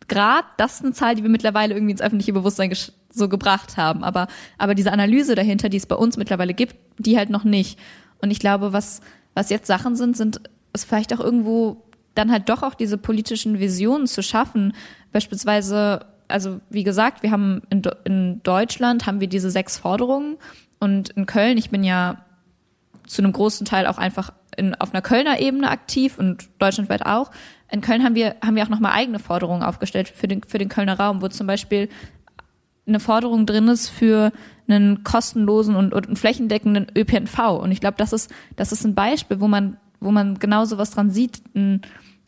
Grad, 0.07 0.45
das 0.57 0.75
ist 0.75 0.83
eine 0.83 0.93
Zahl, 0.93 1.15
die 1.15 1.23
wir 1.23 1.29
mittlerweile 1.29 1.73
irgendwie 1.73 1.91
ins 1.91 2.01
öffentliche 2.01 2.33
Bewusstsein 2.33 2.73
so 3.11 3.29
gebracht 3.29 3.77
haben. 3.77 4.03
Aber 4.03 4.27
aber 4.57 4.75
diese 4.75 4.91
Analyse 4.91 5.35
dahinter, 5.35 5.69
die 5.69 5.77
es 5.77 5.85
bei 5.85 5.95
uns 5.95 6.17
mittlerweile 6.17 6.53
gibt, 6.53 6.75
die 6.97 7.17
halt 7.17 7.29
noch 7.29 7.43
nicht. 7.43 7.79
Und 8.19 8.31
ich 8.31 8.39
glaube, 8.39 8.73
was 8.73 9.01
was 9.33 9.49
jetzt 9.49 9.67
Sachen 9.67 9.95
sind, 9.95 10.17
sind 10.17 10.41
es 10.73 10.83
vielleicht 10.83 11.13
auch 11.13 11.19
irgendwo 11.19 11.83
dann 12.15 12.31
halt 12.31 12.49
doch 12.49 12.63
auch 12.63 12.73
diese 12.73 12.97
politischen 12.97 13.59
Visionen 13.59 14.07
zu 14.07 14.21
schaffen. 14.21 14.73
Beispielsweise, 15.11 16.05
also 16.31 16.59
wie 16.69 16.83
gesagt, 16.83 17.23
wir 17.23 17.31
haben 17.31 17.61
in, 17.69 17.81
in 18.03 18.43
Deutschland 18.43 19.05
haben 19.05 19.19
wir 19.19 19.27
diese 19.27 19.51
sechs 19.51 19.77
Forderungen 19.77 20.37
und 20.79 21.09
in 21.11 21.25
Köln, 21.25 21.57
ich 21.57 21.69
bin 21.69 21.83
ja 21.83 22.25
zu 23.07 23.21
einem 23.21 23.33
großen 23.33 23.65
Teil 23.65 23.87
auch 23.87 23.97
einfach 23.97 24.31
in, 24.57 24.75
auf 24.75 24.93
einer 24.93 25.01
Kölner 25.01 25.39
Ebene 25.39 25.69
aktiv 25.69 26.17
und 26.17 26.49
deutschlandweit 26.59 27.05
auch. 27.05 27.31
In 27.71 27.81
Köln 27.81 28.03
haben 28.03 28.15
wir, 28.15 28.35
haben 28.43 28.55
wir 28.55 28.63
auch 28.63 28.69
nochmal 28.69 28.93
eigene 28.93 29.19
Forderungen 29.19 29.63
aufgestellt 29.63 30.09
für 30.09 30.27
den, 30.27 30.43
für 30.43 30.57
den 30.57 30.69
Kölner 30.69 30.99
Raum, 30.99 31.21
wo 31.21 31.27
zum 31.27 31.47
Beispiel 31.47 31.89
eine 32.87 32.99
Forderung 32.99 33.45
drin 33.45 33.67
ist 33.67 33.89
für 33.89 34.31
einen 34.67 35.03
kostenlosen 35.03 35.75
und, 35.75 35.93
und 35.93 36.17
flächendeckenden 36.17 36.87
ÖPNV. 36.95 37.61
Und 37.61 37.71
ich 37.71 37.79
glaube, 37.79 37.97
das 37.97 38.13
ist, 38.13 38.31
das 38.55 38.71
ist 38.71 38.85
ein 38.85 38.95
Beispiel, 38.95 39.39
wo 39.39 39.47
man, 39.47 39.77
wo 39.99 40.11
man 40.11 40.39
genau 40.39 40.65
sowas 40.65 40.91
dran 40.91 41.11
sieht. 41.11 41.41
Ein, 41.55 41.81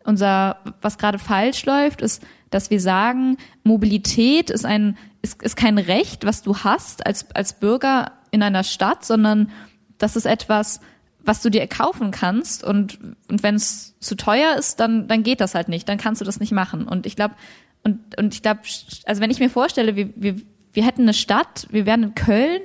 unser, 0.06 0.58
was 0.82 0.97
gerade 0.97 1.18
falsch 1.20 1.66
läuft, 1.66 2.01
ist, 2.01 2.22
dass 2.54 2.70
wir 2.70 2.80
sagen, 2.80 3.38
Mobilität 3.64 4.49
ist 4.49 4.66
ein, 4.66 4.97
ist, 5.22 5.41
ist 5.41 5.56
kein 5.56 5.78
Recht, 5.78 6.26
was 6.26 6.41
du 6.41 6.58
hast 6.58 7.06
als, 7.06 7.32
als 7.34 7.54
Bürger 7.54 8.12
in 8.32 8.43
einer 8.43 8.64
Stadt, 8.64 9.06
sondern 9.06 9.51
das 9.97 10.16
ist 10.16 10.26
etwas, 10.26 10.80
was 11.24 11.41
du 11.41 11.49
dir 11.49 11.62
erkaufen 11.62 12.12
kannst 12.12 12.64
und, 12.64 12.99
und 13.30 13.43
wenn 13.43 13.56
es 13.56 13.95
zu 13.99 14.16
teuer 14.16 14.56
ist, 14.58 14.80
dann, 14.80 15.08
dann 15.08 15.24
geht 15.24 15.39
das 15.39 15.56
halt 15.56 15.70
nicht, 15.70 15.88
dann 15.88 15.97
kannst 15.97 16.20
du 16.20 16.26
das 16.26 16.39
nicht 16.39 16.51
machen. 16.51 16.88
Und 16.88 17.06
ich 17.06 17.16
glaube, 17.16 17.36
und, 17.84 18.18
und 18.18 18.34
ich 18.34 18.41
glaube, 18.41 18.62
also 19.06 19.22
wenn 19.22 19.32
ich 19.32 19.39
mir 19.39 19.49
vorstelle, 19.49 19.95
wir, 19.95 20.10
wir, 20.16 20.36
wir 20.74 20.86
hätten 20.86 21.04
eine 21.04 21.14
Stadt, 21.14 21.68
wir 21.70 21.86
wären 21.86 22.04
in 22.04 22.16
Köln 22.16 22.62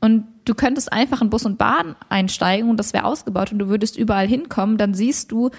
und 0.00 0.26
du 0.44 0.54
könntest 0.54 0.92
einfach 0.92 1.20
in 1.20 1.30
Bus 1.30 1.44
und 1.44 1.58
Bahn 1.58 1.96
einsteigen 2.08 2.70
und 2.70 2.78
das 2.78 2.92
wäre 2.92 3.04
ausgebaut 3.04 3.52
und 3.52 3.58
du 3.58 3.68
würdest 3.68 3.96
überall 3.96 4.26
hinkommen, 4.26 4.78
dann 4.78 4.94
siehst 4.94 5.30
du, 5.32 5.50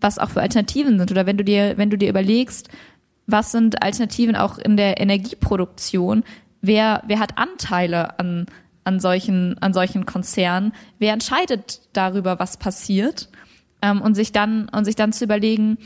was 0.00 0.18
auch 0.18 0.30
für 0.30 0.40
Alternativen 0.40 0.98
sind. 0.98 1.10
Oder 1.10 1.26
wenn 1.26 1.36
du 1.36 1.44
dir, 1.44 1.74
wenn 1.76 1.90
du 1.90 1.98
dir 1.98 2.08
überlegst, 2.08 2.68
was 3.32 3.52
sind 3.52 3.82
Alternativen 3.82 4.36
auch 4.36 4.58
in 4.58 4.76
der 4.76 5.00
Energieproduktion, 5.00 6.24
wer, 6.60 7.02
wer 7.06 7.18
hat 7.18 7.38
Anteile 7.38 8.18
an, 8.18 8.46
an 8.84 9.00
solchen, 9.00 9.56
an 9.60 9.72
solchen 9.72 10.06
Konzernen, 10.06 10.72
wer 10.98 11.12
entscheidet 11.12 11.80
darüber, 11.92 12.38
was 12.38 12.56
passiert, 12.56 13.28
ähm, 13.82 14.02
und 14.02 14.14
sich 14.14 14.32
dann, 14.32 14.68
und 14.68 14.84
sich 14.84 14.96
dann 14.96 15.12
zu 15.12 15.24
überlegen, 15.24 15.78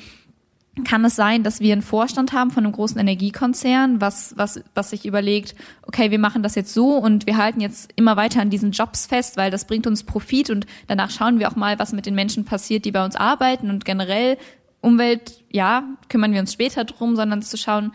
kann 0.85 1.05
es 1.05 1.15
sein, 1.15 1.45
dass 1.45 1.61
wir 1.61 1.73
einen 1.73 1.83
Vorstand 1.83 2.33
haben 2.33 2.51
von 2.51 2.65
einem 2.65 2.73
großen 2.73 2.99
Energiekonzern, 2.99 4.01
was, 4.01 4.35
was, 4.37 4.61
was 4.75 4.91
sich 4.91 5.07
überlegt, 5.07 5.55
okay, 5.83 6.11
wir 6.11 6.19
machen 6.19 6.43
das 6.43 6.57
jetzt 6.57 6.75
so 6.75 6.97
und 6.97 7.27
wir 7.27 7.37
halten 7.37 7.61
jetzt 7.61 7.93
immer 7.95 8.17
weiter 8.17 8.41
an 8.41 8.51
diesen 8.51 8.73
Jobs 8.73 9.07
fest, 9.07 9.37
weil 9.37 9.53
das 9.53 9.67
bringt 9.67 9.87
uns 9.87 10.03
Profit 10.03 10.51
und 10.51 10.67
danach 10.89 11.11
schauen 11.11 11.39
wir 11.39 11.49
auch 11.49 11.55
mal, 11.55 11.79
was 11.79 11.93
mit 11.93 12.07
den 12.07 12.17
Menschen 12.17 12.45
passiert, 12.45 12.85
die 12.85 12.91
bei 12.91 13.05
uns 13.05 13.15
arbeiten 13.15 13.71
und 13.71 13.85
generell 13.85 14.37
Umwelt, 14.85 15.43
ja, 15.51 15.85
kümmern 16.09 16.33
wir 16.33 16.41
uns 16.41 16.53
später 16.53 16.85
drum, 16.85 17.17
sondern 17.17 17.43
zu 17.43 17.57
schauen, 17.57 17.93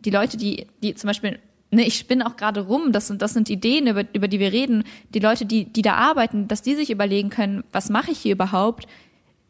die 0.00 0.10
Leute, 0.10 0.36
die, 0.36 0.66
die 0.82 0.94
zum 0.94 1.08
Beispiel, 1.08 1.38
ne, 1.70 1.84
ich 1.84 1.98
spinne 1.98 2.26
auch 2.26 2.36
gerade 2.36 2.60
rum, 2.60 2.92
das 2.92 3.08
sind, 3.08 3.20
das 3.22 3.34
sind 3.34 3.50
Ideen, 3.50 3.86
über, 3.86 4.04
über 4.12 4.28
die 4.28 4.40
wir 4.40 4.52
reden, 4.52 4.84
die 5.14 5.18
Leute, 5.18 5.44
die, 5.46 5.64
die 5.64 5.82
da 5.82 5.94
arbeiten, 5.94 6.48
dass 6.48 6.62
die 6.62 6.74
sich 6.74 6.90
überlegen 6.90 7.30
können, 7.30 7.64
was 7.72 7.90
mache 7.90 8.12
ich 8.12 8.18
hier 8.18 8.32
überhaupt? 8.32 8.86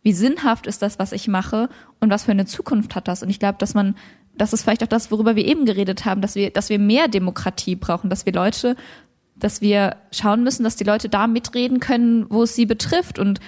wie 0.03 0.13
sinnhaft 0.13 0.67
ist 0.67 0.83
das, 0.83 0.99
was 0.99 1.13
ich 1.13 1.29
mache 1.29 1.69
und 2.01 2.11
was 2.11 2.25
für 2.25 2.31
eine 2.31 2.47
Zukunft 2.47 2.95
hat 2.95 3.09
das? 3.09 3.23
Und 3.23 3.31
ich 3.31 3.39
glaube, 3.39 3.59
dass 3.59 3.75
man, 3.75 3.95
das 4.37 4.53
ist 4.53 4.63
vielleicht 4.63 4.83
auch 4.83 4.89
das, 4.89 5.11
worüber 5.11 5.37
wir 5.37 5.45
eben 5.45 5.67
geredet 5.67 6.05
haben, 6.05 6.21
dass 6.21 6.35
wir, 6.35 6.51
dass 6.51 6.71
wir 6.71 6.79
mehr 6.79 7.09
Demokratie 7.09 7.77
brauchen, 7.77 8.09
dass 8.09 8.25
wir 8.25 8.33
Leute, 8.33 8.77
dass 9.37 9.61
wir 9.61 9.97
schauen 10.11 10.43
müssen, 10.43 10.65
dass 10.65 10.77
die 10.77 10.85
Leute 10.85 11.09
da 11.09 11.27
mitreden 11.27 11.81
können, 11.81 12.27
wo 12.31 12.45
es 12.45 12.55
sie 12.55 12.67
betrifft. 12.67 13.19
Und 13.19 13.41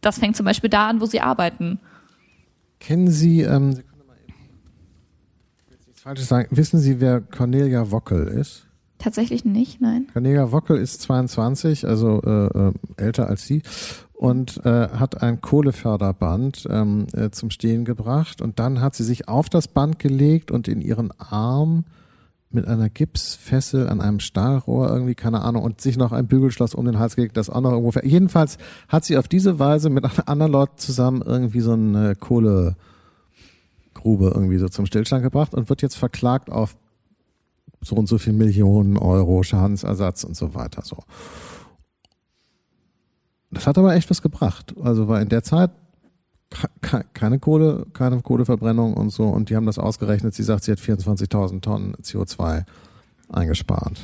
das 0.00 0.18
fängt 0.18 0.36
zum 0.36 0.46
Beispiel 0.46 0.70
da 0.70 0.88
an, 0.88 1.00
wo 1.00 1.06
sie 1.06 1.20
arbeiten. 1.20 1.78
Kennen 2.82 3.10
Sie, 3.12 3.42
ähm, 3.42 3.68
mal 3.70 4.16
eben. 4.26 4.34
Will 5.68 5.76
jetzt 5.76 5.86
nichts 5.86 6.02
Falsches 6.02 6.28
sagen. 6.28 6.48
Wissen 6.50 6.80
Sie, 6.80 7.00
wer 7.00 7.20
Cornelia 7.20 7.92
Wockel 7.92 8.26
ist? 8.26 8.66
Tatsächlich 8.98 9.44
nicht, 9.44 9.80
nein. 9.80 10.08
Cornelia 10.12 10.50
Wockel 10.50 10.76
ist 10.78 11.00
22, 11.02 11.86
also 11.86 12.20
äh, 12.22 12.46
äh, 12.46 12.72
älter 12.96 13.28
als 13.28 13.46
Sie 13.46 13.62
und 14.14 14.64
äh, 14.64 14.88
hat 14.88 15.22
ein 15.22 15.40
Kohleförderband 15.40 16.66
ähm, 16.70 17.06
äh, 17.12 17.30
zum 17.30 17.50
Stehen 17.50 17.84
gebracht 17.84 18.42
und 18.42 18.58
dann 18.58 18.80
hat 18.80 18.96
sie 18.96 19.04
sich 19.04 19.28
auf 19.28 19.48
das 19.48 19.68
Band 19.68 20.00
gelegt 20.00 20.50
und 20.50 20.66
in 20.66 20.80
ihren 20.80 21.12
Arm 21.18 21.84
mit 22.54 22.66
einer 22.66 22.88
Gipsfessel 22.88 23.88
an 23.88 24.00
einem 24.00 24.20
Stahlrohr 24.20 24.88
irgendwie, 24.88 25.14
keine 25.14 25.42
Ahnung, 25.42 25.62
und 25.62 25.80
sich 25.80 25.96
noch 25.96 26.12
ein 26.12 26.26
Bügelschloss 26.26 26.74
um 26.74 26.84
den 26.84 26.98
Hals 26.98 27.16
gelegt, 27.16 27.36
das 27.36 27.50
auch 27.50 27.60
noch 27.60 27.72
irgendwo. 27.72 27.98
Jedenfalls 28.00 28.58
hat 28.88 29.04
sie 29.04 29.16
auf 29.16 29.28
diese 29.28 29.58
Weise 29.58 29.90
mit 29.90 30.04
anderen 30.28 30.52
Leuten 30.52 30.78
zusammen 30.78 31.22
irgendwie 31.22 31.60
so 31.60 31.72
eine 31.72 32.14
Kohlegrube 32.16 32.76
irgendwie 34.04 34.58
so 34.58 34.68
zum 34.68 34.86
Stillstand 34.86 35.22
gebracht 35.22 35.54
und 35.54 35.68
wird 35.68 35.82
jetzt 35.82 35.96
verklagt 35.96 36.50
auf 36.50 36.76
so 37.80 37.96
und 37.96 38.06
so 38.06 38.18
viel 38.18 38.32
Millionen 38.32 38.96
Euro 38.96 39.42
Schadensersatz 39.42 40.24
und 40.24 40.36
so 40.36 40.54
weiter, 40.54 40.82
so. 40.84 40.98
Das 43.50 43.66
hat 43.66 43.76
aber 43.76 43.94
echt 43.94 44.08
was 44.08 44.22
gebracht. 44.22 44.74
Also 44.82 45.08
war 45.08 45.20
in 45.20 45.28
der 45.28 45.42
Zeit 45.42 45.70
keine 47.14 47.38
Kohle, 47.38 47.86
keine 47.92 48.20
Kohleverbrennung 48.20 48.94
und 48.94 49.10
so. 49.10 49.24
Und 49.24 49.50
die 49.50 49.56
haben 49.56 49.66
das 49.66 49.78
ausgerechnet. 49.78 50.34
Sie 50.34 50.42
sagt, 50.42 50.64
sie 50.64 50.72
hat 50.72 50.78
24.000 50.78 51.60
Tonnen 51.60 51.94
CO2 52.02 52.64
eingespart. 53.28 54.00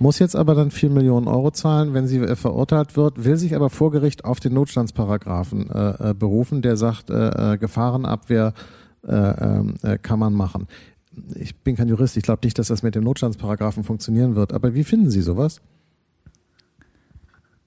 Muss 0.00 0.20
jetzt 0.20 0.36
aber 0.36 0.54
dann 0.54 0.70
4 0.70 0.90
Millionen 0.90 1.26
Euro 1.26 1.50
zahlen, 1.50 1.92
wenn 1.92 2.06
sie 2.06 2.18
äh, 2.18 2.36
verurteilt 2.36 2.96
wird, 2.96 3.24
will 3.24 3.36
sich 3.36 3.56
aber 3.56 3.68
vor 3.68 3.90
Gericht 3.90 4.24
auf 4.24 4.38
den 4.38 4.54
Notstandsparagraphen 4.54 5.70
äh, 5.70 6.10
äh, 6.10 6.14
berufen, 6.14 6.62
der 6.62 6.76
sagt, 6.76 7.10
äh, 7.10 7.54
äh 7.54 7.58
Gefahrenabwehr 7.58 8.54
äh, 9.06 9.12
äh, 9.12 9.98
kann 9.98 10.20
man 10.20 10.34
machen. 10.34 10.68
Ich 11.34 11.56
bin 11.56 11.74
kein 11.74 11.88
Jurist, 11.88 12.16
ich 12.16 12.22
glaube 12.22 12.40
nicht, 12.44 12.58
dass 12.60 12.68
das 12.68 12.84
mit 12.84 12.94
dem 12.94 13.02
Notstandsparagraphen 13.02 13.82
funktionieren 13.82 14.36
wird. 14.36 14.52
Aber 14.52 14.74
wie 14.74 14.84
finden 14.84 15.10
Sie 15.10 15.20
sowas? 15.20 15.60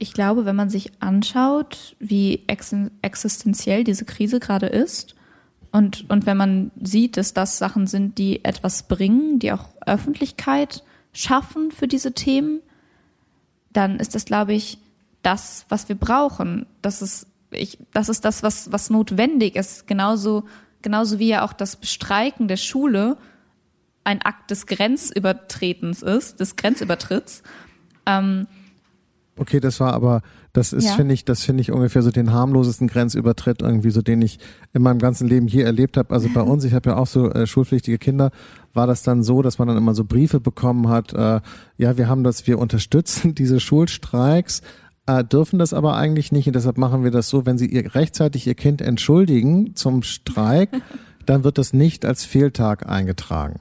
Ich 0.01 0.13
glaube, 0.13 0.45
wenn 0.45 0.55
man 0.55 0.71
sich 0.71 0.91
anschaut, 0.99 1.95
wie 1.99 2.43
existenziell 2.47 3.83
diese 3.83 4.03
Krise 4.03 4.39
gerade 4.39 4.65
ist 4.65 5.13
und, 5.71 6.09
und 6.09 6.25
wenn 6.25 6.37
man 6.37 6.71
sieht, 6.81 7.17
dass 7.17 7.35
das 7.35 7.59
Sachen 7.59 7.85
sind, 7.85 8.17
die 8.17 8.43
etwas 8.43 8.87
bringen, 8.87 9.37
die 9.37 9.51
auch 9.51 9.69
Öffentlichkeit 9.85 10.83
schaffen 11.13 11.71
für 11.71 11.87
diese 11.87 12.13
Themen, 12.13 12.61
dann 13.73 13.99
ist 13.99 14.15
das, 14.15 14.25
glaube 14.25 14.53
ich, 14.53 14.79
das, 15.21 15.65
was 15.69 15.87
wir 15.87 15.95
brauchen. 15.95 16.65
Das 16.81 17.03
ist, 17.03 17.27
ich, 17.51 17.77
das 17.93 18.09
ist 18.09 18.25
das, 18.25 18.41
was, 18.41 18.71
was 18.71 18.89
notwendig 18.89 19.55
ist. 19.55 19.85
Genauso, 19.85 20.45
genauso 20.81 21.19
wie 21.19 21.27
ja 21.27 21.45
auch 21.45 21.53
das 21.53 21.75
Bestreiken 21.75 22.47
der 22.47 22.57
Schule 22.57 23.17
ein 24.03 24.23
Akt 24.23 24.49
des 24.49 24.65
Grenzübertretens 24.65 26.01
ist, 26.01 26.39
des 26.39 26.55
Grenzübertritts. 26.55 27.43
Ähm, 28.07 28.47
Okay, 29.41 29.59
das 29.59 29.79
war 29.79 29.93
aber, 29.93 30.21
das 30.53 30.71
ist, 30.71 30.89
ja. 30.89 30.91
finde 30.93 31.15
ich, 31.15 31.25
das 31.25 31.43
finde 31.43 31.61
ich 31.61 31.71
ungefähr 31.71 32.03
so 32.03 32.11
den 32.11 32.31
harmlosesten 32.31 32.87
Grenzübertritt 32.87 33.63
irgendwie, 33.63 33.89
so 33.89 34.03
den 34.03 34.21
ich 34.21 34.37
in 34.71 34.83
meinem 34.83 34.99
ganzen 34.99 35.27
Leben 35.27 35.47
je 35.47 35.63
erlebt 35.63 35.97
habe. 35.97 36.13
Also 36.13 36.29
bei 36.31 36.41
uns, 36.41 36.63
ich 36.63 36.75
habe 36.75 36.91
ja 36.91 36.95
auch 36.95 37.07
so 37.07 37.31
äh, 37.31 37.47
schulpflichtige 37.47 37.97
Kinder, 37.97 38.29
war 38.75 38.85
das 38.85 39.01
dann 39.01 39.23
so, 39.23 39.41
dass 39.41 39.57
man 39.57 39.67
dann 39.67 39.77
immer 39.77 39.95
so 39.95 40.05
Briefe 40.05 40.39
bekommen 40.39 40.89
hat, 40.89 41.13
äh, 41.13 41.41
ja, 41.77 41.97
wir 41.97 42.07
haben 42.07 42.23
das, 42.23 42.45
wir 42.45 42.59
unterstützen 42.59 43.33
diese 43.35 43.59
Schulstreiks, 43.59 44.61
äh, 45.07 45.23
dürfen 45.23 45.57
das 45.57 45.73
aber 45.73 45.95
eigentlich 45.95 46.31
nicht 46.31 46.45
und 46.45 46.55
deshalb 46.55 46.77
machen 46.77 47.03
wir 47.03 47.09
das 47.09 47.27
so, 47.27 47.47
wenn 47.47 47.57
sie 47.57 47.65
ihr, 47.65 47.95
rechtzeitig 47.95 48.45
ihr 48.45 48.53
Kind 48.53 48.79
entschuldigen 48.79 49.75
zum 49.75 50.03
Streik, 50.03 50.69
dann 51.25 51.43
wird 51.43 51.57
das 51.57 51.73
nicht 51.73 52.05
als 52.05 52.25
Fehltag 52.25 52.87
eingetragen 52.87 53.59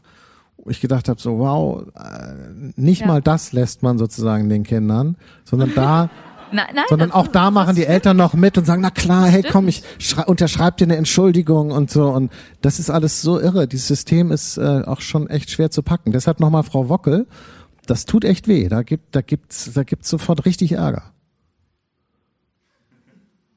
ich 0.68 0.80
gedacht 0.80 1.08
habe, 1.08 1.20
so 1.20 1.38
wow, 1.38 1.82
äh, 1.96 2.72
nicht 2.76 3.02
ja. 3.02 3.06
mal 3.06 3.22
das 3.22 3.52
lässt 3.52 3.82
man 3.82 3.98
sozusagen 3.98 4.48
den 4.48 4.64
Kindern, 4.64 5.16
sondern 5.44 5.72
da 5.74 6.10
Nein, 6.52 6.66
nein, 6.74 6.84
sondern 6.88 7.12
auch 7.12 7.28
da 7.28 7.50
machen 7.50 7.76
die 7.76 7.86
Eltern 7.86 8.16
noch 8.16 8.34
mit 8.34 8.58
und 8.58 8.64
sagen, 8.64 8.82
na 8.82 8.90
klar, 8.90 9.26
hey, 9.26 9.44
komm, 9.48 9.68
ich 9.68 9.82
unterschreib 10.26 10.78
dir 10.78 10.84
eine 10.84 10.96
Entschuldigung 10.96 11.70
und 11.70 11.90
so. 11.90 12.08
Und 12.08 12.32
das 12.60 12.78
ist 12.78 12.90
alles 12.90 13.22
so 13.22 13.38
irre. 13.38 13.68
Dieses 13.68 13.86
System 13.86 14.32
ist 14.32 14.56
äh, 14.56 14.82
auch 14.84 15.00
schon 15.00 15.28
echt 15.30 15.50
schwer 15.50 15.70
zu 15.70 15.82
packen. 15.82 16.12
Deshalb 16.12 16.40
nochmal 16.40 16.64
Frau 16.64 16.88
Wockel, 16.88 17.26
das 17.86 18.04
tut 18.04 18.24
echt 18.24 18.48
weh. 18.48 18.68
Da 18.68 18.82
gibt, 18.82 19.14
da 19.14 19.20
gibt's, 19.20 19.70
da 19.74 19.84
gibt's 19.84 20.08
sofort 20.08 20.44
richtig 20.44 20.72
Ärger. 20.72 21.12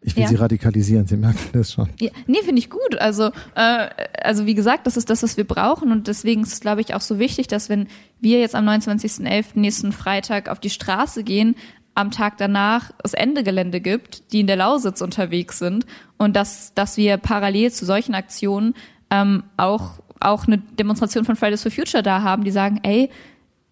Ich 0.04 0.16
will 0.16 0.24
ja. 0.24 0.30
sie 0.30 0.36
radikalisieren, 0.36 1.08
Sie 1.08 1.16
merken 1.16 1.50
das 1.54 1.72
schon. 1.72 1.90
Ja, 2.00 2.12
nee, 2.28 2.42
finde 2.44 2.60
ich 2.60 2.70
gut. 2.70 2.98
Also, 3.00 3.32
äh, 3.56 3.90
also 4.22 4.46
wie 4.46 4.54
gesagt, 4.54 4.86
das 4.86 4.98
ist 4.98 5.10
das, 5.10 5.24
was 5.24 5.38
wir 5.38 5.46
brauchen 5.46 5.92
und 5.92 6.08
deswegen 6.08 6.44
ist 6.44 6.54
es, 6.54 6.60
glaube 6.60 6.82
ich, 6.82 6.94
auch 6.94 7.02
so 7.02 7.20
wichtig, 7.20 7.48
dass 7.48 7.70
wenn 7.70 7.88
wir 8.20 8.40
jetzt 8.40 8.56
am 8.56 8.68
29.11. 8.68 9.60
nächsten 9.60 9.92
Freitag 9.94 10.50
auf 10.50 10.60
die 10.60 10.70
Straße 10.70 11.24
gehen, 11.24 11.56
am 11.96 12.12
Tag 12.12 12.38
danach 12.38 12.92
es 13.04 13.14
Endegelände 13.14 13.80
gibt, 13.80 14.34
die 14.34 14.42
in 14.42 14.48
der 14.48 14.56
Lausitz 14.56 15.02
unterwegs 15.02 15.60
sind 15.60 15.86
und 16.18 16.36
dass, 16.36 16.74
dass 16.74 16.98
wir 16.98 17.18
parallel 17.18 17.72
zu 17.72 17.86
solchen 17.86 18.16
Aktionen 18.16 18.74
ähm, 19.10 19.44
auch, 19.58 20.02
auch 20.20 20.48
eine 20.48 20.58
Demonstration 20.58 21.24
von 21.24 21.36
Fridays 21.36 21.62
for 21.62 21.72
Future 21.72 22.04
da 22.04 22.24
haben, 22.24 22.44
die 22.44 22.52
sagen, 22.52 22.80
ey, 22.84 23.10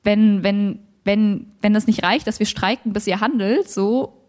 wenn, 0.04 0.44
wenn, 0.44 0.80
wenn, 1.04 1.48
wenn 1.62 1.74
das 1.74 1.88
nicht 1.88 2.04
reicht, 2.04 2.28
dass 2.28 2.40
wir 2.40 2.46
streiken, 2.46 2.94
bis 2.94 3.08
ihr 3.08 3.22
handelt, 3.22 3.70
so 3.70 4.21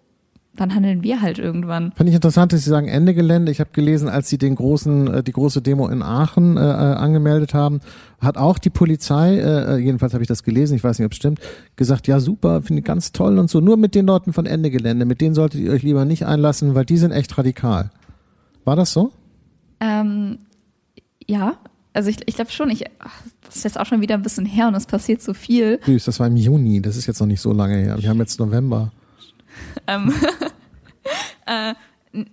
dann 0.55 0.75
handeln 0.75 1.03
wir 1.03 1.23
halt 1.23 1.39
irgendwann. 1.39 1.93
Fand 1.93 2.09
ich 2.11 2.15
interessant, 2.15 2.53
dass 2.53 2.63
Sie 2.63 2.71
sagen 2.71 2.87
Ende 2.87 3.15
Gelände. 3.15 3.51
Ich 3.51 3.61
habe 3.61 3.71
gelesen, 3.73 4.09
als 4.09 4.29
Sie 4.29 4.37
den 4.37 4.55
großen, 4.55 5.07
äh, 5.09 5.23
die 5.23 5.33
große 5.33 5.63
Demo 5.63 5.89
in 5.89 6.03
Aachen 6.03 6.59
äh, 6.59 6.61
äh, 6.61 6.65
angemeldet 6.65 7.55
haben, 7.55 7.81
hat 8.21 8.37
auch 8.37 8.59
die 8.59 8.69
Polizei, 8.69 9.39
äh, 9.39 9.77
äh 9.77 9.79
jedenfalls 9.79 10.13
habe 10.13 10.23
ich 10.23 10.29
das 10.29 10.43
gelesen, 10.43 10.77
ich 10.77 10.85
weiß 10.85 10.99
nicht, 10.99 11.07
ob 11.07 11.13
es 11.13 11.17
stimmt, 11.17 11.41
gesagt, 11.77 12.07
ja 12.07 12.21
super, 12.21 12.63
finde 12.63 12.81
ich 12.81 12.85
ganz 12.85 13.13
toll 13.13 13.39
und 13.39 13.49
so. 13.49 13.61
Nur 13.61 13.79
mit 13.79 13.95
den 13.95 14.07
Leuten 14.07 14.35
von 14.35 14.45
Ende 14.45 14.71
Gelände, 14.71 15.07
mit 15.07 15.23
denen 15.23 15.35
solltet 15.35 15.61
ihr 15.61 15.73
euch 15.73 15.83
lieber 15.83 16.05
nicht 16.05 16.27
einlassen, 16.27 16.75
weil 16.75 16.85
die 16.85 16.99
sind 16.99 17.13
echt 17.13 17.37
radikal. 17.39 17.91
War 18.65 18.77
das 18.77 18.93
so? 18.93 19.13
Ähm, 19.81 20.39
ja, 21.27 21.55
also 21.95 22.11
ich, 22.11 22.19
ich 22.27 22.35
glaube 22.35 22.51
schon, 22.51 22.71
ich, 22.71 22.85
das 23.47 23.57
ist 23.57 23.65
jetzt 23.65 23.81
auch 23.81 23.87
schon 23.87 24.03
wieder 24.03 24.15
ein 24.17 24.23
bisschen 24.23 24.45
her 24.45 24.69
und 24.69 24.75
es 24.75 24.85
passiert 24.85 25.23
so 25.23 25.33
viel. 25.33 25.81
Süß, 25.87 26.05
das 26.05 26.21
war 26.21 26.27
im 26.27 26.37
Juni, 26.37 26.83
das 26.83 26.97
ist 26.97 27.07
jetzt 27.07 27.21
noch 27.21 27.27
nicht 27.27 27.41
so 27.41 27.53
lange 27.53 27.77
her. 27.77 27.97
Wir 27.99 28.11
haben 28.11 28.19
jetzt 28.19 28.39
November. 28.39 28.93
Ähm, 29.87 30.15
äh, 31.47 31.75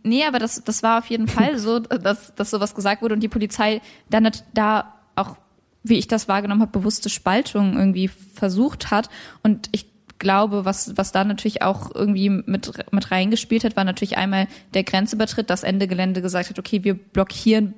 nee, 0.03 0.25
aber 0.25 0.39
das, 0.39 0.63
das 0.63 0.83
war 0.83 0.99
auf 0.99 1.07
jeden 1.07 1.27
Fall 1.27 1.57
so, 1.57 1.79
dass, 1.79 2.33
dass 2.35 2.49
sowas 2.49 2.75
gesagt 2.75 3.01
wurde 3.01 3.15
und 3.15 3.21
die 3.21 3.27
Polizei 3.27 3.81
dann 4.09 4.29
da 4.53 4.93
auch, 5.15 5.37
wie 5.83 5.97
ich 5.97 6.07
das 6.07 6.27
wahrgenommen 6.27 6.61
habe, 6.61 6.71
bewusste 6.71 7.09
Spaltung 7.09 7.77
irgendwie 7.77 8.07
versucht 8.07 8.91
hat. 8.91 9.09
Und 9.43 9.69
ich 9.71 9.87
glaube, 10.19 10.65
was, 10.65 10.95
was 10.97 11.11
da 11.11 11.23
natürlich 11.23 11.61
auch 11.61 11.95
irgendwie 11.95 12.29
mit, 12.29 12.71
mit 12.91 13.11
reingespielt 13.11 13.63
hat, 13.63 13.75
war 13.75 13.85
natürlich 13.85 14.17
einmal 14.17 14.47
der 14.73 14.83
Grenzübertritt, 14.83 15.49
dass 15.49 15.63
Ende 15.63 15.87
Gelände 15.87 16.21
gesagt 16.21 16.49
hat, 16.49 16.59
okay, 16.59 16.83
wir 16.83 16.93
blockieren, 16.93 17.73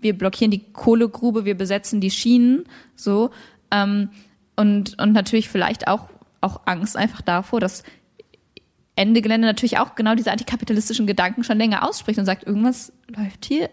wir 0.00 0.16
blockieren 0.16 0.50
die 0.50 0.72
Kohlegrube, 0.72 1.44
wir 1.44 1.56
besetzen 1.56 2.00
die 2.00 2.10
Schienen, 2.10 2.64
so. 2.96 3.30
Ähm, 3.70 4.08
und, 4.56 4.98
und 4.98 5.12
natürlich 5.12 5.48
vielleicht 5.48 5.86
auch, 5.86 6.08
auch 6.40 6.62
Angst 6.64 6.96
einfach 6.96 7.20
davor, 7.20 7.60
dass 7.60 7.84
Ende 8.94 9.22
Gelände 9.22 9.46
natürlich 9.46 9.78
auch 9.78 9.94
genau 9.94 10.14
diese 10.14 10.32
antikapitalistischen 10.32 11.06
Gedanken 11.06 11.44
schon 11.44 11.58
länger 11.58 11.88
ausspricht 11.88 12.18
und 12.18 12.26
sagt, 12.26 12.44
irgendwas 12.44 12.92
läuft 13.08 13.44
hier 13.44 13.70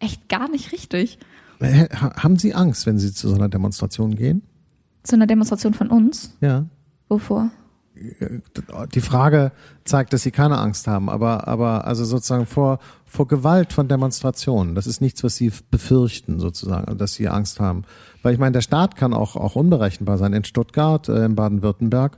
echt 0.00 0.28
gar 0.28 0.48
nicht 0.48 0.72
richtig. 0.72 1.18
Haben 1.60 2.36
Sie 2.36 2.54
Angst, 2.54 2.86
wenn 2.86 2.98
Sie 2.98 3.12
zu 3.12 3.28
so 3.28 3.34
einer 3.34 3.48
Demonstration 3.48 4.14
gehen? 4.14 4.42
Zu 5.02 5.16
einer 5.16 5.26
Demonstration 5.26 5.74
von 5.74 5.88
uns? 5.88 6.36
Ja. 6.40 6.66
Wovor? 7.08 7.50
Die 8.94 9.00
Frage 9.00 9.52
zeigt, 9.84 10.14
dass 10.14 10.22
Sie 10.22 10.30
keine 10.30 10.56
Angst 10.56 10.86
haben, 10.86 11.10
aber, 11.10 11.48
aber 11.48 11.86
also 11.86 12.04
sozusagen 12.04 12.46
vor, 12.46 12.78
vor 13.04 13.28
Gewalt 13.28 13.74
von 13.74 13.88
Demonstrationen. 13.88 14.74
Das 14.74 14.86
ist 14.86 15.02
nichts, 15.02 15.22
was 15.22 15.36
Sie 15.36 15.52
befürchten 15.70 16.40
sozusagen, 16.40 16.96
dass 16.96 17.14
Sie 17.14 17.28
Angst 17.28 17.60
haben. 17.60 17.82
Weil 18.22 18.32
ich 18.32 18.38
meine, 18.38 18.52
der 18.52 18.62
Staat 18.62 18.96
kann 18.96 19.12
auch, 19.12 19.36
auch 19.36 19.54
unberechenbar 19.54 20.16
sein. 20.16 20.32
In 20.32 20.44
Stuttgart, 20.44 21.10
äh, 21.10 21.26
in 21.26 21.34
Baden-Württemberg 21.34 22.16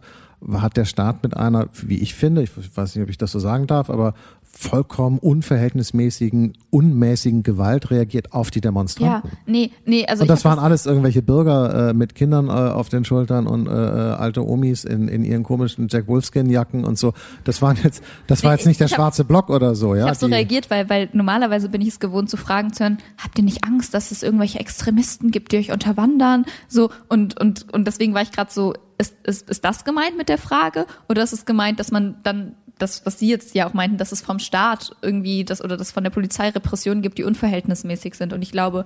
hat 0.53 0.77
der 0.77 0.85
Staat 0.85 1.23
mit 1.23 1.37
einer, 1.37 1.69
wie 1.87 1.99
ich 1.99 2.15
finde, 2.15 2.43
ich 2.43 2.51
weiß 2.77 2.95
nicht, 2.95 3.05
ob 3.05 3.11
ich 3.11 3.19
das 3.19 3.33
so 3.33 3.39
sagen 3.39 3.67
darf, 3.67 3.91
aber 3.91 4.15
vollkommen 4.55 5.19
unverhältnismäßigen, 5.19 6.53
unmäßigen 6.71 7.43
Gewalt 7.43 7.91
reagiert 7.91 8.33
auf 8.33 8.51
die 8.51 8.61
Demonstranten. 8.61 9.31
Ja, 9.31 9.39
nee, 9.47 9.71
nee, 9.87 10.07
also 10.07 10.23
und 10.23 10.29
das 10.29 10.45
waren 10.45 10.57
das 10.57 10.65
alles 10.65 10.87
irgendwelche 10.87 11.23
Bürger 11.23 11.91
äh, 11.91 11.95
mit 11.95 12.15
Kindern 12.15 12.49
äh, 12.49 12.53
auf 12.53 12.91
den 12.91 13.05
Schultern 13.05 13.47
und 13.47 13.67
äh, 13.67 13.71
äh, 13.71 14.13
alte 14.13 14.47
Omis 14.47 14.85
in, 14.85 15.09
in 15.09 15.25
ihren 15.25 15.43
komischen 15.43 15.89
Jack 15.91 16.07
Wolfskin 16.07 16.51
Jacken 16.51 16.85
und 16.85 16.99
so. 16.99 17.15
Das 17.45 17.63
waren 17.63 17.79
jetzt, 17.83 18.05
das 18.27 18.45
war 18.45 18.53
jetzt 18.53 18.67
nicht 18.67 18.79
der 18.79 18.89
hab, 18.89 18.97
schwarze 18.97 19.25
Block 19.25 19.49
oder 19.49 19.75
so, 19.75 19.95
ja. 19.95 20.03
Ich 20.03 20.09
habe 20.09 20.19
so 20.19 20.27
reagiert, 20.27 20.71
weil 20.71 20.89
weil 20.91 21.09
normalerweise 21.15 21.71
bin 21.71 21.81
ich 21.81 21.89
es 21.89 22.01
gewohnt 22.01 22.29
zu 22.29 22.37
fragen 22.37 22.75
zu 22.75 22.85
hören, 22.85 22.99
habt 23.17 23.39
ihr 23.39 23.45
nicht 23.45 23.65
Angst, 23.65 23.95
dass 23.95 24.11
es 24.11 24.23
irgendwelche 24.23 24.61
Extremisten 24.61 25.31
gibt, 25.31 25.53
die 25.53 25.57
euch 25.57 25.73
unterwandern, 25.73 26.45
so 26.69 26.91
und 27.09 27.41
und 27.41 27.73
und 27.73 27.87
deswegen 27.87 28.13
war 28.13 28.23
ich 28.23 28.33
gerade 28.33 28.53
so 28.53 28.75
ist, 29.03 29.15
ist, 29.27 29.51
ist 29.51 29.65
das 29.65 29.85
gemeint 29.85 30.17
mit 30.17 30.29
der 30.29 30.39
Frage 30.39 30.87
oder 31.09 31.23
ist 31.23 31.33
es 31.33 31.45
gemeint, 31.45 31.81
dass 31.81 31.91
man 31.91 32.17
dann 32.23 32.55
das, 32.79 33.05
was 33.05 33.19
Sie 33.19 33.29
jetzt 33.29 33.55
ja 33.55 33.69
auch 33.69 33.75
meinten, 33.75 33.99
dass 33.99 34.13
es 34.13 34.23
vom 34.23 34.39
Staat 34.39 34.97
irgendwie 35.03 35.45
das 35.45 35.63
oder 35.63 35.77
dass 35.77 35.93
von 35.93 36.05
der 36.05 36.11
Polizei 36.11 36.49
Repressionen 36.49 37.03
gibt, 37.03 37.19
die 37.19 37.25
unverhältnismäßig 37.25 38.15
sind. 38.15 38.33
Und 38.33 38.43
ich 38.43 38.53
glaube, 38.53 38.85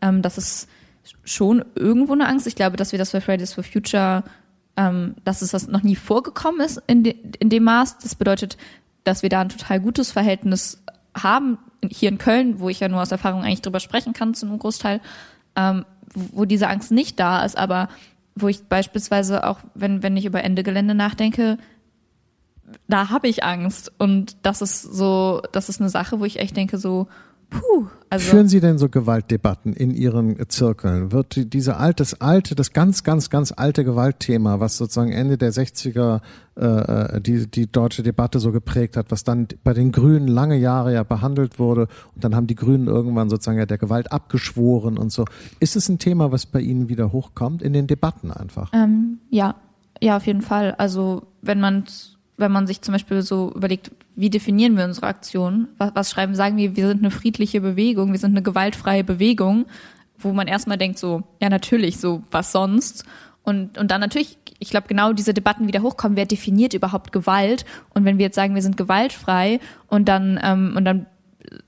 ähm, 0.00 0.22
dass 0.22 0.38
es 0.38 0.68
schon 1.24 1.64
irgendwo 1.74 2.12
eine 2.12 2.26
Angst. 2.26 2.46
Ich 2.46 2.56
glaube, 2.56 2.76
dass 2.76 2.92
wir 2.92 2.98
das 2.98 3.12
bei 3.12 3.20
Fridays 3.20 3.52
for 3.52 3.62
Future, 3.62 4.24
ähm, 4.76 5.14
dass 5.24 5.42
es 5.42 5.50
das 5.50 5.68
noch 5.68 5.82
nie 5.82 5.96
vorgekommen 5.96 6.60
ist 6.60 6.82
in, 6.86 7.04
de, 7.04 7.16
in 7.38 7.48
dem 7.48 7.64
Maß. 7.64 7.98
Das 7.98 8.14
bedeutet, 8.14 8.56
dass 9.04 9.22
wir 9.22 9.28
da 9.28 9.40
ein 9.40 9.48
total 9.48 9.80
gutes 9.80 10.12
Verhältnis 10.12 10.82
haben, 11.14 11.58
hier 11.88 12.08
in 12.08 12.18
Köln, 12.18 12.58
wo 12.60 12.68
ich 12.68 12.80
ja 12.80 12.88
nur 12.88 13.02
aus 13.02 13.12
Erfahrung 13.12 13.42
eigentlich 13.42 13.62
drüber 13.62 13.80
sprechen 13.80 14.12
kann, 14.12 14.34
zu 14.34 14.46
einem 14.46 14.58
Großteil, 14.58 15.00
ähm, 15.54 15.84
wo 16.14 16.44
diese 16.44 16.68
Angst 16.68 16.90
nicht 16.90 17.20
da 17.20 17.44
ist, 17.44 17.56
aber 17.56 17.88
wo 18.36 18.48
ich 18.48 18.64
beispielsweise 18.64 19.44
auch, 19.44 19.58
wenn, 19.74 20.02
wenn 20.02 20.16
ich 20.16 20.26
über 20.26 20.44
Ende 20.44 20.62
Gelände 20.62 20.94
nachdenke, 20.94 21.58
da 22.86 23.10
habe 23.10 23.28
ich 23.28 23.42
Angst. 23.42 23.92
Und 23.98 24.36
das 24.42 24.62
ist 24.62 24.82
so, 24.82 25.42
das 25.52 25.68
ist 25.68 25.80
eine 25.80 25.90
Sache, 25.90 26.20
wo 26.20 26.24
ich 26.24 26.38
echt 26.38 26.56
denke, 26.56 26.78
so, 26.78 27.08
Puh, 27.50 27.86
also 28.10 28.30
Führen 28.30 28.48
Sie 28.48 28.60
denn 28.60 28.78
so 28.78 28.88
Gewaltdebatten 28.88 29.72
in 29.72 29.90
Ihren 29.90 30.36
Zirkeln? 30.48 31.12
Wird 31.12 31.52
diese 31.52 31.76
alte, 31.76 32.02
das 32.02 32.20
alte, 32.20 32.54
das 32.54 32.72
ganz, 32.72 33.04
ganz, 33.04 33.30
ganz 33.30 33.52
alte 33.56 33.84
Gewaltthema, 33.84 34.58
was 34.60 34.76
sozusagen 34.76 35.12
Ende 35.12 35.38
der 35.38 35.52
60er 35.52 36.20
äh, 36.56 36.64
äh, 36.64 37.20
die, 37.20 37.46
die 37.48 37.70
deutsche 37.70 38.02
Debatte 38.02 38.40
so 38.40 38.52
geprägt 38.52 38.96
hat, 38.96 39.10
was 39.10 39.22
dann 39.24 39.48
bei 39.62 39.74
den 39.74 39.92
Grünen 39.92 40.28
lange 40.28 40.56
Jahre 40.56 40.92
ja 40.92 41.02
behandelt 41.02 41.58
wurde 41.58 41.88
und 42.14 42.24
dann 42.24 42.34
haben 42.34 42.46
die 42.46 42.54
Grünen 42.54 42.88
irgendwann 42.88 43.28
sozusagen 43.28 43.58
ja 43.58 43.66
der 43.66 43.78
Gewalt 43.78 44.10
abgeschworen 44.10 44.98
und 44.98 45.12
so. 45.12 45.24
Ist 45.60 45.76
es 45.76 45.88
ein 45.88 45.98
Thema, 45.98 46.32
was 46.32 46.46
bei 46.46 46.60
Ihnen 46.60 46.88
wieder 46.88 47.12
hochkommt 47.12 47.62
in 47.62 47.72
den 47.72 47.86
Debatten 47.86 48.30
einfach? 48.32 48.72
Ähm, 48.72 49.18
ja, 49.30 49.56
ja, 50.02 50.16
auf 50.16 50.26
jeden 50.26 50.42
Fall. 50.42 50.74
Also 50.78 51.26
wenn 51.42 51.60
man 51.60 51.84
wenn 52.36 52.52
man 52.52 52.66
sich 52.66 52.82
zum 52.82 52.92
Beispiel 52.92 53.22
so 53.22 53.52
überlegt, 53.54 53.90
wie 54.14 54.30
definieren 54.30 54.76
wir 54.76 54.84
unsere 54.84 55.06
Aktion? 55.06 55.68
Was, 55.78 55.92
was 55.94 56.10
schreiben, 56.10 56.34
sagen 56.34 56.56
wir, 56.56 56.76
wir 56.76 56.88
sind 56.88 56.98
eine 56.98 57.10
friedliche 57.10 57.60
Bewegung, 57.60 58.12
wir 58.12 58.18
sind 58.18 58.32
eine 58.32 58.42
gewaltfreie 58.42 59.04
Bewegung, 59.04 59.66
wo 60.18 60.32
man 60.32 60.46
erstmal 60.46 60.78
denkt 60.78 60.98
so, 60.98 61.22
ja 61.40 61.48
natürlich, 61.48 61.98
so 61.98 62.22
was 62.30 62.52
sonst? 62.52 63.04
Und, 63.42 63.78
und 63.78 63.90
dann 63.90 64.00
natürlich, 64.00 64.38
ich 64.58 64.70
glaube, 64.70 64.88
genau 64.88 65.12
diese 65.12 65.32
Debatten 65.32 65.68
wieder 65.68 65.82
hochkommen, 65.82 66.16
wer 66.16 66.26
definiert 66.26 66.74
überhaupt 66.74 67.12
Gewalt? 67.12 67.64
Und 67.94 68.04
wenn 68.04 68.18
wir 68.18 68.26
jetzt 68.26 68.34
sagen, 68.34 68.54
wir 68.54 68.62
sind 68.62 68.76
gewaltfrei 68.76 69.60
und 69.88 70.08
dann, 70.08 70.38
ähm, 70.42 70.74
und 70.76 70.84
dann 70.84 71.06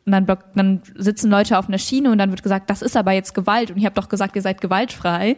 dann, 0.04 0.26
dann 0.54 0.82
sitzen 0.96 1.30
Leute 1.30 1.56
auf 1.56 1.68
einer 1.68 1.78
Schiene 1.78 2.10
und 2.10 2.18
dann 2.18 2.30
wird 2.30 2.42
gesagt, 2.42 2.68
das 2.68 2.82
ist 2.82 2.96
aber 2.96 3.12
jetzt 3.12 3.34
Gewalt 3.34 3.70
und 3.70 3.76
ich 3.76 3.84
habe 3.84 3.94
doch 3.94 4.08
gesagt, 4.08 4.34
ihr 4.36 4.42
seid 4.42 4.60
gewaltfrei 4.60 5.36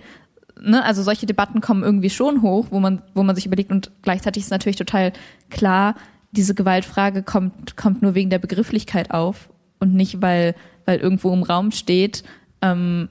ne, 0.62 0.84
also 0.84 1.02
solche 1.02 1.26
Debatten 1.26 1.60
kommen 1.60 1.82
irgendwie 1.82 2.10
schon 2.10 2.42
hoch, 2.42 2.66
wo 2.70 2.80
man, 2.80 3.02
wo 3.14 3.22
man 3.22 3.36
sich 3.36 3.46
überlegt 3.46 3.70
und 3.70 3.90
gleichzeitig 4.02 4.44
ist 4.44 4.50
natürlich 4.50 4.76
total 4.76 5.12
klar, 5.50 5.94
diese 6.32 6.54
Gewaltfrage 6.54 7.22
kommt, 7.22 7.76
kommt 7.76 8.02
nur 8.02 8.14
wegen 8.14 8.30
der 8.30 8.38
Begrifflichkeit 8.38 9.10
auf 9.10 9.48
und 9.78 9.94
nicht, 9.94 10.22
weil, 10.22 10.54
weil 10.84 10.98
irgendwo 10.98 11.32
im 11.32 11.42
Raum 11.42 11.72
steht, 11.72 12.22
ähm, 12.62 13.08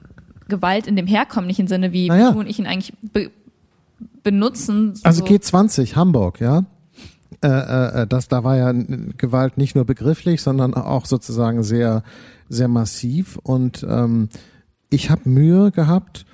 Gewalt 0.48 0.86
in 0.86 0.96
dem 0.96 1.06
herkömmlichen 1.06 1.66
Sinne, 1.66 1.92
wie 1.92 2.08
naja. 2.08 2.30
und 2.30 2.48
ich 2.48 2.58
ihn 2.58 2.66
eigentlich 2.66 2.92
be 3.02 3.30
benutzen. 4.22 4.94
So. 4.94 5.04
Also 5.04 5.24
G20, 5.24 5.94
Hamburg, 5.96 6.40
ja. 6.40 6.64
Äh, 7.42 7.48
äh, 7.48 8.02
äh, 8.02 8.06
das, 8.06 8.28
da 8.28 8.44
war 8.44 8.56
ja 8.56 8.72
Gewalt 8.72 9.56
nicht 9.56 9.74
nur 9.74 9.86
begrifflich, 9.86 10.42
sondern 10.42 10.74
auch 10.74 11.06
sozusagen 11.06 11.62
sehr, 11.62 12.02
sehr 12.48 12.68
massiv. 12.68 13.38
Und 13.42 13.86
ähm, 13.88 14.28
ich 14.90 15.08
habe 15.08 15.28
Mühe 15.28 15.70
gehabt, 15.70 16.26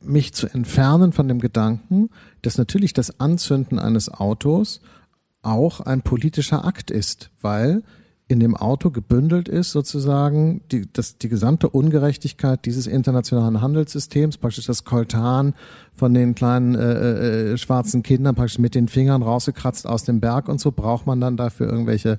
mich 0.00 0.32
zu 0.32 0.46
entfernen 0.46 1.12
von 1.12 1.28
dem 1.28 1.40
Gedanken, 1.40 2.10
dass 2.42 2.58
natürlich 2.58 2.92
das 2.92 3.20
Anzünden 3.20 3.78
eines 3.78 4.08
Autos 4.08 4.80
auch 5.42 5.80
ein 5.80 6.02
politischer 6.02 6.64
Akt 6.64 6.90
ist, 6.90 7.30
weil 7.42 7.82
in 8.26 8.40
dem 8.40 8.56
Auto 8.56 8.90
gebündelt 8.90 9.48
ist 9.48 9.72
sozusagen 9.72 10.62
die, 10.72 10.90
das, 10.90 11.18
die 11.18 11.28
gesamte 11.28 11.68
Ungerechtigkeit 11.68 12.64
dieses 12.64 12.86
internationalen 12.86 13.60
Handelssystems, 13.60 14.38
praktisch 14.38 14.64
das 14.64 14.84
Koltan 14.84 15.54
von 15.94 16.14
den 16.14 16.34
kleinen 16.34 16.74
äh, 16.74 17.52
äh, 17.52 17.58
schwarzen 17.58 18.02
Kindern 18.02 18.34
praktisch 18.34 18.58
mit 18.58 18.74
den 18.74 18.88
Fingern 18.88 19.22
rausgekratzt 19.22 19.86
aus 19.86 20.04
dem 20.04 20.20
Berg 20.20 20.48
und 20.48 20.58
so. 20.58 20.72
Braucht 20.72 21.06
man 21.06 21.20
dann 21.20 21.36
dafür 21.36 21.68
irgendwelche 21.68 22.12
äh, 22.12 22.16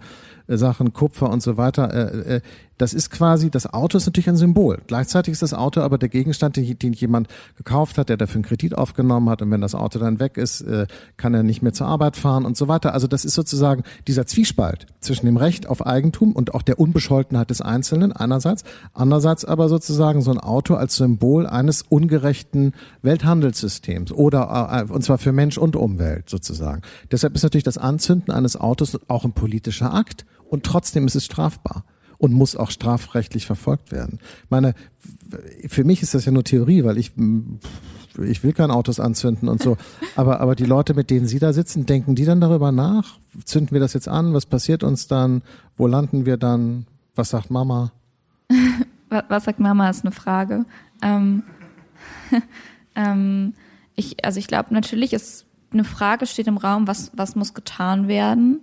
Sachen, 0.47 0.93
Kupfer 0.93 1.29
und 1.29 1.41
so 1.41 1.57
weiter. 1.57 1.93
Äh, 1.93 2.35
äh, 2.35 2.41
das 2.77 2.93
ist 2.93 3.09
quasi, 3.09 3.49
das 3.49 3.73
Auto 3.73 3.97
ist 3.97 4.05
natürlich 4.05 4.27
ein 4.27 4.35
Symbol. 4.35 4.81
Gleichzeitig 4.87 5.31
ist 5.31 5.41
das 5.41 5.53
Auto 5.53 5.81
aber 5.81 5.97
der 5.97 6.09
Gegenstand, 6.09 6.57
den, 6.57 6.77
den 6.77 6.93
jemand 6.93 7.29
gekauft 7.55 7.97
hat, 7.97 8.09
der 8.09 8.17
dafür 8.17 8.35
einen 8.35 8.43
Kredit 8.43 8.77
aufgenommen 8.77 9.29
hat. 9.29 9.41
Und 9.41 9.51
wenn 9.51 9.61
das 9.61 9.75
Auto 9.75 9.97
dann 9.97 10.19
weg 10.19 10.37
ist, 10.37 10.61
äh, 10.61 10.87
kann 11.15 11.33
er 11.33 11.43
nicht 11.43 11.61
mehr 11.61 11.73
zur 11.73 11.87
Arbeit 11.87 12.17
fahren 12.17 12.45
und 12.45 12.57
so 12.57 12.67
weiter. 12.67 12.93
Also 12.93 13.07
das 13.07 13.23
ist 13.23 13.33
sozusagen 13.33 13.83
dieser 14.07 14.25
Zwiespalt 14.25 14.87
zwischen 14.99 15.25
dem 15.25 15.37
Recht 15.37 15.67
auf 15.67 15.85
Eigentum 15.85 16.33
und 16.33 16.53
auch 16.53 16.61
der 16.61 16.79
Unbescholtenheit 16.79 17.49
des 17.49 17.61
Einzelnen 17.61 18.11
einerseits. 18.11 18.63
Andererseits 18.93 19.45
aber 19.45 19.69
sozusagen 19.69 20.21
so 20.21 20.31
ein 20.31 20.39
Auto 20.39 20.75
als 20.75 20.97
Symbol 20.97 21.47
eines 21.47 21.81
ungerechten 21.81 22.73
Welthandelssystems 23.03 24.11
oder, 24.11 24.85
äh, 24.89 24.91
und 24.91 25.03
zwar 25.03 25.17
für 25.17 25.31
Mensch 25.31 25.57
und 25.57 25.77
Umwelt 25.77 26.29
sozusagen. 26.29 26.81
Deshalb 27.11 27.35
ist 27.35 27.43
natürlich 27.43 27.63
das 27.63 27.77
Anzünden 27.77 28.33
eines 28.33 28.59
Autos 28.59 28.99
auch 29.07 29.23
ein 29.23 29.31
politischer 29.31 29.93
Akt 29.93 30.25
und 30.49 30.63
trotzdem 30.63 31.07
ist 31.07 31.15
es 31.15 31.25
strafbar 31.25 31.83
und 32.17 32.33
muss 32.33 32.55
auch 32.55 32.71
strafrechtlich 32.71 33.45
verfolgt 33.45 33.91
werden. 33.91 34.19
Meine, 34.49 34.73
für 35.67 35.83
mich 35.83 36.01
ist 36.01 36.13
das 36.13 36.25
ja 36.25 36.31
nur 36.31 36.43
Theorie, 36.43 36.83
weil 36.83 36.97
ich 36.97 37.11
ich 38.23 38.43
will 38.43 38.53
kein 38.53 38.71
Autos 38.71 38.99
anzünden 38.99 39.49
und 39.49 39.61
so. 39.61 39.77
Aber, 40.15 40.39
aber 40.39 40.55
die 40.55 40.63
Leute, 40.63 40.93
mit 40.93 41.09
denen 41.09 41.27
Sie 41.27 41.39
da 41.39 41.51
sitzen, 41.51 41.85
denken 41.85 42.15
die 42.15 42.23
dann 42.23 42.39
darüber 42.39 42.71
nach? 42.71 43.19
Zünden 43.43 43.73
wir 43.73 43.81
das 43.81 43.93
jetzt 43.93 44.07
an? 44.07 44.33
Was 44.33 44.45
passiert 44.45 44.81
uns 44.81 45.07
dann? 45.07 45.41
Wo 45.75 45.87
landen 45.87 46.25
wir 46.25 46.37
dann? 46.37 46.87
Was 47.15 47.31
sagt 47.31 47.51
Mama? 47.51 47.91
was 49.09 49.43
sagt 49.43 49.59
Mama 49.59 49.89
ist 49.89 50.05
eine 50.05 50.13
Frage. 50.13 50.65
Ähm, 51.01 51.43
ähm, 52.95 53.53
ich, 53.95 54.23
also 54.23 54.39
ich 54.39 54.47
glaube, 54.47 54.73
natürlich 54.73 55.11
ist 55.11 55.45
eine 55.73 55.83
Frage 55.83 56.25
steht 56.27 56.47
im 56.47 56.57
Raum, 56.57 56.87
was, 56.87 57.11
was 57.13 57.35
muss 57.35 57.53
getan 57.53 58.07
werden? 58.07 58.61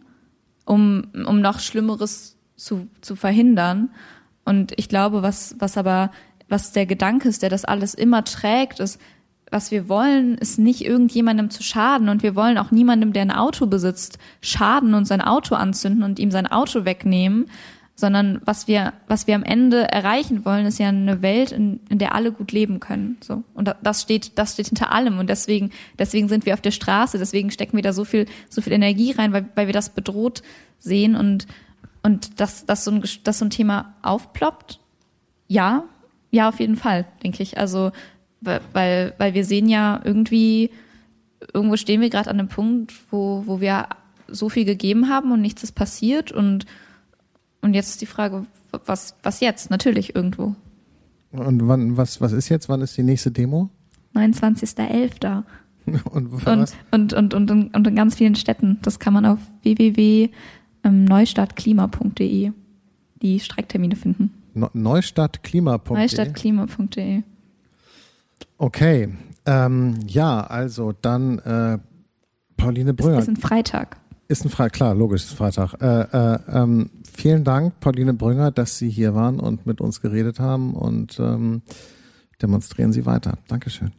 Um, 0.65 1.05
um 1.27 1.41
noch 1.41 1.61
Schlimmeres 1.61 2.37
zu, 2.57 2.89
zu 3.01 3.17
verhindern. 3.17 3.91
Und 4.45 4.73
ich 4.77 4.89
glaube, 4.89 5.23
was, 5.23 5.55
was 5.59 5.77
aber, 5.77 6.11
was 6.49 6.73
der 6.73 6.87
Gedanke 6.87 7.29
ist, 7.29 7.43
der 7.43 7.51
das 7.51 7.65
alles 7.65 7.95
immer 7.95 8.25
trägt, 8.25 8.81
ist, 8.81 9.01
was 9.51 9.71
wir 9.71 9.89
wollen, 9.89 10.39
ist 10.39 10.59
nicht 10.59 10.85
irgendjemandem 10.85 11.51
zu 11.51 11.63
schaden 11.63 12.09
und 12.09 12.23
wir 12.23 12.35
wollen 12.35 12.57
auch 12.57 12.71
niemandem, 12.71 13.13
der 13.13 13.23
ein 13.23 13.31
Auto 13.31 13.67
besitzt, 13.67 14.19
schaden 14.41 14.95
und 14.95 15.05
sein 15.05 15.21
Auto 15.21 15.55
anzünden 15.55 16.03
und 16.03 16.19
ihm 16.19 16.31
sein 16.31 16.47
Auto 16.47 16.87
wegnehmen, 16.87 17.47
sondern 18.03 18.41
was 18.45 18.67
wir, 18.67 18.95
was 19.07 19.29
wir 19.29 19.37
am 19.37 19.45
Ende 19.45 19.89
erreichen 19.89 20.45
wollen, 20.45 20.67
ist 20.67 20.81
ja 20.81 20.89
eine 20.89 21.23
Welt, 21.23 21.53
in, 21.53 21.79
in 21.89 21.99
der 21.99 22.17
alle 22.17 22.33
gut 22.33 22.51
leben 22.51 22.81
können. 22.81 23.17
So. 23.23 23.45
Und 23.55 23.73
das 23.81 24.03
steht, 24.03 24.37
das 24.39 24.55
steht 24.55 24.67
hinter 24.67 24.91
allem. 24.91 25.21
Und 25.21 25.31
deswegen, 25.31 25.71
deswegen 26.01 26.29
sind 26.29 26.45
wir 26.45 26.55
auf 26.55 26.61
der 26.61 26.73
Straße, 26.73 27.17
deswegen 27.17 27.53
stecken 27.53 27.77
wir 27.77 27.83
da 27.85 27.93
so 27.93 28.05
viel, 28.05 28.27
so 28.51 28.61
viel 28.61 28.73
Energie 28.73 29.13
rein, 29.13 29.33
weil, 29.33 29.47
weil 29.55 29.69
wir 29.69 29.73
das 29.73 29.91
bedroht 29.91 30.43
sehen 30.81 31.15
und, 31.15 31.47
und 32.03 32.41
dass, 32.41 32.67
dass, 32.67 32.83
so 32.83 32.91
ein, 32.91 33.05
dass 33.23 33.39
so 33.39 33.45
ein 33.45 33.51
Thema 33.51 33.95
aufploppt. 34.03 34.81
Ja, 35.47 35.85
ja, 36.33 36.49
auf 36.49 36.59
jeden 36.59 36.77
Fall, 36.77 37.07
denke 37.23 37.45
ich. 37.45 37.57
Also, 37.57 37.93
weil, 38.41 39.15
weil 39.17 39.35
wir 39.35 39.45
sehen 39.45 39.69
ja 39.69 40.01
irgendwie, 40.03 40.71
irgendwo 41.55 41.77
stehen 41.77 42.01
wir 42.01 42.11
gerade 42.11 42.31
an 42.31 42.41
einem 42.41 42.49
Punkt, 42.49 42.93
wo, 43.13 43.45
wo 43.47 43.61
wir 43.61 43.87
so 44.27 44.49
viel 44.49 44.65
gegeben 44.65 45.09
haben 45.09 45.31
und 45.31 45.41
nichts 45.41 45.63
ist 45.63 45.77
passiert 45.77 46.33
und 46.33 46.67
und 47.63 47.75
jetzt 47.75 47.91
ist 47.91 48.01
die 48.01 48.07
Frage, 48.07 48.47
was, 48.87 49.17
was 49.23 49.41
jetzt? 49.41 49.71
Natürlich 49.71 50.15
irgendwo. 50.15 50.55
Und 51.31 51.67
wann, 51.67 51.97
was, 51.97 52.21
was 52.21 52.33
ist 52.33 52.49
jetzt? 52.49 52.69
Wann 52.69 52.83
ist 52.83 52.97
die 52.97 53.03
nächste 53.03 53.31
Demo? 53.31 53.71
29.11. 54.15 55.45
und, 56.11 56.47
und, 56.47 56.73
und, 56.91 57.13
und, 57.35 57.51
und, 57.51 57.75
und 57.75 57.87
in 57.87 57.97
ganz 57.97 58.17
vielen 58.17 58.35
Städten. 58.35 58.79
Das 58.83 58.99
kann 58.99 59.15
man 59.15 59.25
auf 59.27 59.39
www.neustadtklima.de 59.63 62.53
die 63.23 63.41
Streiktermine 63.41 63.97
finden. 63.97 64.35
Neustadtklima.de 64.55 65.97
Neustadtklima.de 65.97 67.23
Okay. 68.59 69.09
Ähm, 69.47 69.99
ja, 70.07 70.43
also 70.43 70.93
dann 71.01 71.39
äh, 71.39 71.79
Pauline 72.57 72.93
Brüller. 72.95 73.19
Es 73.19 73.25
ist 73.25 73.31
ein 73.31 73.37
Freitag. 73.37 73.97
Ist 74.33 74.47
ein 74.47 74.49
Freitag, 74.49 74.73
klar, 74.73 74.95
logisch, 74.95 75.25
ist 75.25 75.35
Freitag. 75.35 75.75
Äh, 75.83 76.05
äh, 76.05 76.39
ähm, 76.51 76.89
vielen 77.05 77.45
Dank, 77.45 77.81
Pauline 77.81 78.15
Brünger, 78.15 78.51
dass 78.51 78.79
Sie 78.79 78.89
hier 78.89 79.15
waren 79.15 79.39
und 79.39 79.67
mit 79.67 79.83
uns 79.83 80.01
geredet 80.01 80.41
haben 80.41 80.73
und 80.73 81.21
ähm, 81.21 81.61
demonstrieren 82.41 82.95
Sie 82.95 83.05
weiter. 83.05 83.35
Dankeschön. 83.49 83.91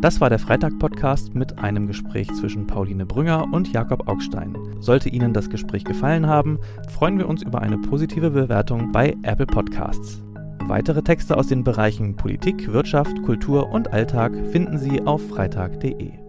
Das 0.00 0.20
war 0.20 0.28
der 0.28 0.40
Freitag-Podcast 0.40 1.36
mit 1.36 1.60
einem 1.60 1.86
Gespräch 1.86 2.26
zwischen 2.32 2.66
Pauline 2.66 3.06
Brünger 3.06 3.46
und 3.52 3.72
Jakob 3.72 4.08
Augstein. 4.08 4.58
Sollte 4.80 5.08
Ihnen 5.08 5.32
das 5.32 5.48
Gespräch 5.48 5.84
gefallen 5.84 6.26
haben, 6.26 6.58
freuen 6.88 7.16
wir 7.16 7.28
uns 7.28 7.44
über 7.44 7.60
eine 7.60 7.78
positive 7.78 8.30
Bewertung 8.30 8.90
bei 8.90 9.16
Apple 9.22 9.46
Podcasts. 9.46 10.20
Weitere 10.66 11.00
Texte 11.00 11.36
aus 11.36 11.46
den 11.46 11.62
Bereichen 11.62 12.16
Politik, 12.16 12.72
Wirtschaft, 12.72 13.22
Kultur 13.22 13.70
und 13.70 13.92
Alltag 13.92 14.32
finden 14.50 14.78
Sie 14.78 15.00
auf 15.02 15.24
freitag.de. 15.28 16.21